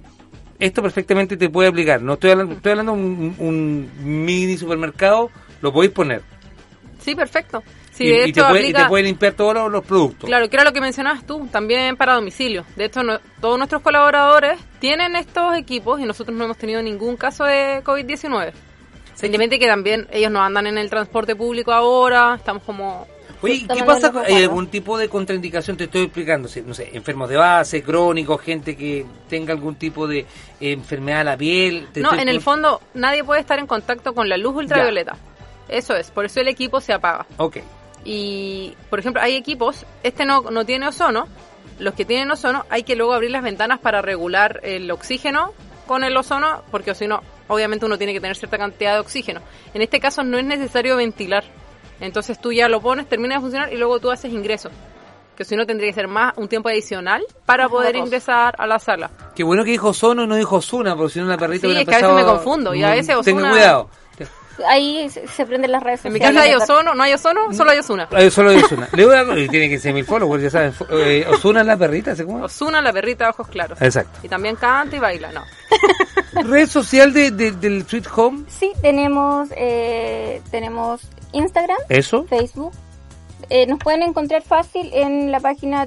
esto 0.60 0.82
perfectamente 0.82 1.36
te 1.36 1.50
puede 1.50 1.68
aplicar. 1.68 2.00
No 2.00 2.12
estoy 2.12 2.30
hablando, 2.30 2.54
estoy 2.54 2.70
hablando 2.70 2.92
de 2.94 2.98
un, 3.00 3.34
un 3.40 3.90
mini 4.04 4.56
supermercado, 4.56 5.32
lo 5.62 5.72
podéis 5.72 5.92
poner. 5.92 6.22
Sí, 7.00 7.16
perfecto. 7.16 7.60
Sí, 8.00 8.06
y, 8.06 8.10
de 8.10 8.28
y 8.28 8.32
te 8.32 8.40
puede, 8.42 8.54
y 8.54 8.64
aplica- 8.64 8.82
te 8.84 8.88
puede 8.88 9.02
limpiar 9.04 9.32
todos 9.34 9.54
los, 9.54 9.70
los 9.70 9.84
productos. 9.84 10.26
Claro, 10.28 10.48
que 10.48 10.56
era 10.56 10.64
lo 10.64 10.72
que 10.72 10.80
mencionabas 10.80 11.26
tú, 11.26 11.46
también 11.52 11.96
para 11.96 12.14
domicilio. 12.14 12.64
De 12.76 12.86
hecho, 12.86 13.02
no- 13.02 13.20
todos 13.40 13.58
nuestros 13.58 13.82
colaboradores 13.82 14.58
tienen 14.78 15.16
estos 15.16 15.56
equipos 15.56 16.00
y 16.00 16.04
nosotros 16.04 16.36
no 16.36 16.44
hemos 16.44 16.56
tenido 16.56 16.80
ningún 16.82 17.16
caso 17.16 17.44
de 17.44 17.82
COVID-19. 17.84 18.52
Independientemente 19.22 19.58
que 19.58 19.66
también 19.66 20.08
ellos 20.12 20.30
no 20.30 20.40
andan 20.42 20.66
en 20.66 20.78
el 20.78 20.88
transporte 20.88 21.36
público 21.36 21.72
ahora, 21.72 22.36
estamos 22.36 22.62
como... 22.62 23.06
Oye, 23.42 23.66
¿qué 23.74 23.84
pasa? 23.84 24.12
con- 24.12 24.24
¿Hay 24.24 24.34
algún 24.42 24.66
tipo 24.68 24.96
de 24.98 25.08
contraindicación? 25.10 25.76
Te 25.76 25.84
estoy 25.84 26.02
explicando. 26.04 26.46
si, 26.48 26.60
No 26.62 26.72
sé, 26.74 26.90
enfermos 26.94 27.28
de 27.28 27.36
base, 27.36 27.82
crónicos, 27.82 28.40
gente 28.40 28.76
que 28.76 29.04
tenga 29.28 29.52
algún 29.54 29.74
tipo 29.76 30.06
de 30.06 30.20
eh, 30.20 30.26
enfermedad 30.72 31.20
a 31.20 31.24
la 31.24 31.36
piel. 31.36 31.88
te 31.92 32.00
No, 32.00 32.08
estoy- 32.10 32.22
en 32.22 32.28
el 32.28 32.40
fondo 32.40 32.80
nadie 32.94 33.22
puede 33.24 33.40
estar 33.40 33.58
en 33.58 33.66
contacto 33.66 34.14
con 34.14 34.28
la 34.28 34.36
luz 34.38 34.54
ultravioleta. 34.56 35.16
Eso 35.68 35.94
es, 35.94 36.10
por 36.10 36.24
eso 36.24 36.40
el 36.40 36.48
equipo 36.48 36.80
se 36.80 36.92
apaga. 36.92 37.26
Ok. 37.36 37.58
Y, 38.04 38.74
por 38.88 38.98
ejemplo, 38.98 39.20
hay 39.22 39.36
equipos, 39.36 39.84
este 40.02 40.24
no, 40.24 40.42
no 40.42 40.64
tiene 40.64 40.88
ozono, 40.88 41.28
los 41.78 41.94
que 41.94 42.04
tienen 42.04 42.30
ozono 42.30 42.64
hay 42.70 42.82
que 42.82 42.96
luego 42.96 43.12
abrir 43.14 43.30
las 43.30 43.42
ventanas 43.42 43.78
para 43.78 44.02
regular 44.02 44.60
el 44.62 44.90
oxígeno 44.90 45.52
con 45.86 46.04
el 46.04 46.16
ozono, 46.16 46.62
porque 46.70 46.94
si 46.94 47.06
no, 47.06 47.20
obviamente 47.48 47.84
uno 47.86 47.98
tiene 47.98 48.12
que 48.12 48.20
tener 48.20 48.36
cierta 48.36 48.58
cantidad 48.58 48.94
de 48.94 49.00
oxígeno. 49.00 49.40
En 49.74 49.82
este 49.82 49.98
caso 50.00 50.22
no 50.22 50.38
es 50.38 50.44
necesario 50.44 50.96
ventilar, 50.96 51.44
entonces 52.00 52.40
tú 52.40 52.52
ya 52.52 52.68
lo 52.68 52.80
pones, 52.80 53.08
termina 53.08 53.34
de 53.36 53.40
funcionar 53.40 53.72
y 53.72 53.76
luego 53.76 53.98
tú 54.00 54.10
haces 54.10 54.32
ingreso. 54.32 54.70
Que 55.36 55.44
si 55.44 55.56
no 55.56 55.64
tendría 55.64 55.88
que 55.88 55.94
ser 55.94 56.06
más 56.08 56.34
un 56.36 56.48
tiempo 56.48 56.68
adicional 56.68 57.22
para 57.46 57.66
poder 57.68 57.96
ingresar 57.96 58.54
a 58.58 58.66
la 58.66 58.78
sala. 58.78 59.10
Qué 59.34 59.42
bueno 59.42 59.64
que 59.64 59.70
dijo 59.70 59.94
Sono 59.94 60.24
y 60.24 60.26
no 60.26 60.36
dijo 60.36 60.56
Osuna, 60.56 60.94
porque 60.94 61.14
si 61.14 61.18
no 61.18 61.24
la 61.26 61.38
perrita 61.38 61.66
Sí, 61.66 61.76
es 61.78 61.88
que 61.88 61.94
a 61.94 61.98
veces 61.98 62.14
me 62.14 62.24
confundo, 62.24 62.74
y 62.74 62.82
a 62.82 62.90
veces 62.90 63.18
Tenga 63.24 63.40
Ozuna- 63.40 63.50
cuidado. 63.50 63.90
Ahí 64.68 65.08
se, 65.10 65.46
prenden 65.46 65.72
las 65.72 65.82
redes 65.82 66.04
En 66.04 66.12
mi 66.12 66.18
sociales. 66.18 66.42
casa 66.42 66.48
hay 66.50 66.54
ozono, 66.62 66.94
no 66.94 67.02
hay 67.02 67.12
ozono, 67.14 67.52
solo 67.52 67.70
hay 67.70 67.78
Osuna. 67.78 68.08
Eh, 68.16 68.30
solo 68.30 68.50
hay 68.50 68.58
Osuna. 68.58 68.88
Le 68.92 69.04
voy 69.06 69.14
a 69.14 69.22
y 69.38 69.48
tiene 69.48 69.68
que 69.68 69.78
ser 69.78 69.92
mil 69.94 70.04
followers, 70.04 70.42
ya 70.42 70.50
saben. 70.50 70.72
Eh, 70.90 71.26
Osuna 71.30 71.60
es 71.60 71.66
la 71.66 71.76
perrita, 71.76 72.14
¿se 72.16 72.24
cómo? 72.24 72.44
Osuna, 72.44 72.80
la 72.82 72.92
perrita 72.92 73.24
de 73.24 73.30
ojos 73.30 73.48
claros. 73.48 73.80
Exacto. 73.82 74.18
Y 74.22 74.28
también 74.28 74.56
canta 74.56 74.96
y 74.96 74.98
baila, 74.98 75.32
no. 75.32 75.44
Red 76.42 76.68
social 76.68 77.12
de, 77.12 77.30
de- 77.30 77.52
del 77.52 77.86
Sweet 77.86 78.06
Home. 78.16 78.44
Sí, 78.48 78.72
tenemos, 78.80 79.48
eh, 79.56 80.40
tenemos 80.50 81.00
Instagram, 81.32 81.78
Eso. 81.88 82.24
Facebook. 82.24 82.72
Eh, 83.48 83.66
nos 83.66 83.78
pueden 83.78 84.02
encontrar 84.02 84.42
fácil 84.42 84.90
en 84.92 85.32
la 85.32 85.40
página 85.40 85.86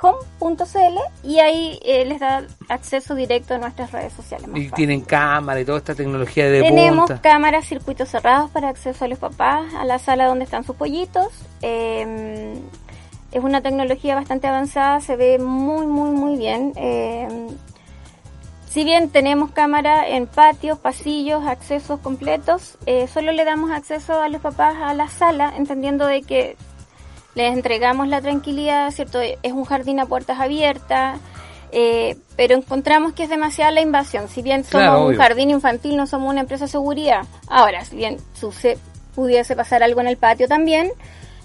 www.jardinsweethome.cl 0.00 0.98
y 1.28 1.38
ahí 1.38 1.78
eh, 1.84 2.04
les 2.04 2.20
da 2.20 2.42
acceso 2.68 3.14
directo 3.14 3.54
a 3.54 3.58
nuestras 3.58 3.92
redes 3.92 4.12
sociales. 4.12 4.48
más 4.48 4.58
Y 4.58 4.62
fácil. 4.64 4.74
tienen 4.76 5.00
cámara 5.02 5.60
y 5.60 5.64
toda 5.64 5.78
esta 5.78 5.94
tecnología 5.94 6.48
de 6.50 6.62
Tenemos 6.62 7.08
punta. 7.08 7.22
cámaras, 7.22 7.66
circuitos 7.66 8.08
cerrados 8.08 8.50
para 8.50 8.68
acceso 8.68 9.04
a 9.04 9.08
los 9.08 9.18
papás, 9.18 9.72
a 9.74 9.84
la 9.84 9.98
sala 9.98 10.26
donde 10.26 10.44
están 10.44 10.64
sus 10.64 10.76
pollitos. 10.76 11.28
Eh, 11.62 12.54
es 13.32 13.44
una 13.44 13.60
tecnología 13.60 14.14
bastante 14.16 14.48
avanzada, 14.48 15.00
se 15.00 15.16
ve 15.16 15.38
muy, 15.38 15.86
muy, 15.86 16.10
muy 16.10 16.36
bien. 16.36 16.72
Eh, 16.76 17.28
si 18.68 18.84
bien 18.84 19.08
tenemos 19.10 19.50
cámara 19.52 20.08
en 20.08 20.26
patios, 20.26 20.78
pasillos, 20.78 21.44
accesos 21.46 22.00
completos, 22.00 22.76
eh, 22.86 23.06
solo 23.08 23.32
le 23.32 23.44
damos 23.44 23.70
acceso 23.72 24.20
a 24.20 24.28
los 24.28 24.40
papás 24.40 24.76
a 24.80 24.94
la 24.94 25.08
sala, 25.08 25.52
entendiendo 25.56 26.06
de 26.06 26.22
que 26.22 26.56
les 27.34 27.52
entregamos 27.52 28.08
la 28.08 28.20
tranquilidad, 28.20 28.90
¿cierto? 28.90 29.20
Es 29.20 29.52
un 29.52 29.64
jardín 29.64 30.00
a 30.00 30.06
puertas 30.06 30.40
abiertas, 30.40 31.18
eh, 31.72 32.16
pero 32.36 32.56
encontramos 32.56 33.12
que 33.12 33.22
es 33.24 33.28
demasiada 33.30 33.70
la 33.70 33.80
invasión. 33.80 34.28
Si 34.28 34.42
bien 34.42 34.64
somos 34.64 34.70
Claro, 34.86 35.06
un 35.06 35.16
jardín 35.16 35.50
infantil, 35.50 35.96
no 35.96 36.06
somos 36.06 36.30
una 36.30 36.40
empresa 36.40 36.64
de 36.64 36.70
seguridad. 36.70 37.22
Ahora, 37.48 37.84
si 37.84 37.96
bien 37.96 38.16
suce- 38.34 38.78
pudiese 39.14 39.54
pasar 39.56 39.82
algo 39.82 40.00
en 40.00 40.06
el 40.08 40.16
patio 40.16 40.48
también, 40.48 40.90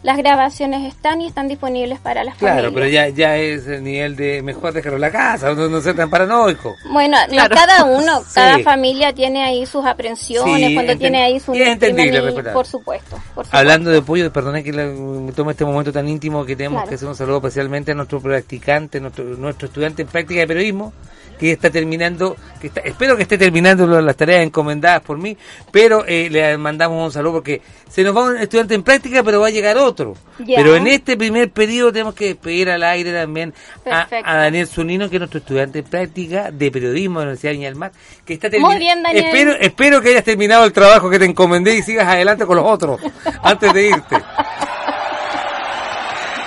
las 0.06 0.18
grabaciones 0.18 0.84
están 0.94 1.20
y 1.20 1.28
están 1.28 1.48
disponibles 1.48 1.98
para 2.00 2.24
las 2.24 2.36
Claro, 2.36 2.72
familias. 2.72 2.74
pero 2.76 2.88
ya, 2.88 3.10
ya 3.10 3.38
es 3.38 3.66
el 3.68 3.84
nivel 3.84 4.16
de 4.16 4.44
mejor 4.44 4.72
dejarlo 4.72 4.98
en 4.98 5.02
la 5.02 5.12
casa, 5.12 5.54
no, 5.56 5.68
no 5.68 5.82
ser 5.82 5.96
tan 5.96 6.10
paranoico. 6.12 6.76
Bueno, 6.92 7.18
no, 7.28 7.34
Claro. 7.34 7.56
cada 7.56 7.84
uno, 7.86 8.20
Sí. 8.28 8.36
cada 8.36 8.60
familia 8.60 9.12
tiene 9.14 9.44
ahí 9.44 9.66
sus 9.66 9.84
aprensiones, 9.84 10.68
Sí, 10.70 10.74
cuando 10.76 10.96
tiene 10.96 11.24
ahí 11.24 11.40
su 11.40 11.56
y 11.56 11.62
es 11.64 11.70
entendible, 11.70 12.22
por 12.22 12.66
supuesto, 12.68 13.16
por 13.34 13.46
supuesto. 13.46 13.58
Hablando 13.58 13.90
de 13.90 14.02
pollo, 14.04 14.32
perdona 14.32 14.62
que 14.62 14.72
la- 14.72 14.86
me 14.86 15.32
tome 15.32 15.52
este 15.54 15.66
momento 15.66 15.92
tan 15.92 16.08
íntimo 16.08 16.46
que 16.46 16.56
tenemos 16.56 16.78
Claro. 16.82 16.90
que 16.90 16.96
hacer 16.96 17.08
un 17.08 17.16
saludo 17.16 17.38
especialmente 17.38 17.92
a 17.92 17.96
nuestro 17.96 18.22
practicante, 18.22 19.00
nuestro, 19.02 19.24
nuestro 19.26 19.68
estudiante 19.68 20.04
en 20.04 20.08
práctica 20.08 20.42
de 20.42 20.48
periodismo, 20.48 20.94
que 21.40 21.52
está 21.52 21.70
terminando, 21.70 22.36
que 22.62 22.68
está, 22.68 22.82
espero 22.82 23.16
que 23.18 23.24
esté 23.24 23.38
terminando 23.38 23.86
las 24.02 24.16
tareas 24.16 24.44
encomendadas 24.44 25.02
por 25.02 25.18
mí, 25.18 25.38
pero 25.72 26.06
eh, 26.08 26.30
le 26.30 26.58
mandamos 26.58 27.04
un 27.04 27.12
saludo 27.12 27.34
porque 27.34 27.62
se 27.90 28.04
nos 28.04 28.16
va 28.16 28.26
un 28.26 28.38
estudiante 28.38 28.74
en 28.74 28.84
práctica, 28.84 29.24
pero 29.24 29.40
va 29.40 29.48
a 29.48 29.52
llegar 29.52 29.78
otro. 29.78 30.16
Pero 30.46 30.76
en 30.76 30.88
este 30.88 31.16
primer 31.18 31.50
periodo 31.52 31.92
tenemos 31.92 32.14
que 32.14 32.26
despedir 32.26 32.70
al 32.70 32.84
aire 32.84 33.14
también 33.14 33.54
a, 33.90 34.08
a 34.24 34.38
Daniel 34.38 34.68
Zunino, 34.68 35.10
que 35.10 35.16
es 35.16 35.20
nuestro 35.20 35.40
estudiante 35.40 35.80
en 35.80 35.86
práctica 35.86 36.52
de 36.52 36.72
periodismo 36.72 37.20
de 37.20 37.26
la 37.26 37.30
Universidad 37.30 37.52
de 37.52 37.58
Viña 37.58 37.70
del 37.70 37.78
Mar, 37.78 37.92
que 38.26 38.34
está 38.34 38.50
Muy 38.60 38.78
bien, 38.78 39.02
Daniel. 39.02 39.26
Espero, 39.26 39.52
espero 39.60 40.02
que 40.02 40.10
hayas 40.10 40.24
terminado 40.24 40.66
el 40.66 40.74
trabajo 40.74 41.10
que 41.10 41.20
te 41.20 41.26
encomendé 41.26 41.76
y 41.76 41.82
sigas 41.82 42.08
adelante 42.08 42.46
con 42.46 42.58
los 42.58 42.66
otros 42.66 43.00
antes 43.44 43.74
de 43.74 43.88
irte. 43.88 44.16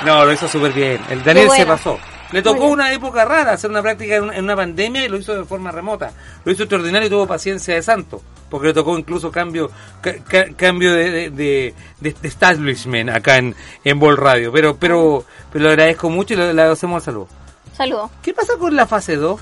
No, 0.05 0.25
lo 0.25 0.33
hizo 0.33 0.49
súper 0.49 0.73
bien. 0.73 1.01
El 1.11 1.23
Daniel 1.25 1.51
se 1.51 1.67
pasó. 1.67 1.99
Le 2.33 2.43
tocó 2.43 2.67
una 2.67 2.93
época 2.93 3.25
rara 3.25 3.53
hacer 3.53 3.71
una 3.71 3.81
práctica 3.83 4.17
en 4.17 4.25
una, 4.25 4.37
en 4.37 4.45
una 4.45 4.57
pandemia 4.57 5.05
y 5.05 5.09
lo 5.09 5.17
hizo 5.17 5.35
de 5.35 5.45
forma 5.45 5.71
remota. 5.71 6.13
Lo 6.45 6.53
hizo 6.53 6.65
extraordinario 6.65 7.07
y 7.07 7.11
tuvo 7.11 7.27
paciencia 7.27 7.75
de 7.75 7.83
santo. 7.83 8.21
Porque 8.51 8.69
le 8.69 8.75
tocó 8.75 8.99
incluso 8.99 9.31
cambio 9.31 9.71
ca- 10.01 10.17
ca- 10.29 10.47
cambio 10.57 10.93
de, 10.95 11.11
de, 11.11 11.31
de- 11.31 11.75
de- 12.01 12.17
establishment 12.23 13.11
acá 13.11 13.37
en, 13.39 13.55
en 13.85 13.99
Bol 13.99 14.17
Radio. 14.17 14.53
Pero, 14.53 14.77
pero, 14.77 15.25
pero 15.53 15.65
lo 15.65 15.71
agradezco 15.71 16.09
mucho 16.11 16.35
y 16.35 16.37
le, 16.39 16.55
le 16.55 16.63
hacemos 16.63 17.03
el 17.03 17.05
saludo. 17.05 17.29
Saludos. 17.77 18.11
¿Qué 18.23 18.33
pasa 18.35 18.55
con 18.59 18.75
la 18.75 18.87
fase 18.87 19.17
2 19.17 19.41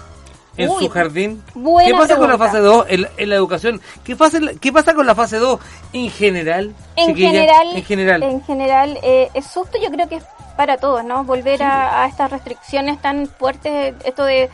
en 0.59 0.71
Uy, 0.71 0.85
su 0.85 0.89
jardín? 0.91 1.43
buena 1.55 1.89
¿Qué 1.89 1.95
pasa 1.97 2.17
con 2.17 2.29
la 2.29 2.39
fase 2.39 2.59
2 2.59 2.87
en, 2.89 3.03
la- 3.03 3.11
en 3.17 3.29
la 3.31 3.35
educación? 3.37 3.81
¿Qué 4.05 4.17
pasa, 4.17 4.39
¿Qué 4.61 4.73
pasa 4.73 4.95
con 4.95 5.07
la 5.07 5.15
fase 5.15 5.39
2 5.39 5.61
en 5.93 6.11
general? 6.11 6.75
En 6.97 7.09
chiquilla? 7.09 7.31
general, 7.31 7.67
En 7.77 7.85
general. 7.85 8.23
en 8.25 8.43
general, 8.45 8.99
eh, 9.03 9.29
es 9.35 9.47
susto 9.47 9.79
yo 9.83 9.91
creo 9.91 10.09
que 10.09 10.17
es 10.17 10.25
para 10.57 10.79
todos, 10.79 11.05
¿no? 11.05 11.25
Volver 11.25 11.63
a, 11.63 12.03
a 12.03 12.07
estas 12.07 12.31
restricciones 12.31 13.01
tan 13.01 13.27
fuertes, 13.27 13.95
esto 14.05 14.25
de 14.25 14.51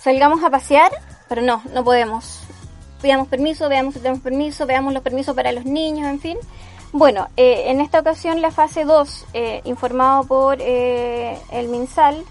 salgamos 0.00 0.42
a 0.44 0.50
pasear, 0.50 0.90
pero 1.28 1.42
no, 1.42 1.62
no 1.72 1.84
podemos. 1.84 2.42
Pidamos 3.02 3.28
permiso, 3.28 3.68
veamos 3.68 3.94
si 3.94 4.00
tenemos 4.00 4.22
permiso, 4.22 4.66
veamos 4.66 4.92
los 4.92 5.02
permisos 5.02 5.34
para 5.34 5.52
los 5.52 5.64
niños, 5.64 6.08
en 6.08 6.20
fin. 6.20 6.38
Bueno, 6.92 7.28
eh, 7.36 7.64
en 7.66 7.80
esta 7.80 8.00
ocasión 8.00 8.42
la 8.42 8.50
fase 8.50 8.84
2, 8.84 9.26
eh, 9.32 9.60
informado 9.64 10.24
por 10.24 10.58
eh, 10.60 11.38
el 11.52 11.68
MinSal, 11.68 12.24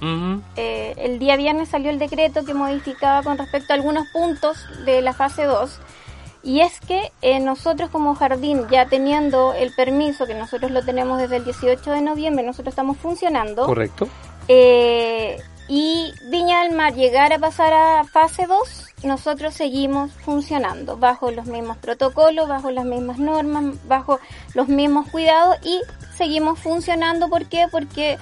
eh, 0.57 0.93
el 0.97 1.17
día 1.17 1.38
viernes 1.38 1.70
salió 1.70 1.89
el 1.89 1.97
decreto 1.97 2.43
que 2.43 2.53
modificaba 2.53 3.24
con 3.24 3.38
respecto 3.38 3.72
a 3.72 3.78
algunos 3.78 4.07
puntos 4.09 4.57
de 4.86 5.01
la 5.01 5.13
fase 5.13 5.45
2. 5.45 5.80
Y 6.41 6.61
es 6.61 6.79
que 6.79 7.11
eh, 7.21 7.39
nosotros 7.39 7.89
como 7.89 8.15
jardín, 8.15 8.65
ya 8.71 8.87
teniendo 8.87 9.53
el 9.53 9.73
permiso, 9.73 10.25
que 10.25 10.35
nosotros 10.35 10.71
lo 10.71 10.83
tenemos 10.83 11.19
desde 11.19 11.37
el 11.37 11.43
18 11.43 11.91
de 11.91 12.01
noviembre, 12.01 12.45
nosotros 12.45 12.71
estamos 12.71 12.97
funcionando. 12.97 13.65
Correcto. 13.65 14.07
Eh, 14.47 15.37
y 15.67 16.11
Viña 16.31 16.63
del 16.63 16.75
Mar 16.75 16.95
llegar 16.95 17.31
a 17.31 17.37
pasar 17.37 17.73
a 17.73 18.03
fase 18.03 18.47
2, 18.47 18.85
nosotros 19.03 19.53
seguimos 19.53 20.11
funcionando 20.11 20.97
bajo 20.97 21.29
los 21.29 21.45
mismos 21.45 21.77
protocolos, 21.77 22.47
bajo 22.49 22.71
las 22.71 22.85
mismas 22.85 23.19
normas, 23.19 23.75
bajo 23.87 24.19
los 24.55 24.67
mismos 24.67 25.07
cuidados 25.09 25.57
y 25.63 25.81
seguimos 26.15 26.57
funcionando. 26.57 27.29
¿Por 27.29 27.45
qué? 27.45 27.67
Porque 27.69 28.17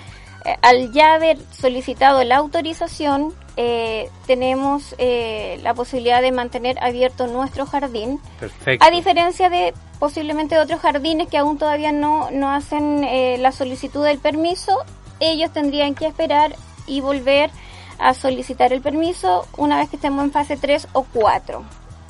al 0.62 0.92
ya 0.92 1.14
haber 1.14 1.38
solicitado 1.52 2.24
la 2.24 2.38
autorización, 2.38 3.34
eh, 3.56 4.10
tenemos 4.28 4.96
eh, 4.98 5.60
la 5.64 5.74
posibilidad 5.74 6.22
de 6.22 6.32
mantener 6.32 6.78
abierto 6.82 7.28
nuestro 7.28 7.66
jardín. 7.66 8.20
Perfecto. 8.40 8.86
A 8.86 8.92
diferencia 8.92 9.50
de 9.50 9.74
posiblemente 10.00 10.58
otros 10.60 10.80
jardines 10.80 11.28
que 11.28 11.38
aún 11.38 11.58
todavía 11.58 11.92
no, 11.92 12.30
no 12.32 12.52
hacen 12.52 13.04
eh, 13.04 13.38
la 13.40 13.52
solicitud 13.52 14.06
del 14.06 14.20
permiso, 14.20 14.78
ellos 15.20 15.52
tendrían 15.52 15.96
que 15.96 16.06
esperar 16.06 16.56
y 16.86 17.02
volver 17.02 17.50
a 18.00 18.14
solicitar 18.14 18.74
el 18.74 18.82
permiso 18.82 19.48
una 19.58 19.78
vez 19.78 19.90
que 19.90 19.96
estemos 19.96 20.24
en 20.24 20.32
fase 20.32 20.56
3 20.56 20.90
o 20.94 21.04
4. 21.12 21.64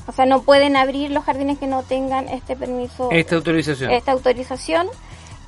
O 0.07 0.11
sea, 0.11 0.25
no 0.25 0.41
pueden 0.41 0.75
abrir 0.77 1.11
los 1.11 1.23
jardines 1.23 1.57
que 1.59 1.67
no 1.67 1.83
tengan 1.83 2.29
este 2.29 2.55
permiso, 2.55 3.09
Esta 3.11 3.35
autorización. 3.35 3.91
esta 3.91 4.11
autorización. 4.11 4.87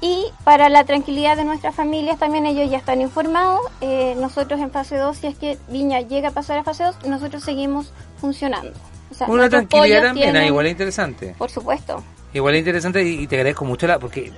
Y 0.01 0.25
para 0.45 0.69
la 0.69 0.85
tranquilidad 0.85 1.35
de 1.35 1.43
nuestras 1.43 1.75
familias 1.75 2.17
también 2.19 2.45
ellos 2.45 2.69
ya 2.71 2.77
están 2.77 3.01
informados. 3.01 3.59
Eh, 3.81 4.15
nosotros 4.19 4.59
en 4.61 4.71
fase 4.71 4.95
2, 4.97 5.17
si 5.17 5.27
es 5.27 5.35
que 5.37 5.57
Viña 5.67 5.99
llega 6.01 6.29
a 6.29 6.31
pasar 6.31 6.57
a 6.57 6.63
fase 6.63 6.83
2, 6.85 7.05
nosotros 7.07 7.43
seguimos 7.43 7.91
funcionando. 8.19 8.71
O 9.11 9.13
sea, 9.13 9.27
Una 9.27 9.49
tranquilidad 9.49 10.03
también, 10.03 10.29
ah, 10.29 10.31
tienen- 10.33 10.47
igual 10.47 10.65
es 10.67 10.71
interesante. 10.71 11.35
Por 11.37 11.49
supuesto. 11.49 12.01
Igual 12.33 12.53
es 12.55 12.59
interesante 12.59 13.03
y, 13.03 13.21
y 13.23 13.27
te 13.27 13.35
agradezco 13.37 13.65
mucho 13.65 13.87
la 13.87 13.97
porque 13.99 14.31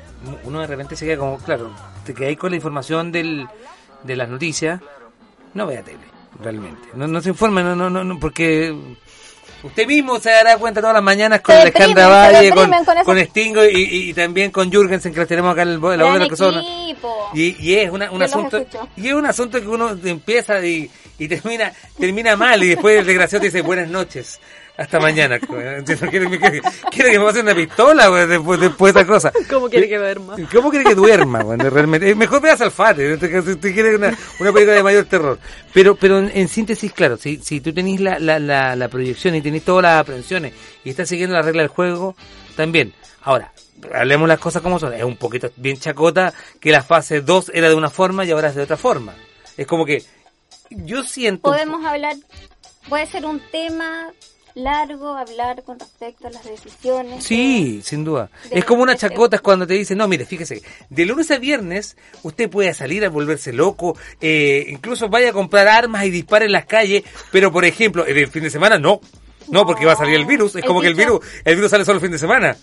uno 0.45 0.62
de 0.62 0.68
repente 0.68 0.95
se 0.95 1.05
queda 1.05 1.18
como, 1.18 1.38
claro, 1.38 1.70
te 2.05 2.14
quedáis 2.14 2.38
con 2.38 2.51
la 2.51 2.55
información 2.55 3.12
del, 3.12 3.47
de 4.03 4.16
las 4.16 4.30
noticias, 4.30 4.80
no 5.53 5.68
vea 5.68 5.84
tele, 5.84 5.99
realmente. 6.41 6.88
No, 6.95 7.05
no 7.07 7.22
se 7.22 7.30
informe, 7.30 7.64
no, 7.64 7.76
no, 7.76 7.89
no, 7.89 8.03
no, 8.05 8.18
porque 8.20 8.74
Usted 9.64 9.86
mismo 9.88 10.20
se 10.20 10.30
dará 10.32 10.57
cuenta 10.57 10.82
todas 10.82 10.93
las 10.95 11.03
mañanas 11.03 11.41
con 11.41 11.53
Se 11.55 11.62
Alejandra 11.62 12.03
deprimen, 12.07 12.36
Valle, 12.36 12.49
con, 12.49 13.05
con 13.05 13.20
Stingo 13.26 13.64
y, 13.66 13.78
y- 13.78 14.09
y 14.09 14.14
también 14.14 14.49
con 14.51 14.72
Jürgensen, 14.72 15.14
que 15.14 15.20
las 15.20 15.28
tenemos 15.28 15.51
acá 15.53 15.62
en 15.64 15.70
el, 15.70 15.76
en 15.76 15.82
la 15.82 16.03
voz 16.05 16.14
de 16.14 16.20
la 16.20 16.28
persona. 16.28 16.62
Y, 17.34 17.55
y 17.59 17.76
es 17.76 17.89
una, 17.91 18.09
un 18.12 18.20
asunto 18.24 18.57
y 18.97 19.07
es 19.07 19.14
un 19.14 19.26
asunto 19.26 19.62
que 19.62 19.68
uno 19.68 19.89
empieza 20.03 20.66
y, 20.66 20.89
y 21.20 21.28
termina 21.28 21.72
termina 21.99 22.36
mal 22.36 22.64
y 22.64 22.70
después 22.70 22.99
el 22.99 23.05
desgraciado 23.05 23.41
te 23.41 23.47
dice 23.47 23.62
buenas 23.62 23.88
noches 23.88 24.39
hasta 24.78 24.99
mañana 24.99 25.38
quiere- 25.39 25.84
quiere 26.91 27.11
que 27.11 27.19
me 27.19 27.26
pase 27.26 27.41
una 27.41 27.53
pistola 27.53 28.07
güey, 28.07 28.26
después, 28.28 28.59
después 28.59 28.93
de 28.93 29.01
esa 29.01 29.07
cosa 29.07 29.32
¿Cómo 29.49 29.69
quiere 29.69 29.88
que 29.88 29.97
duerma? 29.97 30.36
¿Cómo 30.51 30.69
quiere 30.69 30.86
que 30.86 30.95
duerma? 30.95 31.43
güey? 31.43 31.57
Realmente, 31.59 32.09
eh, 32.09 32.15
mejor 32.15 32.41
veas 32.41 32.61
Alfate, 32.61 33.17
si 33.19 33.26
usted 33.51 33.74
quiere 33.74 33.95
una, 33.95 34.17
una 34.39 34.51
película 34.51 34.76
de 34.78 34.84
mayor 34.84 35.05
terror. 35.05 35.38
Pero 35.74 35.95
pero 35.95 36.19
en, 36.19 36.32
en 36.34 36.47
síntesis, 36.47 36.91
claro, 36.93 37.17
si, 37.17 37.38
si 37.38 37.61
tú 37.61 37.74
tenés 37.74 37.99
la, 37.99 38.17
la, 38.19 38.39
la, 38.39 38.76
la 38.76 38.88
proyección 38.88 39.36
y 39.36 39.41
tenés 39.41 39.63
todas 39.63 39.84
las 39.84 39.99
aprensiones 40.01 40.53
y 40.84 40.89
estás 40.89 41.07
siguiendo 41.09 41.36
la 41.36 41.41
regla 41.41 41.61
del 41.61 41.69
juego, 41.69 42.15
también. 42.55 42.93
Ahora, 43.24 43.51
hablemos 43.93 44.28
las 44.28 44.39
cosas 44.39 44.61
como 44.61 44.80
son. 44.80 44.93
Es 44.93 45.03
un 45.03 45.17
poquito 45.17 45.51
bien 45.57 45.78
chacota 45.78 46.34
que 46.59 46.72
la 46.72 46.82
fase 46.82 47.22
2 47.22 47.51
era 47.53 47.69
de 47.69 47.76
una 47.76 47.89
forma 47.89 48.26
y 48.26 48.32
ahora 48.32 48.49
es 48.49 48.55
de 48.55 48.63
otra 48.63 48.78
forma. 48.78 49.13
Es 49.57 49.67
como 49.67 49.86
que 49.86 50.03
yo 50.69 51.03
siento... 51.03 51.43
Podemos 51.51 51.86
hablar, 51.86 52.15
puede 52.89 53.05
ser 53.07 53.26
un 53.26 53.39
tema 53.51 54.07
largo, 54.56 55.16
hablar 55.16 55.64
con 55.64 55.80
respecto 55.80 56.28
a 56.28 56.32
las 56.32 56.43
decisiones. 56.43 57.24
Sí, 57.24 57.82
sin 57.84 58.04
duda. 58.04 58.30
de- 58.49 58.60
es 58.60 58.66
como 58.66 58.84
una 58.84 58.95
chacota 58.95 59.36
es 59.38 59.41
cuando 59.41 59.66
te 59.68 59.74
dicen, 59.76 59.97
no, 59.97 60.08
mire, 60.08 60.26
fíjese, 60.26 60.62
de 60.89 61.06
lunes 61.06 61.30
a 61.32 61.38
viernes 61.38 61.97
usted 62.24 62.49
puede 62.49 62.74
salir 62.74 63.04
a 63.06 63.10
volverse 63.10 63.54
loco, 63.54 63.97
eh, 64.20 64.66
incluso 64.70 65.10
vaya 65.10 65.30
a 65.30 65.34
comprar 65.34 65.68
armas 65.68 66.06
y 66.06 66.10
dispare 66.12 66.45
en 66.45 66.52
las 66.52 66.66
calles, 66.66 67.04
pero 67.32 67.52
por 67.52 67.66
ejemplo, 67.66 68.06
en 68.08 68.18
el 68.18 68.28
fin 68.28 68.43
de 68.43 68.49
semana 68.49 68.78
no. 68.78 68.99
No, 69.49 69.66
porque 69.66 69.86
va 69.86 69.93
a 69.93 69.97
salir 69.97 70.16
el 70.16 70.26
virus. 70.26 70.52
Es 70.56 70.64
El 70.64 70.66
como 70.68 70.82
que 70.82 70.88
el 70.88 70.95
virus, 70.95 71.20
el 71.43 71.56
virus 71.56 71.72
sale 71.72 71.84
solo 71.84 71.95
el 71.97 72.02
fin 72.02 72.12
de 72.12 72.18
semana. 72.20 72.56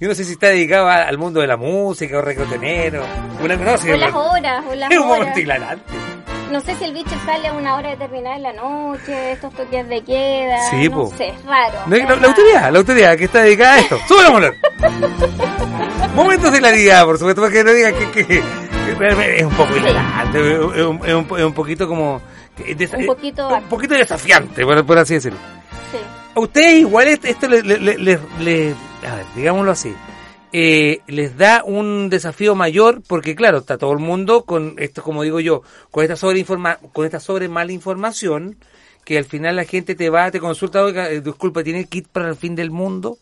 Yo 0.00 0.08
no 0.08 0.14
sé 0.14 0.24
si 0.24 0.32
está 0.32 0.48
dedicado 0.48 0.88
al 0.88 1.16
mundo 1.16 1.40
de 1.40 1.46
la 1.46 1.56
música 1.56 2.18
o 2.18 2.20
recrotenero. 2.22 3.06
Una 3.40 3.54
no, 3.56 3.78
sí, 3.78 3.88
O 3.90 3.96
las 3.96 4.12
horas, 4.12 4.64
o 4.68 4.74
las 4.74 4.90
es 4.92 4.98
un 4.98 5.04
horas. 5.04 5.28
momento. 5.28 6.21
No 6.52 6.60
sé 6.60 6.76
si 6.76 6.84
el 6.84 6.92
bicho 6.92 7.10
sale 7.24 7.48
a 7.48 7.52
una 7.54 7.76
hora 7.76 7.90
determinada 7.90 8.36
en 8.36 8.42
la 8.42 8.52
noche, 8.52 9.32
estos 9.32 9.52
toques 9.54 9.88
de 9.88 10.02
queda. 10.04 10.58
Sí, 10.70 10.88
no 10.88 10.96
po. 10.96 11.12
sé, 11.16 11.28
es 11.28 11.44
raro. 11.44 11.78
La, 11.88 11.96
la 12.16 12.26
autoridad, 12.28 12.70
la 12.72 12.78
autoridad 12.78 13.16
que 13.16 13.24
está 13.24 13.42
dedicada 13.42 13.74
a 13.74 13.78
esto. 13.80 13.98
¡Sube 14.06 14.22
la! 14.40 14.52
Momentos 16.14 16.52
de 16.52 16.58
hilaridad, 16.58 17.04
por 17.06 17.18
supuesto, 17.18 17.40
para 17.40 17.52
que 17.52 17.64
no 17.64 17.72
digan 17.72 17.94
que, 17.94 18.10
que- 18.10 18.26
que 18.26 19.36
es 19.38 19.44
un 19.44 19.54
poco 19.54 19.74
hilarante, 19.76 20.52
es 20.52 20.58
un, 20.58 21.00
es 21.06 21.14
un- 21.14 21.38
es 21.38 21.44
un 21.44 21.52
poquito 21.54 21.88
como... 21.88 22.20
desa- 22.58 22.98
Un 22.98 23.06
poquito 23.06 23.48
un 23.48 23.62
poquito 23.64 23.94
desafiante, 23.94 24.64
por, 24.64 24.84
por 24.84 24.98
así 24.98 25.14
decirlo. 25.14 25.38
Sí. 25.90 25.98
A 26.34 26.40
ustedes 26.40 26.74
igual 26.80 27.08
esto, 27.08 27.28
esto 27.28 27.48
le, 27.48 27.62
le- 27.62 27.78
le- 27.78 27.96
le- 27.98 28.18
le- 28.40 28.74
a 29.08 29.14
ver, 29.16 29.24
digámoslo 29.34 29.70
así, 29.72 29.94
eh, 30.52 31.00
les 31.06 31.36
da 31.36 31.62
un 31.64 32.10
desafío 32.10 32.54
mayor 32.54 33.02
porque 33.06 33.34
claro, 33.34 33.58
está 33.58 33.78
todo 33.78 33.92
el 33.92 33.98
mundo 33.98 34.44
con 34.44 34.74
esto, 34.78 35.02
como 35.02 35.22
digo 35.22 35.40
yo, 35.40 35.62
con 35.90 36.02
esta 36.04 36.16
sobre 36.16 36.44
con 36.44 37.04
esta 37.06 37.20
sobre 37.20 37.48
mala 37.48 37.72
información 37.72 38.56
que 39.04 39.18
al 39.18 39.24
final 39.24 39.56
la 39.56 39.64
gente 39.64 39.94
te 39.94 40.10
va, 40.10 40.30
te 40.30 40.38
consulta, 40.40 40.82
oiga, 40.84 41.10
eh, 41.10 41.20
disculpa, 41.20 41.64
¿tiene 41.64 41.86
kit 41.86 42.06
para 42.08 42.28
el 42.28 42.36
fin 42.36 42.54
del 42.54 42.70
mundo? 42.70 43.18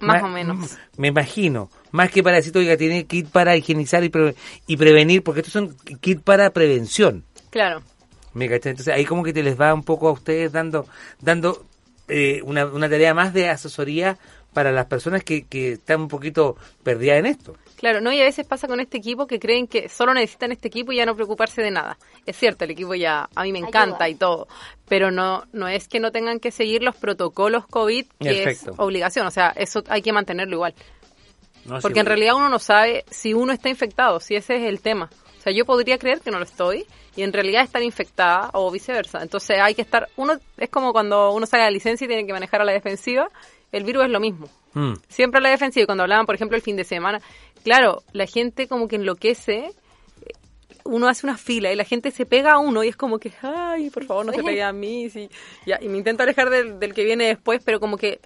Más 0.00 0.22
Ma- 0.22 0.28
o 0.28 0.30
menos. 0.32 0.76
Me 0.96 1.08
imagino. 1.08 1.70
Más 1.92 2.10
que 2.10 2.22
para 2.22 2.36
decir, 2.36 2.56
oiga, 2.56 2.76
tiene 2.76 3.04
kit 3.04 3.28
para 3.28 3.54
higienizar 3.56 4.02
y, 4.02 4.08
pre- 4.08 4.34
y 4.66 4.76
prevenir, 4.76 5.22
porque 5.22 5.40
estos 5.40 5.52
son 5.52 5.76
kit 6.00 6.20
para 6.22 6.50
prevención. 6.50 7.24
Claro. 7.50 7.82
¿Me 8.32 8.48
cachai? 8.48 8.70
Entonces 8.70 8.94
ahí 8.94 9.04
como 9.04 9.22
que 9.22 9.32
te 9.32 9.42
les 9.42 9.60
va 9.60 9.74
un 9.74 9.82
poco 9.84 10.08
a 10.08 10.12
ustedes 10.12 10.52
dando 10.52 10.86
dando 11.20 11.64
eh, 12.08 12.40
una, 12.44 12.64
una 12.66 12.88
tarea 12.88 13.12
más 13.14 13.32
de 13.34 13.48
asesoría 13.50 14.18
para 14.52 14.72
las 14.72 14.86
personas 14.86 15.22
que, 15.24 15.46
que 15.46 15.72
están 15.72 16.02
un 16.02 16.08
poquito 16.08 16.56
perdidas 16.82 17.18
en 17.18 17.26
esto. 17.26 17.56
Claro, 17.76 18.00
no, 18.00 18.12
y 18.12 18.20
a 18.20 18.24
veces 18.24 18.46
pasa 18.46 18.66
con 18.68 18.80
este 18.80 18.98
equipo 18.98 19.26
que 19.26 19.38
creen 19.38 19.66
que 19.66 19.88
solo 19.88 20.12
necesitan 20.12 20.52
este 20.52 20.68
equipo 20.68 20.92
y 20.92 20.96
ya 20.96 21.06
no 21.06 21.14
preocuparse 21.14 21.62
de 21.62 21.70
nada. 21.70 21.98
Es 22.26 22.36
cierto, 22.36 22.64
el 22.64 22.72
equipo 22.72 22.94
ya 22.94 23.28
a 23.34 23.42
mí 23.44 23.52
me 23.52 23.60
encanta 23.60 24.04
Ayuda. 24.04 24.08
y 24.08 24.14
todo, 24.16 24.48
pero 24.88 25.10
no 25.10 25.44
no 25.52 25.66
es 25.68 25.88
que 25.88 26.00
no 26.00 26.12
tengan 26.12 26.40
que 26.40 26.50
seguir 26.50 26.82
los 26.82 26.96
protocolos 26.96 27.66
COVID, 27.66 28.06
que 28.20 28.44
Perfecto. 28.44 28.72
es 28.72 28.78
obligación, 28.78 29.26
o 29.26 29.30
sea, 29.30 29.48
eso 29.56 29.82
hay 29.88 30.02
que 30.02 30.12
mantenerlo 30.12 30.56
igual. 30.56 30.74
¿no? 31.64 31.78
Porque 31.80 31.94
Sí, 31.94 32.00
en 32.00 32.06
realidad 32.06 32.34
uno 32.34 32.48
no 32.48 32.58
sabe 32.58 33.04
si 33.10 33.34
uno 33.34 33.52
está 33.52 33.68
infectado, 33.68 34.20
si 34.20 34.34
ese 34.34 34.56
es 34.56 34.62
el 34.62 34.80
tema. 34.80 35.10
O 35.38 35.42
sea, 35.42 35.52
yo 35.54 35.64
podría 35.64 35.96
creer 35.96 36.20
que 36.20 36.30
no 36.30 36.38
lo 36.38 36.44
estoy 36.44 36.84
y 37.16 37.22
en 37.22 37.32
realidad 37.32 37.62
estar 37.62 37.82
infectada 37.82 38.50
o 38.52 38.70
viceversa. 38.70 39.22
Entonces 39.22 39.58
hay 39.58 39.74
que 39.74 39.82
estar, 39.82 40.08
uno 40.16 40.34
es 40.58 40.68
como 40.68 40.92
cuando 40.92 41.32
uno 41.32 41.46
sale 41.46 41.62
a 41.62 41.66
la 41.66 41.70
licencia 41.72 42.04
y 42.04 42.08
tiene 42.08 42.26
que 42.26 42.32
manejar 42.34 42.60
a 42.60 42.64
la 42.64 42.72
defensiva, 42.72 43.30
el 43.72 43.84
virus 43.84 44.04
es 44.04 44.10
lo 44.10 44.20
mismo. 44.20 44.48
Mm. 44.74 44.94
Siempre 45.08 45.38
a 45.38 45.42
la 45.42 45.50
defensiva. 45.50 45.84
Y 45.84 45.86
cuando 45.86 46.02
hablaban, 46.02 46.26
por 46.26 46.34
ejemplo, 46.34 46.56
el 46.56 46.62
fin 46.62 46.76
de 46.76 46.84
semana, 46.84 47.20
claro, 47.64 48.02
la 48.12 48.26
gente 48.26 48.68
como 48.68 48.88
que 48.88 48.96
enloquece, 48.96 49.66
eh, 49.66 50.32
uno 50.84 51.08
hace 51.08 51.26
una 51.26 51.36
fila 51.36 51.72
y 51.72 51.76
la 51.76 51.84
gente 51.84 52.10
se 52.10 52.26
pega 52.26 52.52
a 52.52 52.58
uno 52.58 52.82
y 52.84 52.88
es 52.88 52.96
como 52.96 53.18
que, 53.18 53.32
ay, 53.42 53.90
por 53.90 54.04
favor, 54.04 54.26
no 54.26 54.32
se 54.32 54.42
pegue 54.42 54.62
a 54.62 54.72
mí. 54.72 55.10
sí. 55.10 55.28
Ya, 55.66 55.78
y 55.80 55.88
me 55.88 55.98
intento 55.98 56.22
alejar 56.22 56.50
del, 56.50 56.78
del 56.78 56.94
que 56.94 57.04
viene 57.04 57.26
después, 57.26 57.62
pero 57.64 57.80
como 57.80 57.96
que 57.96 58.20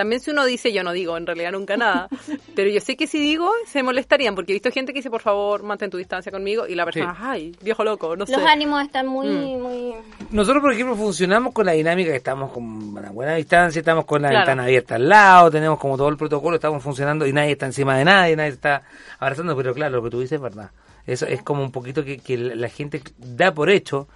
también 0.00 0.22
si 0.22 0.30
uno 0.30 0.46
dice, 0.46 0.72
yo 0.72 0.82
no 0.82 0.92
digo 0.92 1.14
en 1.18 1.26
realidad 1.26 1.52
nunca 1.52 1.76
nada, 1.76 2.08
pero 2.56 2.70
yo 2.70 2.80
sé 2.80 2.96
que 2.96 3.06
si 3.06 3.18
digo, 3.18 3.50
se 3.66 3.82
molestarían, 3.82 4.34
porque 4.34 4.52
he 4.52 4.54
visto 4.54 4.70
gente 4.70 4.94
que 4.94 5.00
dice, 5.00 5.10
por 5.10 5.20
favor, 5.20 5.62
mantén 5.62 5.90
tu 5.90 5.98
distancia 5.98 6.32
conmigo, 6.32 6.66
y 6.66 6.74
la 6.74 6.86
persona, 6.86 7.12
Sí. 7.14 7.20
ay, 7.22 7.56
viejo 7.62 7.84
loco, 7.84 8.16
no 8.16 8.24
sé. 8.24 8.32
Los 8.32 8.42
ánimos 8.46 8.82
están 8.82 9.06
muy, 9.06 9.28
Mm. 9.28 9.60
muy... 9.60 9.94
Nosotros, 10.30 10.62
por 10.62 10.72
ejemplo, 10.72 10.96
funcionamos 10.96 11.52
con 11.52 11.66
la 11.66 11.72
dinámica 11.72 12.10
que 12.12 12.16
estamos 12.16 12.50
con 12.50 12.64
una 12.64 13.10
buena 13.10 13.34
distancia, 13.34 13.80
estamos 13.80 14.06
con 14.06 14.22
la 14.22 14.28
Claro. 14.30 14.40
ventana 14.46 14.64
abierta 14.64 14.94
al 14.94 15.06
lado, 15.06 15.50
tenemos 15.50 15.78
como 15.78 15.98
todo 15.98 16.08
el 16.08 16.16
protocolo, 16.16 16.54
estamos 16.56 16.82
funcionando 16.82 17.26
y 17.26 17.32
nadie 17.34 17.52
está 17.52 17.66
encima 17.66 17.98
de 17.98 18.06
nadie, 18.06 18.36
nadie 18.36 18.52
está 18.52 18.82
abrazando, 19.18 19.54
pero 19.54 19.74
claro, 19.74 19.96
lo 19.96 20.02
que 20.04 20.10
tú 20.10 20.20
dices 20.20 20.36
es 20.36 20.40
verdad. 20.40 20.70
Eso 21.06 21.26
es 21.26 21.42
como 21.42 21.62
un 21.62 21.72
poquito 21.72 22.04
que, 22.04 22.18
que 22.18 22.38
la 22.38 22.68
gente 22.68 23.02
da 23.18 23.52
por 23.52 23.68
hecho 23.70 24.08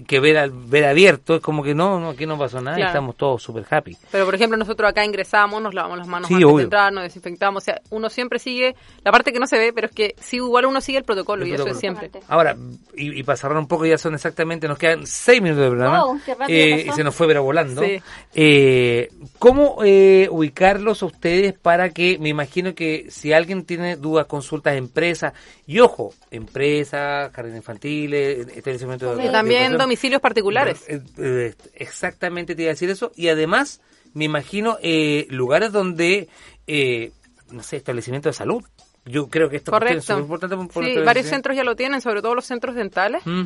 que 0.00 0.20
ver, 0.20 0.38
al- 0.38 0.50
ver 0.50 0.84
abierto 0.86 1.34
es 1.36 1.40
como 1.42 1.62
que 1.62 1.74
no, 1.74 2.00
no, 2.00 2.10
aquí 2.10 2.24
no 2.26 2.38
pasó 2.38 2.60
nada 2.60 2.76
y 2.76 2.80
Claro. 2.80 2.90
estamos 2.90 3.16
todos 3.16 3.42
súper 3.42 3.64
happy. 3.68 3.96
Pero, 4.10 4.24
por 4.24 4.34
ejemplo, 4.34 4.56
nosotros 4.56 4.88
acá 4.90 5.04
ingresamos, 5.04 5.60
nos 5.62 5.74
lavamos 5.74 5.98
las 5.98 6.06
manos 6.06 6.28
Sí, 6.28 6.34
antes 6.34 6.46
obvio. 6.46 6.56
de 6.58 6.62
entrar, 6.64 6.92
nos 6.92 7.02
desinfectamos. 7.04 7.62
O 7.62 7.64
sea, 7.64 7.80
uno 7.90 8.08
siempre 8.08 8.38
sigue, 8.38 8.74
la 9.04 9.12
parte 9.12 9.32
que 9.32 9.38
no 9.38 9.46
se 9.46 9.58
ve, 9.58 9.72
pero 9.72 9.88
es 9.88 9.92
que 9.94 10.14
sí, 10.18 10.36
igual 10.36 10.66
uno 10.66 10.80
sigue 10.80 10.98
el 10.98 11.04
protocolo 11.04 11.42
El 11.42 11.50
y 11.50 11.54
eso 11.54 11.64
protocolo. 11.64 11.92
es 11.92 12.00
siempre. 12.00 12.22
Ahora, 12.28 12.56
y, 12.96 13.18
y 13.20 13.22
para 13.22 13.36
cerrar 13.36 13.58
un 13.58 13.68
poco, 13.68 13.84
ya 13.86 13.98
son 13.98 14.14
exactamente, 14.14 14.66
nos 14.66 14.78
quedan 14.78 15.06
seis 15.06 15.42
minutos 15.42 15.64
de 15.64 15.70
programa. 15.70 16.04
Wow, 16.04 16.20
qué 16.24 16.34
rápido 16.34 16.58
eh, 16.58 16.86
y 16.88 16.92
se 16.92 17.04
nos 17.04 17.14
fue 17.14 17.26
pero 17.26 17.42
volando. 17.42 17.82
Sí. 17.82 18.00
Eh, 18.34 19.10
¿Cómo 19.38 19.78
eh, 19.84 20.28
ubicarlos 20.30 21.02
a 21.02 21.06
ustedes 21.06 21.52
para 21.52 21.90
que, 21.90 22.18
me 22.18 22.28
imagino 22.30 22.74
que 22.74 23.06
si 23.10 23.32
alguien 23.32 23.64
tiene 23.64 23.96
dudas, 23.96 24.26
consultas, 24.26 24.76
empresas, 24.76 25.32
y 25.66 25.80
ojo, 25.80 26.12
empresas, 26.30 27.32
jardines 27.32 27.58
infantiles, 27.58 28.46
establecimientos 28.54 29.16
de 29.16 29.28
también 29.30 29.76
domicilios 29.82 30.20
particulares. 30.20 30.84
eh, 30.88 31.00
eh, 31.18 31.54
exactamente 31.74 32.54
te 32.54 32.62
iba 32.62 32.70
a 32.70 32.74
decir 32.74 32.90
eso. 32.90 33.12
Y 33.16 33.28
además, 33.28 33.80
me 34.14 34.24
imagino 34.24 34.78
eh, 34.82 35.26
lugares 35.30 35.72
donde, 35.72 36.28
eh, 36.66 37.12
no 37.50 37.62
sé, 37.62 37.76
establecimientos 37.76 38.34
de 38.34 38.38
salud. 38.38 38.62
Yo 39.04 39.28
creo 39.28 39.48
que 39.50 39.56
esto 39.56 39.72
es 39.72 39.78
Correcto. 39.78 40.00
súper 40.02 40.22
importante. 40.22 40.56
por- 40.56 40.68
por 40.68 40.84
Sí, 40.84 40.96
varios 40.98 41.26
centros 41.26 41.56
ya 41.56 41.64
lo 41.64 41.74
tienen, 41.74 42.00
sobre 42.00 42.22
todo 42.22 42.34
los 42.36 42.44
centros 42.46 42.74
dentales. 42.76 43.22
Mm. 43.26 43.42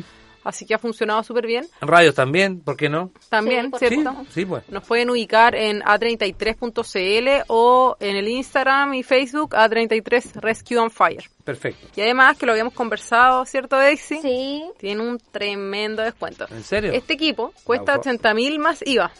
Así 0.47 0.65
que 0.65 0.73
ha 0.73 0.79
funcionado 0.79 1.21
súper 1.23 1.45
bien. 1.45 1.67
Radios 1.81 2.15
también, 2.15 2.61
¿por 2.61 2.77
qué 2.77 2.87
no? 2.87 3.11
También, 3.29 3.69
Sí, 3.73 3.79
¿cierto? 3.79 4.09
supuesto. 4.11 4.33
Sí, 4.33 4.45
pues. 4.45 4.63
Nos 4.69 4.83
pueden 4.85 5.09
ubicar 5.09 5.55
en 5.55 5.81
a33.cl 5.81 7.43
o 7.47 7.97
en 7.99 8.15
el 8.15 8.27
Instagram 8.29 8.93
y 8.93 9.03
Facebook 9.03 9.51
a33 9.55 10.35
Rescue 10.35 10.79
and 10.79 10.91
Fire. 10.91 11.23
Perfecto. 11.43 11.87
Y 11.95 12.01
además, 12.01 12.37
que 12.37 12.45
lo 12.45 12.53
habíamos 12.53 12.73
conversado, 12.73 13.45
¿cierto, 13.45 13.75
Daisy? 13.75 14.19
Sí. 14.21 14.63
Tiene 14.79 15.01
un 15.01 15.17
tremendo 15.31 16.01
descuento. 16.01 16.45
¿En 16.49 16.63
serio? 16.63 16.93
Este 16.93 17.13
equipo 17.13 17.53
cuesta 17.63 17.91
Ojo. 17.93 18.01
80 18.01 18.33
mil 18.33 18.59
más 18.59 18.81
IVA. 18.85 19.11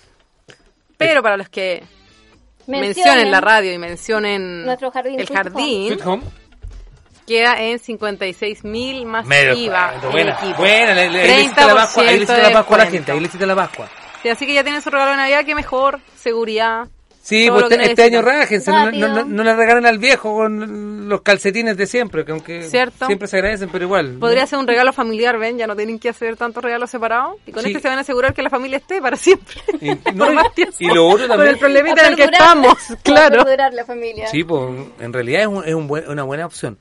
Pero 0.98 1.22
para 1.22 1.38
los 1.38 1.50
que 1.50 1.84
mencionen, 2.68 2.82
Mencionen 2.96 3.32
la 3.32 3.42
radio 3.42 3.74
y 3.74 3.78
mencionen 3.78 4.66
Nuestro 4.66 4.92
jardín, 4.92 5.20
el 5.20 5.28
jardín, 5.28 5.88
Sweet 5.94 6.06
Home. 6.08 6.24
Queda 7.28 7.62
en 7.62 7.78
56 7.78 8.64
mil 8.64 9.06
más 9.06 9.26
Medio 9.26 9.54
IVA. 9.54 9.94
buena, 10.12 10.32
equipo. 10.32 10.58
buena, 10.58 10.94
le, 10.96 11.10
le, 11.10 11.22
ahí 11.22 11.28
le 11.28 11.42
hiciste 11.42 11.66
la 11.66 11.76
Pascua, 11.76 12.04
ahí 12.04 12.10
le 12.10 12.16
hiciste 12.24 12.42
la 12.42 12.50
30% 12.50 12.54
Pascua 12.54 12.76
a 12.76 12.80
la 12.80 12.86
de 12.86 12.92
gente, 12.92 13.12
ahí 13.12 13.20
le 13.20 13.28
hiciste 13.28 13.46
la 13.46 13.56
Pascua. 13.56 13.90
Sí, 14.24 14.30
así 14.30 14.48
que 14.48 14.54
ya 14.54 14.64
tienen 14.64 14.82
su 14.82 14.90
regalo 14.90 15.12
de 15.12 15.18
Navidad, 15.18 15.46
que 15.46 15.54
mejor, 15.54 16.00
seguridad. 16.16 16.88
Sí, 17.22 17.50
pues 17.52 17.66
este, 17.70 17.84
este 17.92 18.04
año 18.04 18.22
rájense, 18.22 18.72
no, 18.72 18.90
no, 18.90 19.08
no, 19.10 19.26
no 19.26 19.44
le 19.44 19.54
regalen 19.54 19.86
al 19.86 19.98
viejo 19.98 20.34
con 20.34 21.10
los 21.10 21.22
calcetines 21.24 21.76
de 21.76 21.86
siempre, 21.86 22.24
que 22.24 22.32
aunque 22.32 22.64
¿Cierto? 22.64 23.06
siempre 23.06 23.28
se 23.28 23.36
agradecen, 23.36 23.68
pero 23.70 23.84
igual. 23.84 24.16
Podría 24.18 24.46
ser 24.48 24.60
un 24.60 24.66
regalo 24.66 24.94
familiar, 24.94 25.38
ven, 25.38 25.58
ya 25.58 25.68
no 25.68 25.76
tienen 25.76 26.00
que 26.00 26.08
hacer 26.08 26.38
tantos 26.38 26.64
regalos 26.64 26.90
separados. 26.90 27.36
Y 27.46 27.52
con 27.52 27.64
Sí. 27.64 27.70
este 27.72 27.82
se 27.82 27.90
van 27.90 27.98
a 27.98 28.02
asegurar 28.02 28.34
que 28.34 28.42
la 28.42 28.50
familia 28.50 28.78
esté 28.78 29.02
para 29.02 29.18
siempre. 29.18 29.56
Y, 29.82 29.88
no, 30.14 30.24
Por 30.24 30.32
y- 30.32 30.36
más 30.36 30.54
tiempo. 30.56 30.76
y 30.80 30.88
lo 30.88 31.06
otro 31.06 31.28
Con 31.28 31.36
también. 31.36 31.50
el 31.56 31.60
problemita 31.60 32.02
en 32.04 32.08
el 32.08 32.16
que 32.16 32.24
estamos, 32.24 32.78
claro. 33.04 33.44
la 33.74 33.84
familia. 33.86 34.28
Sí, 34.28 34.46
pues 34.46 34.72
en 35.02 35.12
realidad 35.12 35.42
es, 35.42 35.48
un- 35.48 35.66
es 35.66 35.74
un 35.74 35.86
buen- 35.90 36.08
una 36.10 36.24
buena 36.24 36.46
opción. 36.46 36.78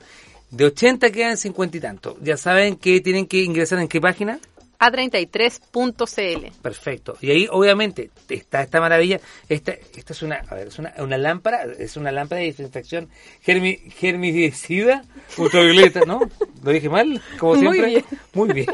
De 0.51 0.65
80 0.67 1.11
quedan 1.11 1.37
50 1.37 1.77
y 1.77 1.81
tanto. 1.81 2.17
Ya 2.23 2.37
saben 2.37 2.77
que 2.77 3.01
tienen 3.01 3.27
que 3.27 3.43
ingresar 3.43 3.79
en 3.79 3.89
qué 3.89 4.01
página. 4.01 4.39
a33.cl. 4.79 6.53
Perfecto. 6.63 7.17
Y 7.21 7.31
ahí, 7.31 7.49
obviamente, 7.51 8.11
está 8.29 8.63
esta 8.63 8.81
maravilla. 8.81 9.21
Esta, 9.49 9.73
esta 9.73 10.13
es 10.13 10.23
una, 10.23 10.37
a 10.49 10.55
ver, 10.55 10.69
es 10.69 10.79
una, 10.79 10.93
una 10.99 11.19
lámpara, 11.19 11.65
es 11.79 11.97
una 11.97 12.13
lámpara 12.13 12.41
de 12.41 12.49
desinfección 12.49 13.09
germi, 13.43 13.77
germicida, 13.99 15.03
ultravioleta, 15.39 16.01
¿no? 16.07 16.21
¿Lo 16.63 16.71
dije 16.71 16.89
mal? 16.89 17.21
Como 17.39 17.55
Muy 17.55 17.61
siempre. 17.63 17.87
bien. 17.87 18.05
Muy 18.35 18.53
bien. 18.53 18.67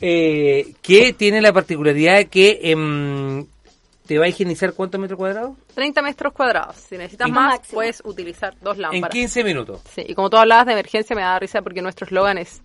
Eh, 0.00 0.74
que 0.82 1.12
tiene 1.14 1.40
la 1.40 1.52
particularidad 1.52 2.16
de 2.16 2.26
que 2.26 2.60
em, 2.62 3.46
te 4.06 4.18
va 4.18 4.24
a 4.24 4.28
higienizar 4.28 4.72
cuántos 4.72 5.00
metros 5.00 5.18
cuadrados? 5.18 5.56
30 5.74 6.00
metros 6.02 6.32
cuadrados. 6.32 6.76
Si 6.76 6.96
necesitas 6.96 7.28
En- 7.28 7.34
más, 7.34 7.54
Máximo. 7.56 7.74
puedes 7.74 8.02
utilizar 8.04 8.54
dos 8.62 8.76
En 8.76 8.82
lámparas. 8.82 9.10
15 9.12 9.44
minutos. 9.44 9.80
Sí, 9.94 10.02
y 10.06 10.14
como 10.14 10.30
tú 10.30 10.36
hablabas 10.38 10.66
de 10.66 10.72
emergencia, 10.72 11.14
me 11.16 11.22
da 11.22 11.38
risa 11.38 11.60
porque 11.62 11.82
nuestro 11.82 12.06
eslogan 12.06 12.38
es 12.38 12.62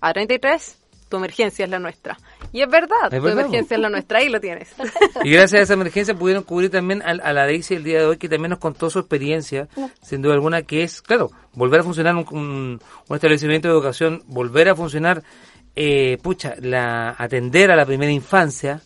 A33, 0.00 0.76
tu 1.08 1.16
emergencia 1.18 1.64
es 1.64 1.70
la 1.70 1.78
nuestra. 1.78 2.16
Y 2.52 2.62
es 2.62 2.68
verdad, 2.68 3.04
Es 3.12 3.18
tu 3.18 3.22
verdad, 3.24 3.40
emergencia 3.40 3.74
es 3.74 3.80
la 3.80 3.88
nuestra, 3.90 4.18
ahí 4.18 4.28
lo 4.28 4.40
tienes. 4.40 4.74
Y 5.24 5.30
gracias 5.30 5.60
a 5.60 5.62
esa 5.62 5.74
emergencia 5.74 6.14
pudieron 6.14 6.42
cubrir 6.44 6.70
también 6.70 7.02
a, 7.02 7.10
a 7.10 7.32
la 7.32 7.44
Daisy 7.46 7.74
el 7.74 7.84
día 7.84 7.98
de 8.00 8.06
hoy, 8.06 8.16
que 8.16 8.28
también 8.28 8.50
nos 8.50 8.58
contó 8.58 8.90
su 8.90 8.98
experiencia, 8.98 9.68
sin 10.02 10.22
duda 10.22 10.34
alguna, 10.34 10.62
que 10.62 10.82
es, 10.82 11.02
claro, 11.02 11.30
volver 11.52 11.80
a 11.80 11.82
funcionar 11.84 12.14
un, 12.16 12.26
un- 12.30 12.80
un 13.08 13.14
establecimiento 13.14 13.68
de 13.68 13.74
educación, 13.74 14.22
volver 14.26 14.68
a 14.68 14.74
funcionar, 14.76 15.22
eh, 15.76 16.18
pucha, 16.22 16.54
la, 16.60 17.10
atender 17.18 17.70
a 17.70 17.76
la 17.76 17.86
primera 17.86 18.12
infancia, 18.12 18.80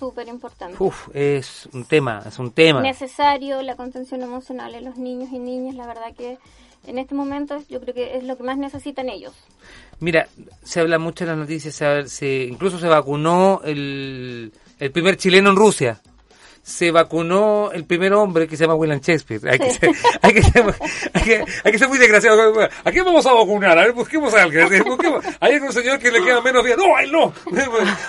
súper 0.00 0.26
importante. 0.28 0.76
uf, 0.82 1.08
es 1.14 1.68
un 1.72 1.84
tema, 1.84 2.22
es 2.26 2.38
un 2.38 2.50
tema. 2.50 2.80
Necesario 2.80 3.62
la 3.62 3.76
contención 3.76 4.22
emocional 4.22 4.74
en 4.74 4.84
los 4.86 4.96
niños 4.96 5.28
y 5.30 5.38
niñas, 5.38 5.76
la 5.76 5.86
verdad 5.86 6.12
que 6.16 6.38
en 6.86 6.98
este 6.98 7.14
momento 7.14 7.62
yo 7.68 7.80
creo 7.80 7.94
que 7.94 8.16
es 8.16 8.24
lo 8.24 8.36
que 8.36 8.42
más 8.42 8.56
necesitan 8.56 9.08
ellos. 9.08 9.34
Mira, 10.00 10.26
se 10.64 10.80
habla 10.80 10.98
mucho 10.98 11.24
en 11.24 11.28
las 11.28 11.38
noticias, 11.38 11.74
se, 12.10 12.44
incluso 12.44 12.78
se 12.78 12.88
vacunó 12.88 13.60
el, 13.64 14.52
el 14.78 14.90
primer 14.90 15.16
chileno 15.18 15.50
en 15.50 15.56
Rusia. 15.56 16.00
Se 16.62 16.90
vacunó 16.90 17.70
el 17.72 17.84
primer 17.84 18.12
hombre 18.12 18.46
que 18.46 18.56
se 18.56 18.64
llama 18.64 18.74
William 18.74 19.00
Shakespeare. 19.00 19.40
Hay 19.50 19.58
que, 19.58 19.72
ser, 19.72 19.90
hay, 20.22 20.34
que 20.34 20.42
ser, 20.42 20.74
hay, 21.14 21.22
que, 21.22 21.44
hay 21.64 21.72
que 21.72 21.78
ser 21.78 21.88
muy 21.88 21.98
desgraciado. 21.98 22.68
¿A 22.84 22.90
quién 22.92 23.04
vamos 23.04 23.26
a 23.26 23.32
vacunar? 23.32 23.78
A 23.78 23.82
ver, 23.82 23.92
busquemos 23.92 24.32
a 24.34 24.42
alguien. 24.42 24.68
Busquemos. 24.84 25.24
Hay 25.40 25.54
algún 25.54 25.72
señor 25.72 25.98
que 25.98 26.10
le 26.10 26.22
queda 26.22 26.40
menos 26.42 26.64
días. 26.64 26.78
No, 26.78 26.98
él 26.98 27.10
no. 27.10 27.32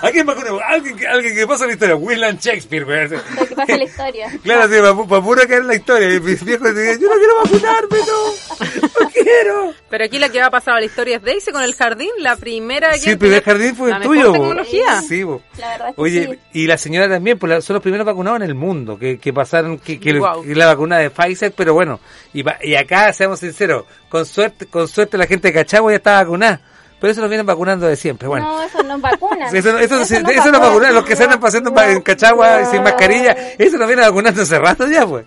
¿A 0.01 0.11
quién 0.11 0.25
vacunemos? 0.25 0.61
Alguien 0.67 0.97
que, 0.97 1.07
alguien 1.07 1.33
que 1.33 1.47
pasa 1.47 1.65
la 1.65 1.73
historia. 1.73 1.95
William 1.95 2.37
Shakespeare. 2.37 2.85
Lo 2.85 3.47
que 3.47 3.55
pasa 3.55 3.77
la 3.77 3.83
historia. 3.83 4.39
Claro, 4.43 4.67
sí, 4.67 4.79
para, 4.79 5.07
para 5.07 5.21
puro 5.23 5.41
caer 5.47 5.61
en 5.61 5.67
la 5.67 5.75
historia. 5.75 6.13
Y 6.13 6.19
mis 6.19 6.43
viejos 6.43 6.75
decían, 6.75 6.99
yo 6.99 7.07
no 7.07 7.15
quiero 7.15 7.35
vacunarme, 7.43 7.97
no. 8.07 9.10
Quiero. 9.23 9.73
Pero 9.89 10.05
aquí 10.05 10.19
la 10.19 10.29
que 10.29 10.39
va 10.39 10.47
a 10.47 10.51
pasar 10.51 10.75
a 10.75 10.79
la 10.79 10.85
historia 10.85 11.17
es 11.17 11.23
Daisy 11.23 11.51
con 11.51 11.63
el 11.63 11.73
jardín, 11.75 12.09
la 12.19 12.35
primera 12.35 12.93
Sí, 12.93 13.11
el 13.11 13.17
primer 13.17 13.43
jardín 13.43 13.75
fue 13.75 13.89
la 13.89 13.97
el 13.97 14.03
tuyo. 14.03 14.31
tecnología. 14.31 15.01
Sí, 15.01 15.23
bo. 15.23 15.41
La 15.57 15.69
verdad 15.71 15.89
es 15.89 15.95
que 15.95 16.01
Oye, 16.01 16.27
sí. 16.53 16.59
y 16.63 16.67
la 16.67 16.77
señora 16.77 17.09
también, 17.09 17.37
pues 17.39 17.49
la- 17.49 17.61
son 17.61 17.75
los 17.75 17.83
primeros 17.83 18.05
vacunados 18.05 18.37
en 18.41 18.47
el 18.47 18.55
mundo 18.55 18.97
que, 18.97 19.17
que 19.19 19.33
pasaron, 19.33 19.77
que, 19.79 19.99
que, 19.99 20.13
la 20.13 20.65
vacuna 20.67 20.97
de 20.97 21.09
Pfizer, 21.09 21.53
pero 21.55 21.73
bueno, 21.73 21.99
y, 22.33 22.43
y 22.63 22.75
acá, 22.75 23.11
seamos 23.13 23.39
sinceros, 23.39 23.85
con 24.09 24.25
suerte, 24.25 24.65
con 24.67 24.87
suerte 24.87 25.17
la 25.17 25.27
gente 25.27 25.49
de 25.49 25.53
Cachagua 25.53 25.91
ya 25.91 25.97
está 25.97 26.21
vacunada, 26.23 26.61
pero 26.99 27.11
eso 27.11 27.21
nos 27.21 27.29
vienen 27.29 27.45
vacunando 27.45 27.87
de 27.87 27.95
siempre, 27.95 28.27
bueno. 28.27 28.45
No, 28.51 28.61
eso 28.63 28.81
no 28.83 28.95
es 28.95 29.01
vacuna. 29.01 29.47
Eso, 29.53 29.71
no- 29.73 29.79
eso, 29.79 30.01
eso, 30.01 30.51
no 30.51 30.59
vacunar, 30.59 30.93
los 30.93 31.03
que 31.05 31.15
se 31.15 31.23
andan 31.23 31.39
pasando 31.39 31.73
en 31.81 32.01
Cachagua 32.01 32.65
sin 32.65 32.83
mascarilla, 32.83 33.35
eso 33.57 33.77
nos 33.77 33.87
viene 33.87 34.01
vacunando 34.03 34.41
hace 34.41 34.57
rato 34.59 34.87
ya, 34.87 35.05
pues. 35.07 35.25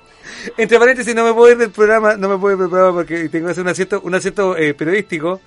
Entre 0.57 0.78
paréntesis, 0.78 1.14
no 1.14 1.24
me 1.24 1.32
puedo 1.32 1.53
ir 1.53 1.59
del 1.59 1.70
programa, 1.70 2.16
no 2.16 2.28
me 2.28 2.38
puedo 2.38 2.55
ir 2.55 2.61
del 2.61 2.70
programa 2.70 2.95
porque 2.95 3.28
tengo 3.28 3.47
que 3.47 3.53
hacer 3.53 3.62
un 3.62 3.68
acierto, 3.70 4.01
un 4.05 4.14
acierto 4.14 4.57
eh, 4.57 4.74
periodístico. 4.74 5.40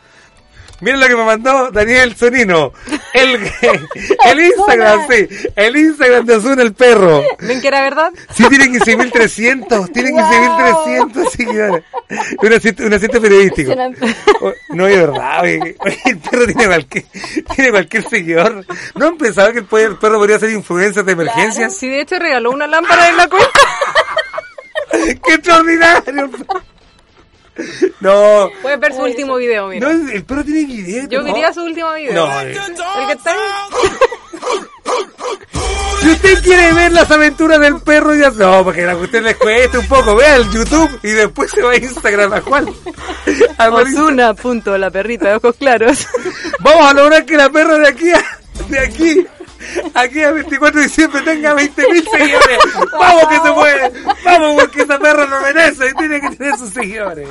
Miren 0.79 0.99
lo 0.99 1.07
que 1.07 1.15
me 1.15 1.25
mandó 1.25 1.71
Daniel 1.71 2.15
Sonino. 2.15 2.71
El, 3.11 3.35
el 4.27 4.39
Instagram, 4.39 5.07
sí. 5.09 5.27
El 5.55 5.75
Instagram 5.75 6.23
de 6.27 6.35
Osuna 6.35 6.61
el 6.61 6.73
perro. 6.75 7.23
¿Ven 7.39 7.59
que 7.61 7.67
era 7.67 7.81
verdad? 7.81 8.11
Sí, 8.35 8.43
tiene 8.47 8.65
15.300. 8.65 9.91
Tiene 9.91 10.11
15.300 10.11 11.29
seguidores. 11.31 11.83
Un 12.83 12.93
acierto 12.93 13.19
periodístico. 13.19 13.71
O- 14.41 14.53
No 14.69 14.85
es 14.87 14.97
verdad, 14.97 15.41
oye, 15.41 15.75
oye, 15.79 15.99
el 16.05 16.19
perro 16.19 16.45
tiene 16.45 16.67
cualquier, 16.67 17.05
tiene 17.55 17.71
cualquier 17.71 18.03
seguidor. 18.07 18.65
¿No 18.93 19.07
han 19.07 19.17
pensado 19.17 19.51
que 19.53 19.59
el, 19.59 19.65
perro 19.65 20.19
podría 20.19 20.37
ser 20.37 20.51
influencer 20.51 21.03
de 21.03 21.11
emergencias? 21.13 21.75
Sí, 21.75 21.89
de 21.89 22.01
hecho 22.01 22.19
regaló 22.19 22.51
una 22.51 22.67
lámpara 22.67 23.09
en 23.09 23.17
la 23.17 23.27
cuenta. 23.27 23.49
¡Qué 25.23 25.33
extraordinario! 25.33 26.29
No, 28.01 28.51
Puedes 28.61 28.79
ver 28.79 28.93
su 28.93 29.01
último 29.01 29.35
video, 29.37 29.67
mira. 29.67 29.91
no, 29.91 30.11
el 30.11 30.23
perro 30.23 30.43
tiene 30.43 30.65
video. 30.65 31.07
Yo 31.09 31.21
¿no? 31.21 31.25
quería 31.33 31.51
su 31.53 31.63
último 31.63 31.91
video. 31.93 32.13
No. 32.13 32.39
El 32.41 32.53
que 33.07 33.13
está. 33.13 33.35
Si 36.01 36.11
usted 36.11 36.41
quiere 36.43 36.71
ver 36.73 36.91
las 36.93 37.09
aventuras 37.11 37.59
del 37.59 37.81
perro, 37.81 38.15
ya 38.15 38.29
no, 38.29 38.63
porque 38.63 38.83
la 38.85 38.95
cuestión 38.95 39.23
les 39.25 39.35
cuesta 39.35 39.79
un 39.79 39.87
poco. 39.87 40.15
Vea 40.15 40.35
el 40.37 40.49
YouTube 40.51 40.99
y 41.03 41.09
después 41.09 41.51
se 41.51 41.61
va 41.61 41.71
a 41.71 41.75
Instagram. 41.75 42.33
A 42.33 42.41
Juan- 42.41 42.69
Osuna, 43.73 44.33
punto, 44.33 44.77
la 44.77 44.89
perrita 44.91 45.29
de 45.29 45.35
ojos 45.35 45.55
claros. 45.57 46.07
Vamos 46.59 46.89
a 46.89 46.93
lograr 46.93 47.25
que 47.25 47.35
la 47.35 47.49
perra 47.49 47.77
de 47.79 47.87
aquí 47.89 48.11
a, 48.11 48.23
de 48.69 48.79
aquí, 48.79 49.27
aquí 49.93 50.21
a 50.21 50.31
24 50.31 50.79
de 50.79 50.87
diciembre 50.87 51.21
tenga 51.21 51.53
20 51.53 51.91
mil 51.91 52.07
seguidores. 52.07 52.57
Vamos 52.91 53.27
que 53.27 53.35
se 53.35 53.53
puede. 53.53 53.91
Vamos 54.25 54.61
porque 54.61 54.81
esa 54.81 54.99
perra 54.99 55.25
lo 55.25 55.41
merece 55.41 55.89
y 55.89 55.93
tiene 55.93 56.21
que 56.21 56.35
tener 56.35 56.57
sus 56.57 56.69
seguidores. 56.69 57.29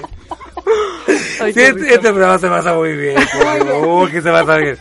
Ay, 1.40 1.52
Sí, 1.52 1.60
este, 1.60 1.94
este 1.94 1.98
programa 1.98 2.38
se 2.38 2.48
pasa 2.48 2.74
muy 2.74 2.96
bien. 2.96 3.16
Uy, 3.86 4.10
que 4.10 4.20
se 4.20 4.30
pasa 4.30 4.56
bien. 4.56 4.76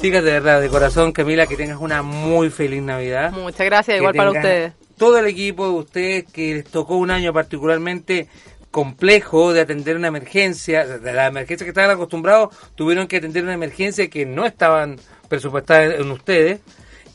Chicas, 0.00 0.24
de 0.24 0.32
verdad, 0.32 0.60
de 0.60 0.68
corazón, 0.68 1.12
Camila, 1.12 1.46
que 1.46 1.56
tengas 1.56 1.78
una 1.78 2.02
muy 2.02 2.50
feliz 2.50 2.82
Navidad. 2.82 3.32
Muchas 3.32 3.66
gracias, 3.66 3.98
igual 3.98 4.14
para 4.14 4.30
ustedes. 4.30 4.72
Todo 4.96 5.18
el 5.18 5.26
equipo 5.26 5.66
de 5.66 5.74
ustedes 5.74 6.24
que 6.32 6.54
les 6.54 6.64
tocó 6.64 6.96
un 6.96 7.10
año 7.10 7.32
particularmente 7.32 8.28
complejo 8.70 9.52
de 9.52 9.60
atender 9.60 9.96
una 9.96 10.08
emergencia, 10.08 10.86
de 10.86 11.12
la 11.12 11.26
emergencia 11.26 11.64
que 11.64 11.70
estaban 11.70 11.90
acostumbrados, 11.90 12.54
tuvieron 12.74 13.08
que 13.08 13.16
atender 13.16 13.42
una 13.42 13.54
emergencia 13.54 14.08
que 14.08 14.24
no 14.24 14.46
estaban 14.46 14.98
presupuestadas 15.28 16.00
en 16.00 16.10
ustedes 16.10 16.60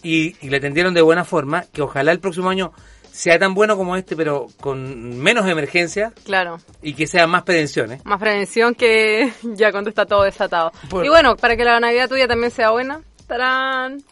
y, 0.05 0.35
y 0.41 0.49
le 0.49 0.57
atendieron 0.57 0.93
de 0.93 1.01
buena 1.01 1.25
forma, 1.25 1.65
que 1.73 1.81
ojalá 1.81 2.11
el 2.11 2.19
próximo 2.19 2.49
año 2.49 2.71
sea 3.11 3.39
tan 3.39 3.53
bueno 3.53 3.77
como 3.77 3.95
este, 3.95 4.15
pero 4.15 4.47
con 4.59 5.17
menos 5.19 5.47
emergencia 5.47 6.11
Claro. 6.25 6.59
y 6.81 6.93
que 6.93 7.07
sea 7.07 7.27
más 7.27 7.43
prevenciones. 7.43 8.05
Más 8.05 8.19
prevención 8.19 8.75
que 8.75 9.31
ya 9.55 9.71
cuando 9.71 9.89
está 9.89 10.05
todo 10.05 10.23
desatado. 10.23 10.71
Por- 10.89 11.05
Y 11.05 11.09
bueno, 11.09 11.35
para 11.37 11.55
que 11.57 11.63
la 11.63 11.79
Navidad 11.79 12.09
tuya 12.09 12.27
también 12.27 12.51
sea 12.51 12.71
buena, 12.71 13.01
estarán 13.19 14.03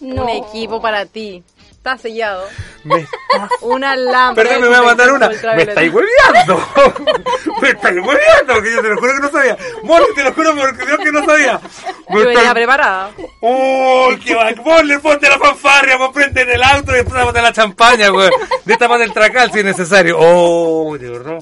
No. 0.00 0.24
un 0.24 0.28
equipo 0.30 0.80
para 0.80 1.06
ti. 1.06 1.42
Está 1.86 1.98
sellado. 1.98 2.48
Me- 2.82 3.06
Una 3.60 3.94
lámpara. 3.94 4.48
Perdón, 4.48 4.62
me 4.62 4.68
voy 4.70 4.76
a 4.76 4.82
mandar 4.82 5.12
una. 5.12 5.28
Me 5.28 5.62
estáis 5.62 5.92
hueveando. 5.94 6.68
me 7.62 7.68
estáis 7.68 7.98
hueveando, 8.04 8.60
que 8.60 8.72
yo 8.72 8.82
te 8.82 8.88
lo 8.88 8.96
juro 8.96 9.12
que 9.14 9.20
no 9.20 9.30
sabía. 9.30 9.56
Molly, 9.84 10.06
te 10.16 10.24
lo 10.24 10.32
juro 10.32 10.56
porque 10.56 10.84
Dios 10.84 10.98
que 10.98 11.12
no 11.12 11.24
sabía. 11.24 11.60
Me 12.08 12.20
Yo 12.20 12.26
venía 12.26 12.54
preparada. 12.54 13.10
¡Uy, 13.40 14.18
qué 14.18 14.34
va! 14.34 14.50
Ponle, 14.64 14.98
ponte 14.98 15.28
la 15.28 15.38
fanfarria, 15.38 15.96
pues 15.96 16.10
prende 16.12 16.42
en 16.42 16.50
el 16.50 16.62
auto 16.64 16.90
y 16.92 16.96
después 16.96 17.34
la 17.34 17.52
champaña, 17.52 18.08
güey. 18.08 18.30
De 18.64 18.72
esta 18.72 18.98
del 18.98 19.12
tracal 19.12 19.52
si 19.52 19.60
es 19.60 19.64
necesario. 19.64 20.16
¡Oh, 20.18 20.96
de 20.98 21.08
verdad! 21.08 21.38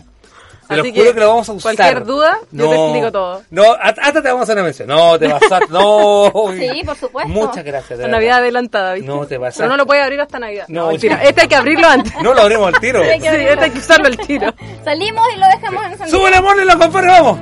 Te 0.68 0.76
lo 0.76 0.84
juro 0.84 1.14
que 1.14 1.20
lo 1.20 1.28
vamos 1.28 1.48
a 1.48 1.52
usar. 1.52 1.76
cualquier 1.76 2.04
duda, 2.04 2.38
yo 2.50 2.68
te 2.70 2.76
explico 2.76 3.12
todo. 3.12 3.42
No, 3.50 3.72
hasta 3.80 4.12
te 4.22 4.28
vamos 4.28 4.40
a 4.40 4.42
hacer 4.44 4.56
una 4.56 4.64
mención. 4.64 4.88
No, 4.88 5.18
te 5.18 5.28
vas 5.28 5.42
a... 5.50 5.60
No. 5.70 6.30
Sí, 6.56 6.82
por 6.84 6.96
supuesto. 6.96 7.32
Muchas 7.32 7.64
gracias, 7.64 7.90
de 7.90 7.96
La 7.96 8.02
verdad. 8.02 8.18
Navidad 8.18 8.38
adelantada, 8.38 8.94
¿viste? 8.94 9.08
No, 9.08 9.26
te 9.26 9.38
vas 9.38 9.56
Pero 9.56 9.68
no 9.68 9.76
lo 9.76 9.86
puede 9.86 10.02
abrir 10.02 10.20
hasta 10.20 10.38
Navidad. 10.38 10.66
No, 10.68 10.92
No, 10.92 10.98
sí. 10.98 11.08
Este 11.08 11.42
hay 11.42 11.48
que 11.48 11.56
abrirlo 11.56 11.88
antes. 11.88 12.12
No 12.22 12.34
lo 12.34 12.40
abrimos 12.42 12.68
al 12.74 12.80
tiro. 12.80 13.02
Sí, 13.14 13.28
este 13.28 13.64
hay 13.64 13.70
que 13.70 13.78
usarlo 13.78 14.06
al 14.06 14.16
tiro. 14.16 14.52
Salimos 14.84 15.26
y 15.34 15.38
lo 15.38 15.46
dejamos 15.46 15.84
encendido. 15.86 16.18
¡Sube 16.18 16.30
la 16.30 16.40
mano 16.42 16.60
en 16.60 16.66
la 16.68 16.74
vamos! 16.76 17.38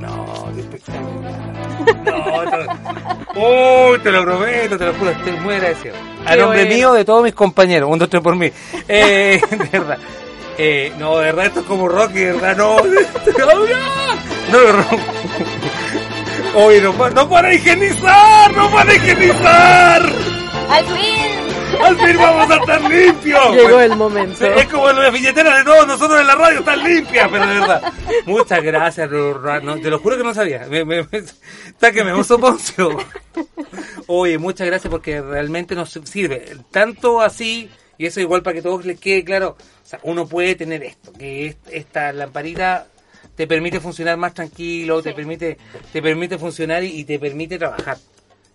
No, 0.00 0.52
qué 0.54 0.60
espectacular. 0.60 1.50
No, 2.04 2.50
te 2.50 2.56
lo... 2.56 3.90
Uy, 3.90 3.98
te 4.00 4.10
lo 4.10 4.24
prometo, 4.24 4.78
te 4.78 4.86
lo 4.86 4.94
juro, 4.94 5.10
estoy 5.10 5.32
muy 5.32 5.54
agradecido. 5.54 5.94
A 6.26 6.36
nombre 6.36 6.60
bueno. 6.60 6.74
mío, 6.74 6.92
de 6.92 7.04
todos 7.04 7.22
mis 7.22 7.34
compañeros, 7.34 7.90
un, 7.90 7.98
dos, 7.98 8.08
tres 8.08 8.22
por 8.22 8.36
mí. 8.36 8.50
Eh, 8.88 9.40
de 9.50 9.78
verdad. 9.78 9.98
Eh, 10.62 10.92
no, 10.98 11.16
de 11.18 11.24
verdad, 11.24 11.46
esto 11.46 11.60
es 11.60 11.66
como 11.66 11.88
Rocky, 11.88 12.18
de 12.18 12.32
verdad, 12.32 12.56
no. 12.56 12.76
No, 14.50 14.72
no. 14.72 14.84
Oye, 16.54 16.80
no, 16.82 16.92
no 17.10 17.30
para 17.30 17.54
higienizar, 17.54 18.52
no 18.54 18.70
para 18.70 18.94
higienizar. 18.94 20.02
Al 20.68 20.84
fin. 20.86 21.80
Al 21.82 21.96
fin 21.96 22.16
vamos 22.18 22.50
a 22.50 22.56
estar 22.56 22.90
limpios. 22.90 23.54
Llegó 23.54 23.80
el 23.80 23.96
momento. 23.96 24.44
Es 24.44 24.66
como 24.66 24.90
la 24.92 25.08
billetera 25.10 25.58
de 25.58 25.64
todos 25.64 25.86
nosotros 25.86 26.20
en 26.20 26.26
la 26.26 26.34
radio, 26.34 26.58
están 26.58 26.82
limpias, 26.82 27.28
pero 27.30 27.46
de 27.46 27.60
verdad. 27.60 27.92
Muchas 28.26 28.62
gracias. 28.62 29.08
No, 29.10 29.76
te 29.80 29.88
lo 29.90 29.98
juro 30.00 30.16
que 30.16 30.24
no 30.24 30.34
sabía. 30.34 30.66
Me, 30.68 30.84
me, 30.84 31.04
me- 31.04 31.18
está 31.68 31.92
que 31.92 32.02
me 32.04 32.12
uso 32.12 32.38
Poncio. 32.38 32.98
Oye, 34.08 34.36
muchas 34.38 34.66
gracias 34.66 34.90
porque 34.90 35.22
realmente 35.22 35.74
nos 35.76 35.90
sirve. 36.04 36.56
Tanto 36.72 37.20
así, 37.20 37.70
y 37.96 38.06
eso 38.06 38.20
igual 38.20 38.42
para 38.42 38.54
que 38.54 38.62
todos 38.62 38.84
les 38.84 38.98
quede 38.98 39.24
claro, 39.24 39.56
sea, 39.90 40.00
uno 40.04 40.26
puede 40.26 40.54
tener 40.54 40.82
esto, 40.82 41.12
que 41.12 41.46
es- 41.46 41.56
esta 41.70 42.12
lamparita 42.12 42.86
te 43.36 43.46
permite 43.46 43.80
funcionar 43.80 44.16
más 44.16 44.34
tranquilo, 44.34 45.02
te 45.02 45.12
permite 45.14 45.58
te 45.92 46.00
permite 46.02 46.38
funcionar 46.38 46.84
y, 46.84 47.00
y 47.00 47.04
te 47.04 47.18
permite 47.18 47.58
trabajar. 47.58 47.96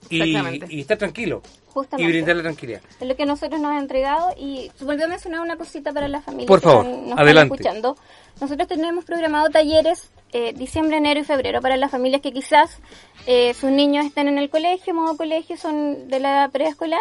Y, 0.08 0.38
y 0.70 0.82
estar 0.82 0.98
tranquilo. 1.00 1.42
Justamente. 1.74 2.08
Y 2.08 2.14
brindarle 2.14 2.44
tranquilidad. 2.44 2.80
Es 3.02 3.08
lo 3.08 3.16
que 3.16 3.26
nosotros 3.26 3.60
nos 3.60 3.72
han 3.72 3.80
entregado 3.80 4.34
y 4.38 4.72
volvió 4.82 5.06
a 5.06 5.08
mencionar 5.08 5.42
una 5.42 5.58
cosita 5.58 5.92
para 5.92 6.08
las 6.08 6.24
familias 6.24 6.48
Por 6.48 6.60
que 6.62 6.68
favor, 6.68 6.86
están- 6.86 7.10
nos 7.10 7.18
adelante. 7.20 7.56
están 7.56 7.76
escuchando. 7.78 7.98
Nosotros 8.40 8.68
tenemos 8.68 9.04
programado 9.06 9.50
talleres 9.50 10.10
eh, 10.32 10.54
diciembre, 10.54 10.98
enero 10.98 11.22
y 11.22 11.24
febrero 11.24 11.60
para 11.62 11.76
las 11.78 11.90
familias 11.92 12.22
que 12.22 12.32
quizás 12.34 12.78
eh, 13.26 13.54
sus 13.56 13.72
niños 13.72 14.06
estén 14.06 14.28
en 14.28 14.38
el 14.38 14.50
colegio, 14.50 14.94
modo 14.94 15.18
colegio, 15.18 15.58
son 15.58 16.08
de 16.08 16.20
la 16.20 16.32
edad 16.32 16.52
preescolar. 16.52 17.00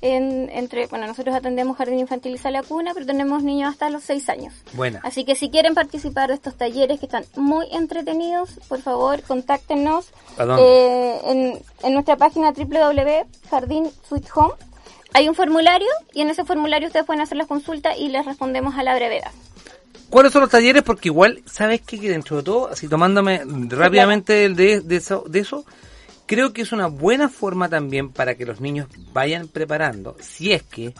En, 0.00 0.48
entre, 0.50 0.86
bueno, 0.86 1.06
nosotros 1.08 1.34
atendemos 1.34 1.76
jardín 1.76 1.98
infantil 1.98 2.34
y 2.34 2.38
sala 2.38 2.62
cuna, 2.62 2.92
pero 2.94 3.04
tenemos 3.04 3.42
niños 3.42 3.72
hasta 3.72 3.90
los 3.90 4.04
6 4.04 4.28
años. 4.28 4.54
Buena. 4.74 5.00
Así 5.02 5.24
que 5.24 5.34
si 5.34 5.50
quieren 5.50 5.74
participar 5.74 6.28
de 6.28 6.34
estos 6.34 6.56
talleres 6.56 7.00
que 7.00 7.06
están 7.06 7.24
muy 7.36 7.66
entretenidos, 7.72 8.60
por 8.68 8.80
favor, 8.80 9.22
contáctenos 9.22 10.12
eh, 10.38 11.20
en, 11.24 11.58
en 11.82 11.92
nuestra 11.94 12.16
página 12.16 12.52
www.jardín 12.52 13.90
Sweet 14.08 14.26
Home. 14.34 14.54
Hay 15.14 15.28
un 15.28 15.34
formulario 15.34 15.88
y 16.12 16.20
en 16.20 16.30
ese 16.30 16.44
formulario 16.44 16.86
ustedes 16.86 17.06
pueden 17.06 17.22
hacer 17.22 17.38
las 17.38 17.48
consultas 17.48 17.98
y 17.98 18.08
les 18.08 18.24
respondemos 18.24 18.76
a 18.76 18.82
la 18.82 18.94
brevedad. 18.94 19.32
¿Cuáles 20.10 20.32
son 20.32 20.42
los 20.42 20.50
talleres? 20.50 20.82
Porque 20.82 21.08
igual, 21.08 21.42
¿sabes 21.44 21.82
qué? 21.82 21.98
Que 21.98 22.08
dentro 22.08 22.38
de 22.38 22.42
todo, 22.42 22.68
así 22.68 22.88
tomándome 22.88 23.42
rápidamente 23.68 24.44
el 24.44 24.56
de, 24.56 24.80
de, 24.80 24.96
eso, 24.96 25.24
de 25.28 25.40
eso, 25.40 25.64
creo 26.28 26.52
que 26.52 26.62
es 26.62 26.70
una 26.70 26.86
buena 26.86 27.28
forma 27.28 27.68
también 27.68 28.10
para 28.10 28.36
que 28.36 28.46
los 28.46 28.60
niños 28.60 28.86
vayan 29.12 29.48
preparando, 29.48 30.16
si 30.20 30.52
es 30.52 30.62
que 30.62 30.94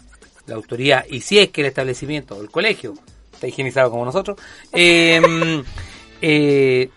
la 0.47 0.57
autoridad 0.57 1.05
y 1.09 1.21
si 1.21 1.39
es 1.39 1.51
que 1.51 1.61
el 1.61 1.69
establecimiento 1.69 2.35
o 2.35 2.41
el 2.41 2.51
colegio 2.51 2.95
está 3.33 3.47
higienizado 3.47 3.91
como 3.91 4.05
nosotros, 4.05 4.39
eh, 4.73 5.21
eh, 6.23 6.91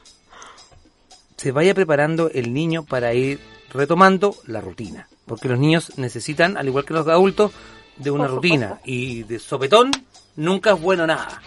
se 1.36 1.52
vaya 1.52 1.76
preparando 1.76 2.32
el 2.32 2.54
niño 2.54 2.84
para 2.86 3.14
ir 3.14 3.40
retomando 3.74 4.36
la 4.48 4.62
rutina. 4.62 5.08
Porque 5.26 5.50
los 5.50 5.60
niños 5.60 5.98
necesitan, 5.98 6.58
al 6.58 6.68
igual 6.68 6.86
que 6.86 6.94
los 6.94 7.08
adultos, 7.08 7.52
de 7.98 8.12
una 8.12 8.28
rutina. 8.28 8.80
Y 8.86 9.24
de 9.24 9.40
sopetón 9.40 9.92
nunca 10.36 10.72
es 10.74 10.82
bueno 10.82 11.06
nada. 11.06 11.42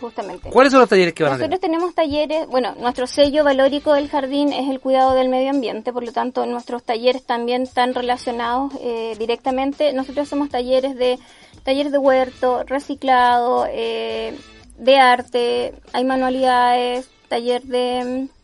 Justamente. 0.00 0.50
¿Cuáles 0.50 0.72
son 0.72 0.80
los 0.80 0.88
talleres 0.88 1.14
que 1.14 1.22
van 1.22 1.32
a 1.32 1.36
Nosotros 1.38 1.60
tenemos 1.60 1.94
talleres, 1.94 2.46
bueno, 2.46 2.74
nuestro 2.78 3.06
sello 3.06 3.44
valórico 3.44 3.94
del 3.94 4.08
jardín 4.08 4.52
es 4.52 4.68
el 4.68 4.80
cuidado 4.80 5.14
del 5.14 5.28
medio 5.28 5.50
ambiente, 5.50 5.92
por 5.92 6.04
lo 6.04 6.12
tanto 6.12 6.46
nuestros 6.46 6.82
talleres 6.82 7.24
también 7.24 7.62
están 7.62 7.94
relacionados 7.94 8.72
eh, 8.80 9.14
directamente. 9.18 9.92
Nosotros 9.92 10.26
hacemos 10.26 10.48
talleres 10.48 10.96
de 10.96 11.18
talleres 11.64 11.92
de 11.92 11.98
huerto, 11.98 12.62
reciclado, 12.64 13.66
eh, 13.68 14.36
de 14.78 14.96
arte, 14.98 15.74
hay 15.92 16.04
manualidades, 16.04 17.08
taller 17.28 17.62
de 17.62 18.28
mm, 18.28 18.36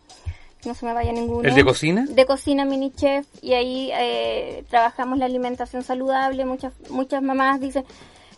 no 0.66 0.74
se 0.74 0.86
me 0.86 0.92
vaya 0.92 1.12
ninguno. 1.12 1.48
¿El 1.48 1.54
de 1.54 1.64
cocina? 1.64 2.06
De 2.08 2.24
cocina 2.24 2.64
mini 2.64 2.92
chef 2.92 3.26
y 3.40 3.54
ahí 3.54 3.90
eh, 3.92 4.64
trabajamos 4.70 5.18
la 5.18 5.26
alimentación 5.26 5.82
saludable. 5.82 6.44
Muchas 6.44 6.72
muchas 6.88 7.22
mamás 7.22 7.60
dicen, 7.60 7.84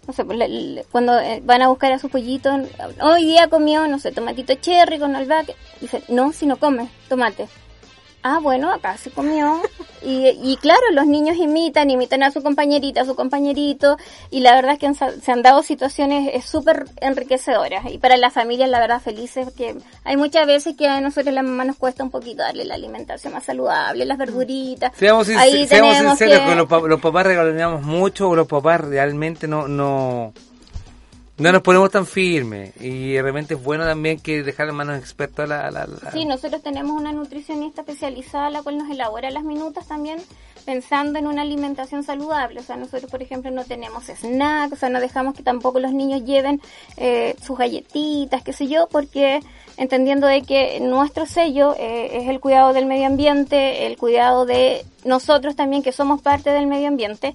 no 0.07 0.12
sé, 0.12 0.24
le- 0.24 0.48
le- 0.48 0.84
cuando 0.90 1.18
eh, 1.18 1.40
van 1.44 1.62
a 1.62 1.68
buscar 1.68 1.92
a 1.92 1.98
su 1.98 2.09
pollito, 2.09 2.50
hoy 3.00 3.24
día 3.24 3.48
comió, 3.48 3.86
no 3.88 3.98
sé, 3.98 4.12
tomatito 4.12 4.55
cherry 4.57 4.98
con 4.98 5.14
albahaca. 5.16 5.52
Dice, 5.80 6.02
no, 6.09 6.32
si 6.32 6.46
no 6.46 6.57
come 6.57 6.88
tomate. 7.09 7.48
Ah, 8.27 8.39
bueno, 8.43 8.72
acá 8.72 8.97
se 8.97 9.11
comió. 9.11 9.61
Y, 10.03 10.29
y 10.43 10.57
claro, 10.57 10.81
los 10.93 11.07
niños 11.07 11.37
imitan, 11.37 11.91
imitan 11.91 12.22
a 12.22 12.31
su 12.31 12.43
compañerita, 12.43 13.03
a 13.03 13.05
su 13.05 13.14
compañerito. 13.14 13.99
Y 14.31 14.41
la 14.41 14.55
verdad 14.55 14.72
es 14.72 14.79
que 14.79 14.87
han 14.87 14.95
se 14.95 15.31
han 15.31 15.43
dado 15.43 15.62
situaciones 15.62 16.43
súper 16.45 16.87
enriquecedoras. 17.03 17.85
Y 17.93 17.99
para 17.99 18.16
las 18.16 18.33
familias, 18.33 18.70
la 18.70 18.81
verdad, 18.81 19.01
felices, 19.03 19.49
que 19.57 19.77
hay 20.05 20.16
muchas 20.16 20.47
veces 20.47 20.75
que 20.75 20.89
a 20.89 21.03
nosotros 21.03 21.35
la 21.35 21.43
mamá 21.43 21.64
nos 21.66 21.77
cuesta 21.77 22.03
un 22.03 22.11
poquito 22.11 22.43
darle 22.43 22.64
la 22.64 22.75
alimentación 22.77 23.35
más 23.35 23.45
saludable, 23.45 24.07
las 24.07 24.16
verduritas. 24.16 24.93
Seamos, 24.97 25.29
Ahí 25.29 25.66
seamos 25.66 25.97
sinceros, 26.18 26.41
que- 26.41 26.47
que 26.47 26.55
los, 26.57 26.66
pa- 26.66 26.81
los 26.81 27.01
papás 27.03 27.27
regaloneamos 27.27 27.83
mucho 27.83 28.31
o 28.31 28.35
los 28.37 28.47
papás 28.47 28.81
realmente 28.81 29.47
no, 29.47 29.68
no, 29.68 30.33
no 31.37 31.51
nos 31.53 31.62
ponemos 31.62 31.91
tan 31.91 32.07
firmes. 32.07 32.72
Y 32.80 33.12
de 33.14 33.22
repente 33.22 33.55
es 33.55 33.62
bueno 33.62 33.85
también 33.85 34.20
que 34.20 34.43
dejar 34.43 34.68
en 34.68 34.76
manos 34.76 34.99
expertos 34.99 35.45
a 35.45 35.47
la, 35.49 35.70
la- 35.70 35.87
la- 35.87 36.11
Sí, 36.12 36.24
nosotros 36.24 36.62
tenemos 36.62 36.99
una 37.01 37.12
nutricionista 37.12 37.80
especializada 37.82 38.51
la 38.51 38.62
cual 38.62 38.78
nos 38.78 38.89
elabora 38.91 39.30
las 39.30 39.43
minutas 39.45 39.87
también 39.89 40.20
pensando 40.64 41.18
en 41.18 41.26
una 41.26 41.43
alimentación 41.43 42.05
saludable. 42.05 42.61
O 42.61 42.62
sea, 42.62 42.76
nosotros, 42.76 43.11
por 43.11 43.20
ejemplo, 43.22 43.51
no 43.51 43.64
tenemos 43.64 44.05
snacks, 44.05 44.72
o 44.72 44.76
sea, 44.76 44.89
no 44.89 45.01
dejamos 45.01 45.35
que 45.35 45.43
tampoco 45.43 45.78
los 45.80 45.93
niños 45.93 46.24
lleven 46.24 46.61
eh, 46.97 47.35
sus 47.43 47.59
galletitas, 47.59 48.43
qué 48.43 48.53
sé 48.53 48.68
yo, 48.68 48.89
porque 48.91 49.41
entendiendo 49.76 50.26
de 50.28 50.43
que 50.43 50.78
nuestro 50.80 51.26
sello 51.26 51.74
eh, 51.78 52.18
es 52.22 52.28
el 52.28 52.39
cuidado 52.41 52.72
del 52.72 52.87
medio 52.87 53.07
ambiente, 53.07 53.87
el 53.87 53.97
cuidado 53.99 54.47
de 54.47 54.87
nosotros 55.05 55.55
también 55.57 55.82
que 55.82 55.93
somos 55.93 56.22
parte 56.22 56.51
del 56.51 56.66
medio 56.68 56.89
ambiente. 56.89 57.35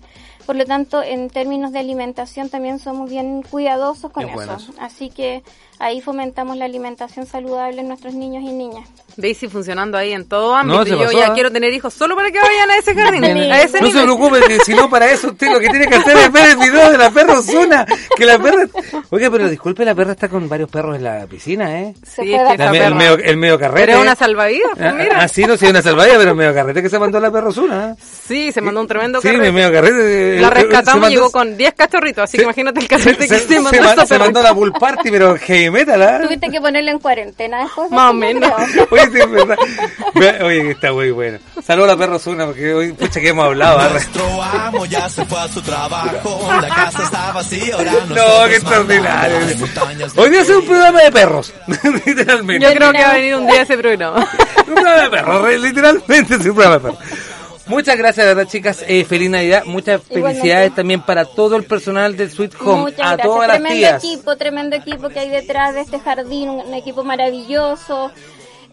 Por 0.50 0.56
lo 0.56 0.66
tanto, 0.66 1.04
en 1.04 1.30
términos 1.30 1.72
de 1.72 1.78
alimentación 1.78 2.50
también 2.50 2.80
somos 2.80 3.08
bien 3.08 3.44
cuidadosos 3.44 4.12
con 4.12 4.24
Bien 4.24 4.30
eso. 4.30 4.36
buenos. 4.48 4.72
Así 4.80 5.12
que 5.12 5.44
ahí 5.78 6.02
fomentamos 6.02 6.58
la 6.58 6.66
alimentación 6.66 7.28
saludable 7.28 7.82
en 7.82 7.88
nuestros 7.88 8.16
niños 8.16 8.42
y 8.44 8.52
niñas. 8.52 8.90
Daisy 9.16 9.48
funcionando 9.48 9.96
ahí 9.96 10.12
en 10.12 10.26
todo 10.28 10.56
ámbito. 10.56 10.80
No, 10.80 10.86
yo 10.86 10.98
pasó, 10.98 11.12
ya 11.12 11.28
¿eh? 11.28 11.32
quiero 11.36 11.52
tener 11.52 11.72
hijos 11.74 11.94
solo 11.94 12.16
para 12.16 12.32
que 12.32 12.40
vayan 12.40 12.72
a 12.72 12.78
ese 12.78 12.96
jardín. 12.96 13.24
a 13.26 13.62
ese 13.62 13.80
no 13.80 13.88
se 13.92 13.94
nivel. 13.94 14.04
preocupe, 14.06 14.40
que 14.48 14.60
si 14.62 14.74
no 14.74 14.90
para 14.90 15.12
eso 15.12 15.28
usted 15.28 15.52
lo 15.54 15.60
que 15.60 15.70
tiene 15.70 15.86
que 15.88 15.96
hacer 15.96 16.18
es 16.18 16.32
ver 16.32 16.50
el 16.50 16.58
video 16.58 16.92
de 16.92 16.98
la 16.98 17.12
perra 17.12 17.38
Ozuna. 17.40 17.86
Que 18.18 18.26
la 18.26 18.40
perra... 18.40 18.66
Oiga, 19.12 19.30
pero 19.30 19.48
disculpe, 19.50 19.86
la 19.86 19.94
perra 19.94 20.14
está 20.14 20.30
con 20.30 20.50
varios 20.50 20.70
perros 20.72 20.96
en 20.96 21.04
la 21.04 21.28
piscina, 21.28 21.80
¿eh? 21.82 21.94
Sí, 22.04 22.34
es 22.34 22.42
que 22.42 22.44
La 22.44 22.54
esa 22.56 22.72
me- 22.72 22.86
el, 22.86 22.96
medio, 22.96 23.18
el 23.20 23.38
medio 23.38 23.60
carrete. 23.60 23.86
Pero 23.88 24.02
una 24.02 24.16
salvavidas, 24.16 24.72
pues, 24.76 24.88
Ah, 24.88 24.94
mira. 24.98 25.22
ah, 25.22 25.28
sí, 25.28 25.44
no, 25.44 25.58
sí, 25.58 25.68
una 25.68 25.82
salvadilla, 25.84 26.18
pero 26.18 26.32
el 26.32 26.38
medio 26.38 26.54
carrete 26.56 26.82
que 26.82 26.90
se 26.90 26.98
mandó 26.98 27.20
la 27.20 27.30
perra 27.30 27.50
Ozuna. 27.50 27.92
¿eh? 27.92 27.96
Sí, 28.02 28.52
se 28.52 28.62
mandó 28.62 28.82
un 28.82 28.88
tremendo 28.88 29.22
Sí, 29.22 29.28
carrete. 29.28 29.48
el 29.48 29.54
medio 29.54 29.72
carrete. 29.72 30.39
La 30.42 30.48
eh, 30.48 30.52
se 30.52 30.62
rescatamos 30.64 31.02
mandó- 31.02 31.10
y 31.10 31.16
llegó 31.16 31.32
con 31.32 31.58
10 31.58 31.74
cachorritos, 31.74 32.24
así 32.24 32.38
que 32.38 32.44
imagínate 32.44 32.80
el 32.80 32.88
carrete 32.88 33.28
que 33.28 33.40
se, 33.40 33.48
se 33.48 33.60
mandó 33.60 34.06
se 34.06 34.20
mandó 34.20 34.42
la 34.42 34.54
pool 34.54 34.74
party, 34.74 35.12
pero 35.12 35.36
heavy 35.38 35.70
metal, 35.70 36.02
¿ah? 36.02 36.20
Tuviste 36.24 36.50
que 36.50 36.60
ponerlo 36.62 36.92
en 36.92 37.00
cuarentena 37.00 37.64
después. 37.64 37.90
de 37.90 37.96
Más 37.96 38.10
o 38.12 38.14
menos. 38.14 38.52
Oye, 38.92 39.04
sí, 39.12 39.20
es 39.20 39.32
verdad. 39.32 39.58
Ve- 40.16 40.44
Oye, 40.44 40.62
que 40.64 40.72
está 40.72 40.92
muy 40.94 41.12
bueno. 41.12 41.40
Saludos 41.66 41.90
a 41.90 41.94
la 41.94 41.98
perra 42.00 42.16
Ozuna, 42.16 42.46
porque 42.46 42.74
hoy, 42.74 42.92
pucha, 42.94 43.20
que 43.20 43.30
hemos 43.30 43.46
hablado. 43.46 43.80
¿ah? 43.80 43.90
Nuestro 43.92 44.42
amo 44.44 44.86
ya 44.86 45.10
se 45.10 45.26
fue 45.26 45.40
a 45.40 45.48
su 45.48 45.62
trabajo, 45.62 46.50
la 46.62 46.68
casa 46.70 47.04
está 47.04 47.32
vacía, 47.32 47.76
ahora 47.76 47.92
No, 48.10 48.48
qué 48.48 48.56
extraordinario. 48.56 49.38
Hoy 50.16 50.30
día 50.30 50.42
es 50.42 50.50
un 50.50 50.66
programa 50.66 51.02
de 51.02 51.12
perros, 51.12 51.54
literalmente. 52.06 52.66
Yo 52.68 52.74
creo 52.74 52.92
que 52.92 53.02
va 53.04 53.10
a 53.12 53.14
venir 53.14 53.36
un 53.36 53.48
día 53.48 53.62
ese 53.62 53.78
programa. 53.78 54.28
un 54.68 54.74
programa 54.74 55.02
de 55.04 55.10
perros, 55.10 55.42
re- 55.42 55.60
literalmente 55.60 56.36
es 56.36 56.46
un 56.46 56.56
programa 56.56 56.76
de 56.76 56.80
perros. 56.82 57.00
Muchas 57.70 57.98
gracias, 57.98 58.26
de 58.28 58.34
verdad, 58.34 58.50
chicas. 58.52 58.84
Eh, 58.88 59.06
feliz 59.06 59.30
Navidad. 59.30 59.64
Muchas 59.66 60.02
Igualmente. 60.10 60.40
felicidades 60.42 60.76
también 60.76 61.02
para 61.02 61.26
todo 61.26 61.56
el 61.56 61.64
personal 61.66 62.18
del 62.18 62.32
Sweet 62.32 62.54
Home. 62.62 62.82
Muchas 62.82 63.00
a 63.00 63.16
gracias. 63.16 63.28
todas 63.28 63.48
las 63.48 63.58
tremendo 63.58 63.78
tías. 63.78 64.04
equipo, 64.04 64.36
tremendo 64.38 64.76
equipo 64.76 65.10
que 65.10 65.20
hay 65.20 65.30
detrás 65.30 65.76
de 65.76 65.82
este 65.82 66.00
jardín, 66.00 66.50
un, 66.50 66.60
un 66.66 66.74
equipo 66.74 67.04
maravilloso. 67.04 68.12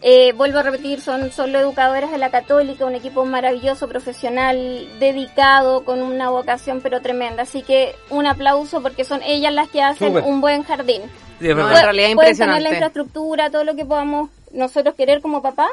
Eh, 0.01 0.33
vuelvo 0.33 0.59
a 0.59 0.63
repetir, 0.63 1.01
son 1.01 1.31
solo 1.31 1.57
educadoras 1.59 2.11
de 2.11 2.17
la 2.19 2.29
Católica, 2.29 2.85
un 2.85 2.93
equipo 2.95 3.25
maravilloso, 3.25 3.87
profesional, 3.87 4.87
dedicado, 4.99 5.83
con 5.85 6.01
una 6.01 6.29
vocación 6.29 6.81
pero 6.81 7.01
tremenda. 7.01 7.43
Así 7.43 7.61
que 7.63 7.95
un 8.09 8.25
aplauso 8.27 8.81
porque 8.81 9.03
son 9.05 9.21
ellas 9.23 9.53
las 9.53 9.69
que 9.69 9.81
hacen 9.81 10.15
un 10.17 10.41
buen 10.41 10.63
jardín. 10.63 11.01
Sí, 11.39 11.47
No, 11.49 11.55
verdad. 11.55 11.77
en 11.79 11.83
realidad 11.83 11.85
Pueden 11.85 11.95
tener 11.95 12.07
la 12.07 12.11
impresionante. 12.11 12.69
infraestructura, 12.75 13.49
todo 13.51 13.63
lo 13.63 13.75
que 13.75 13.85
podamos 13.85 14.29
nosotros 14.51 14.95
querer 14.95 15.21
como 15.21 15.41
papá, 15.41 15.67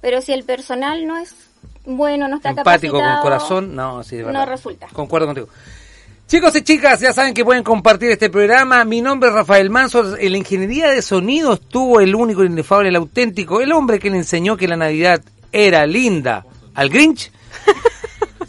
pero 0.00 0.20
si 0.20 0.32
el 0.32 0.44
personal 0.44 1.06
no 1.06 1.16
es 1.18 1.34
bueno, 1.86 2.28
no 2.28 2.36
está 2.36 2.50
Empático, 2.50 2.92
con 2.94 3.00
capacitado, 3.02 3.22
corazón. 3.22 3.74
No, 3.74 4.02
sí, 4.02 4.16
no 4.16 4.44
resulta. 4.44 4.88
Concuerdo 4.92 5.26
contigo. 5.26 5.48
Chicos 6.26 6.56
y 6.56 6.62
chicas, 6.62 6.98
ya 7.00 7.12
saben 7.12 7.32
que 7.32 7.44
pueden 7.44 7.62
compartir 7.62 8.10
este 8.10 8.28
programa. 8.30 8.84
Mi 8.84 9.00
nombre 9.00 9.28
es 9.28 9.34
Rafael 9.34 9.70
Manso. 9.70 10.16
En 10.16 10.32
la 10.32 10.38
ingeniería 10.38 10.88
de 10.88 11.00
sonido 11.00 11.52
estuvo 11.54 12.00
el 12.00 12.14
único, 12.16 12.42
el 12.42 12.50
inefable, 12.50 12.88
el 12.88 12.96
auténtico, 12.96 13.60
el 13.60 13.70
hombre 13.70 14.00
que 14.00 14.10
le 14.10 14.16
enseñó 14.16 14.56
que 14.56 14.66
la 14.66 14.76
Navidad 14.76 15.22
era 15.52 15.86
linda 15.86 16.44
al 16.74 16.88
Grinch. 16.90 17.30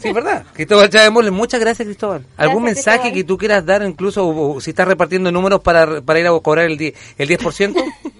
Sí, 0.00 0.12
¿verdad? 0.12 0.44
Cristóbal 0.52 0.88
Chávez 0.90 1.10
Moles, 1.10 1.32
muchas 1.32 1.58
gracias, 1.58 1.84
Cristóbal. 1.84 2.24
¿Algún 2.36 2.62
Gracias, 2.62 2.86
mensaje 2.86 2.98
Cristóbal. 3.10 3.14
que 3.14 3.24
tú 3.24 3.36
quieras 3.36 3.66
dar, 3.66 3.82
incluso 3.82 4.24
o- 4.28 4.54
o 4.54 4.60
si 4.60 4.70
estás 4.70 4.86
repartiendo 4.86 5.32
números 5.32 5.60
para, 5.60 6.00
para 6.02 6.20
ir 6.20 6.26
a 6.28 6.38
cobrar 6.40 6.66
el 6.66 6.78
10%? 6.78 6.94
El 7.18 7.28
10%? 7.28 7.74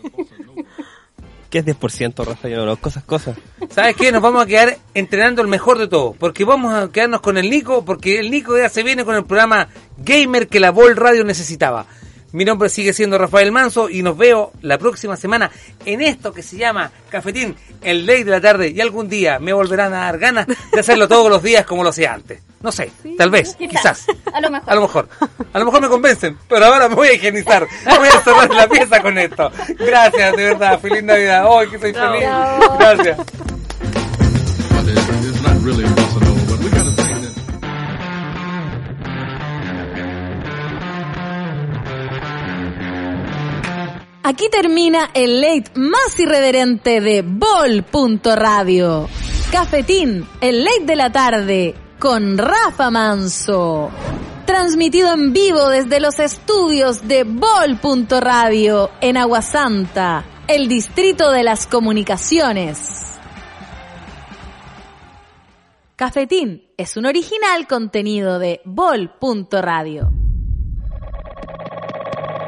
¿Qué 1.50 1.60
es 1.60 1.64
10%, 1.64 2.26
Rafa? 2.26 2.48
Yo 2.48 2.66
no 2.66 2.78
esas 2.84 3.04
cosas. 3.04 3.38
¿Sabes 3.70 3.96
qué? 3.96 4.12
Nos 4.12 4.20
vamos 4.20 4.42
a 4.42 4.46
quedar 4.46 4.76
entrenando 4.92 5.40
el 5.40 5.48
mejor 5.48 5.78
de 5.78 5.88
todo. 5.88 6.12
Porque 6.12 6.44
vamos 6.44 6.74
a 6.74 6.90
quedarnos 6.92 7.22
con 7.22 7.38
el 7.38 7.48
Nico, 7.48 7.84
porque 7.84 8.18
el 8.18 8.30
Nico 8.30 8.58
ya 8.58 8.68
se 8.68 8.82
viene 8.82 9.04
con 9.04 9.14
el 9.14 9.24
programa 9.24 9.68
Gamer 9.96 10.48
que 10.48 10.60
la 10.60 10.70
Vol 10.70 10.94
Radio 10.96 11.24
necesitaba. 11.24 11.86
Mi 12.32 12.44
nombre 12.44 12.68
sigue 12.68 12.92
siendo 12.92 13.16
Rafael 13.16 13.50
Manso 13.50 13.88
y 13.88 14.02
nos 14.02 14.18
veo 14.18 14.52
la 14.60 14.76
próxima 14.76 15.16
semana 15.16 15.50
en 15.86 16.02
esto 16.02 16.34
que 16.34 16.42
se 16.42 16.58
llama 16.58 16.92
Cafetín, 17.08 17.56
el 17.80 18.04
ley 18.04 18.22
de 18.22 18.30
la 18.30 18.40
tarde. 18.42 18.68
Y 18.68 18.82
algún 18.82 19.08
día 19.08 19.38
me 19.38 19.54
volverán 19.54 19.94
a 19.94 20.00
dar 20.00 20.18
ganas 20.18 20.46
de 20.46 20.80
hacerlo 20.80 21.08
todos 21.08 21.30
los 21.30 21.42
días 21.42 21.64
como 21.64 21.82
lo 21.82 21.88
hacía 21.88 22.12
antes. 22.12 22.42
No 22.60 22.72
sé, 22.72 22.90
tal 23.16 23.30
vez, 23.30 23.54
quizás. 23.56 24.06
A 24.32 24.40
lo 24.40 24.50
mejor. 24.50 24.70
A 24.70 24.74
lo 24.74 24.80
mejor. 24.82 25.08
A 25.52 25.58
lo 25.58 25.64
mejor 25.64 25.80
me 25.80 25.88
convencen, 25.88 26.36
pero 26.48 26.66
ahora 26.66 26.88
me 26.88 26.96
voy 26.96 27.08
a 27.08 27.12
higienizar. 27.14 27.66
Voy 27.84 28.08
a 28.08 28.20
cerrar 28.20 28.50
la 28.50 28.68
pieza 28.68 29.00
con 29.00 29.16
esto. 29.16 29.50
Gracias, 29.78 30.36
de 30.36 30.44
verdad. 30.44 30.80
Feliz 30.80 31.04
Navidad. 31.04 31.44
Hoy 31.46 31.68
que 31.68 31.78
soy 31.78 31.92
feliz. 31.92 32.28
Gracias. 32.78 33.18
Aquí 44.28 44.50
termina 44.50 45.10
el 45.14 45.40
late 45.40 45.70
más 45.76 46.18
irreverente 46.18 47.00
de 47.00 47.22
Bol.radio. 47.22 49.08
Cafetín, 49.50 50.28
el 50.42 50.64
late 50.64 50.84
de 50.84 50.96
la 50.96 51.10
tarde, 51.10 51.74
con 51.98 52.38
Rafa 52.38 52.90
Manso. 52.90 53.90
Transmitido 54.46 55.12
en 55.12 55.32
vivo 55.32 55.68
desde 55.68 56.00
los 56.00 56.18
estudios 56.18 57.06
de 57.06 57.24
Bol.radio 57.24 58.90
en 59.00 59.16
Aguasanta, 59.16 60.24
el 60.46 60.68
distrito 60.68 61.30
de 61.30 61.42
las 61.42 61.66
comunicaciones. 61.66 63.18
Cafetín 65.96 66.62
es 66.76 66.96
un 66.96 67.06
original 67.06 67.66
contenido 67.66 68.38
de 68.38 68.60
Bol.radio. 68.64 70.10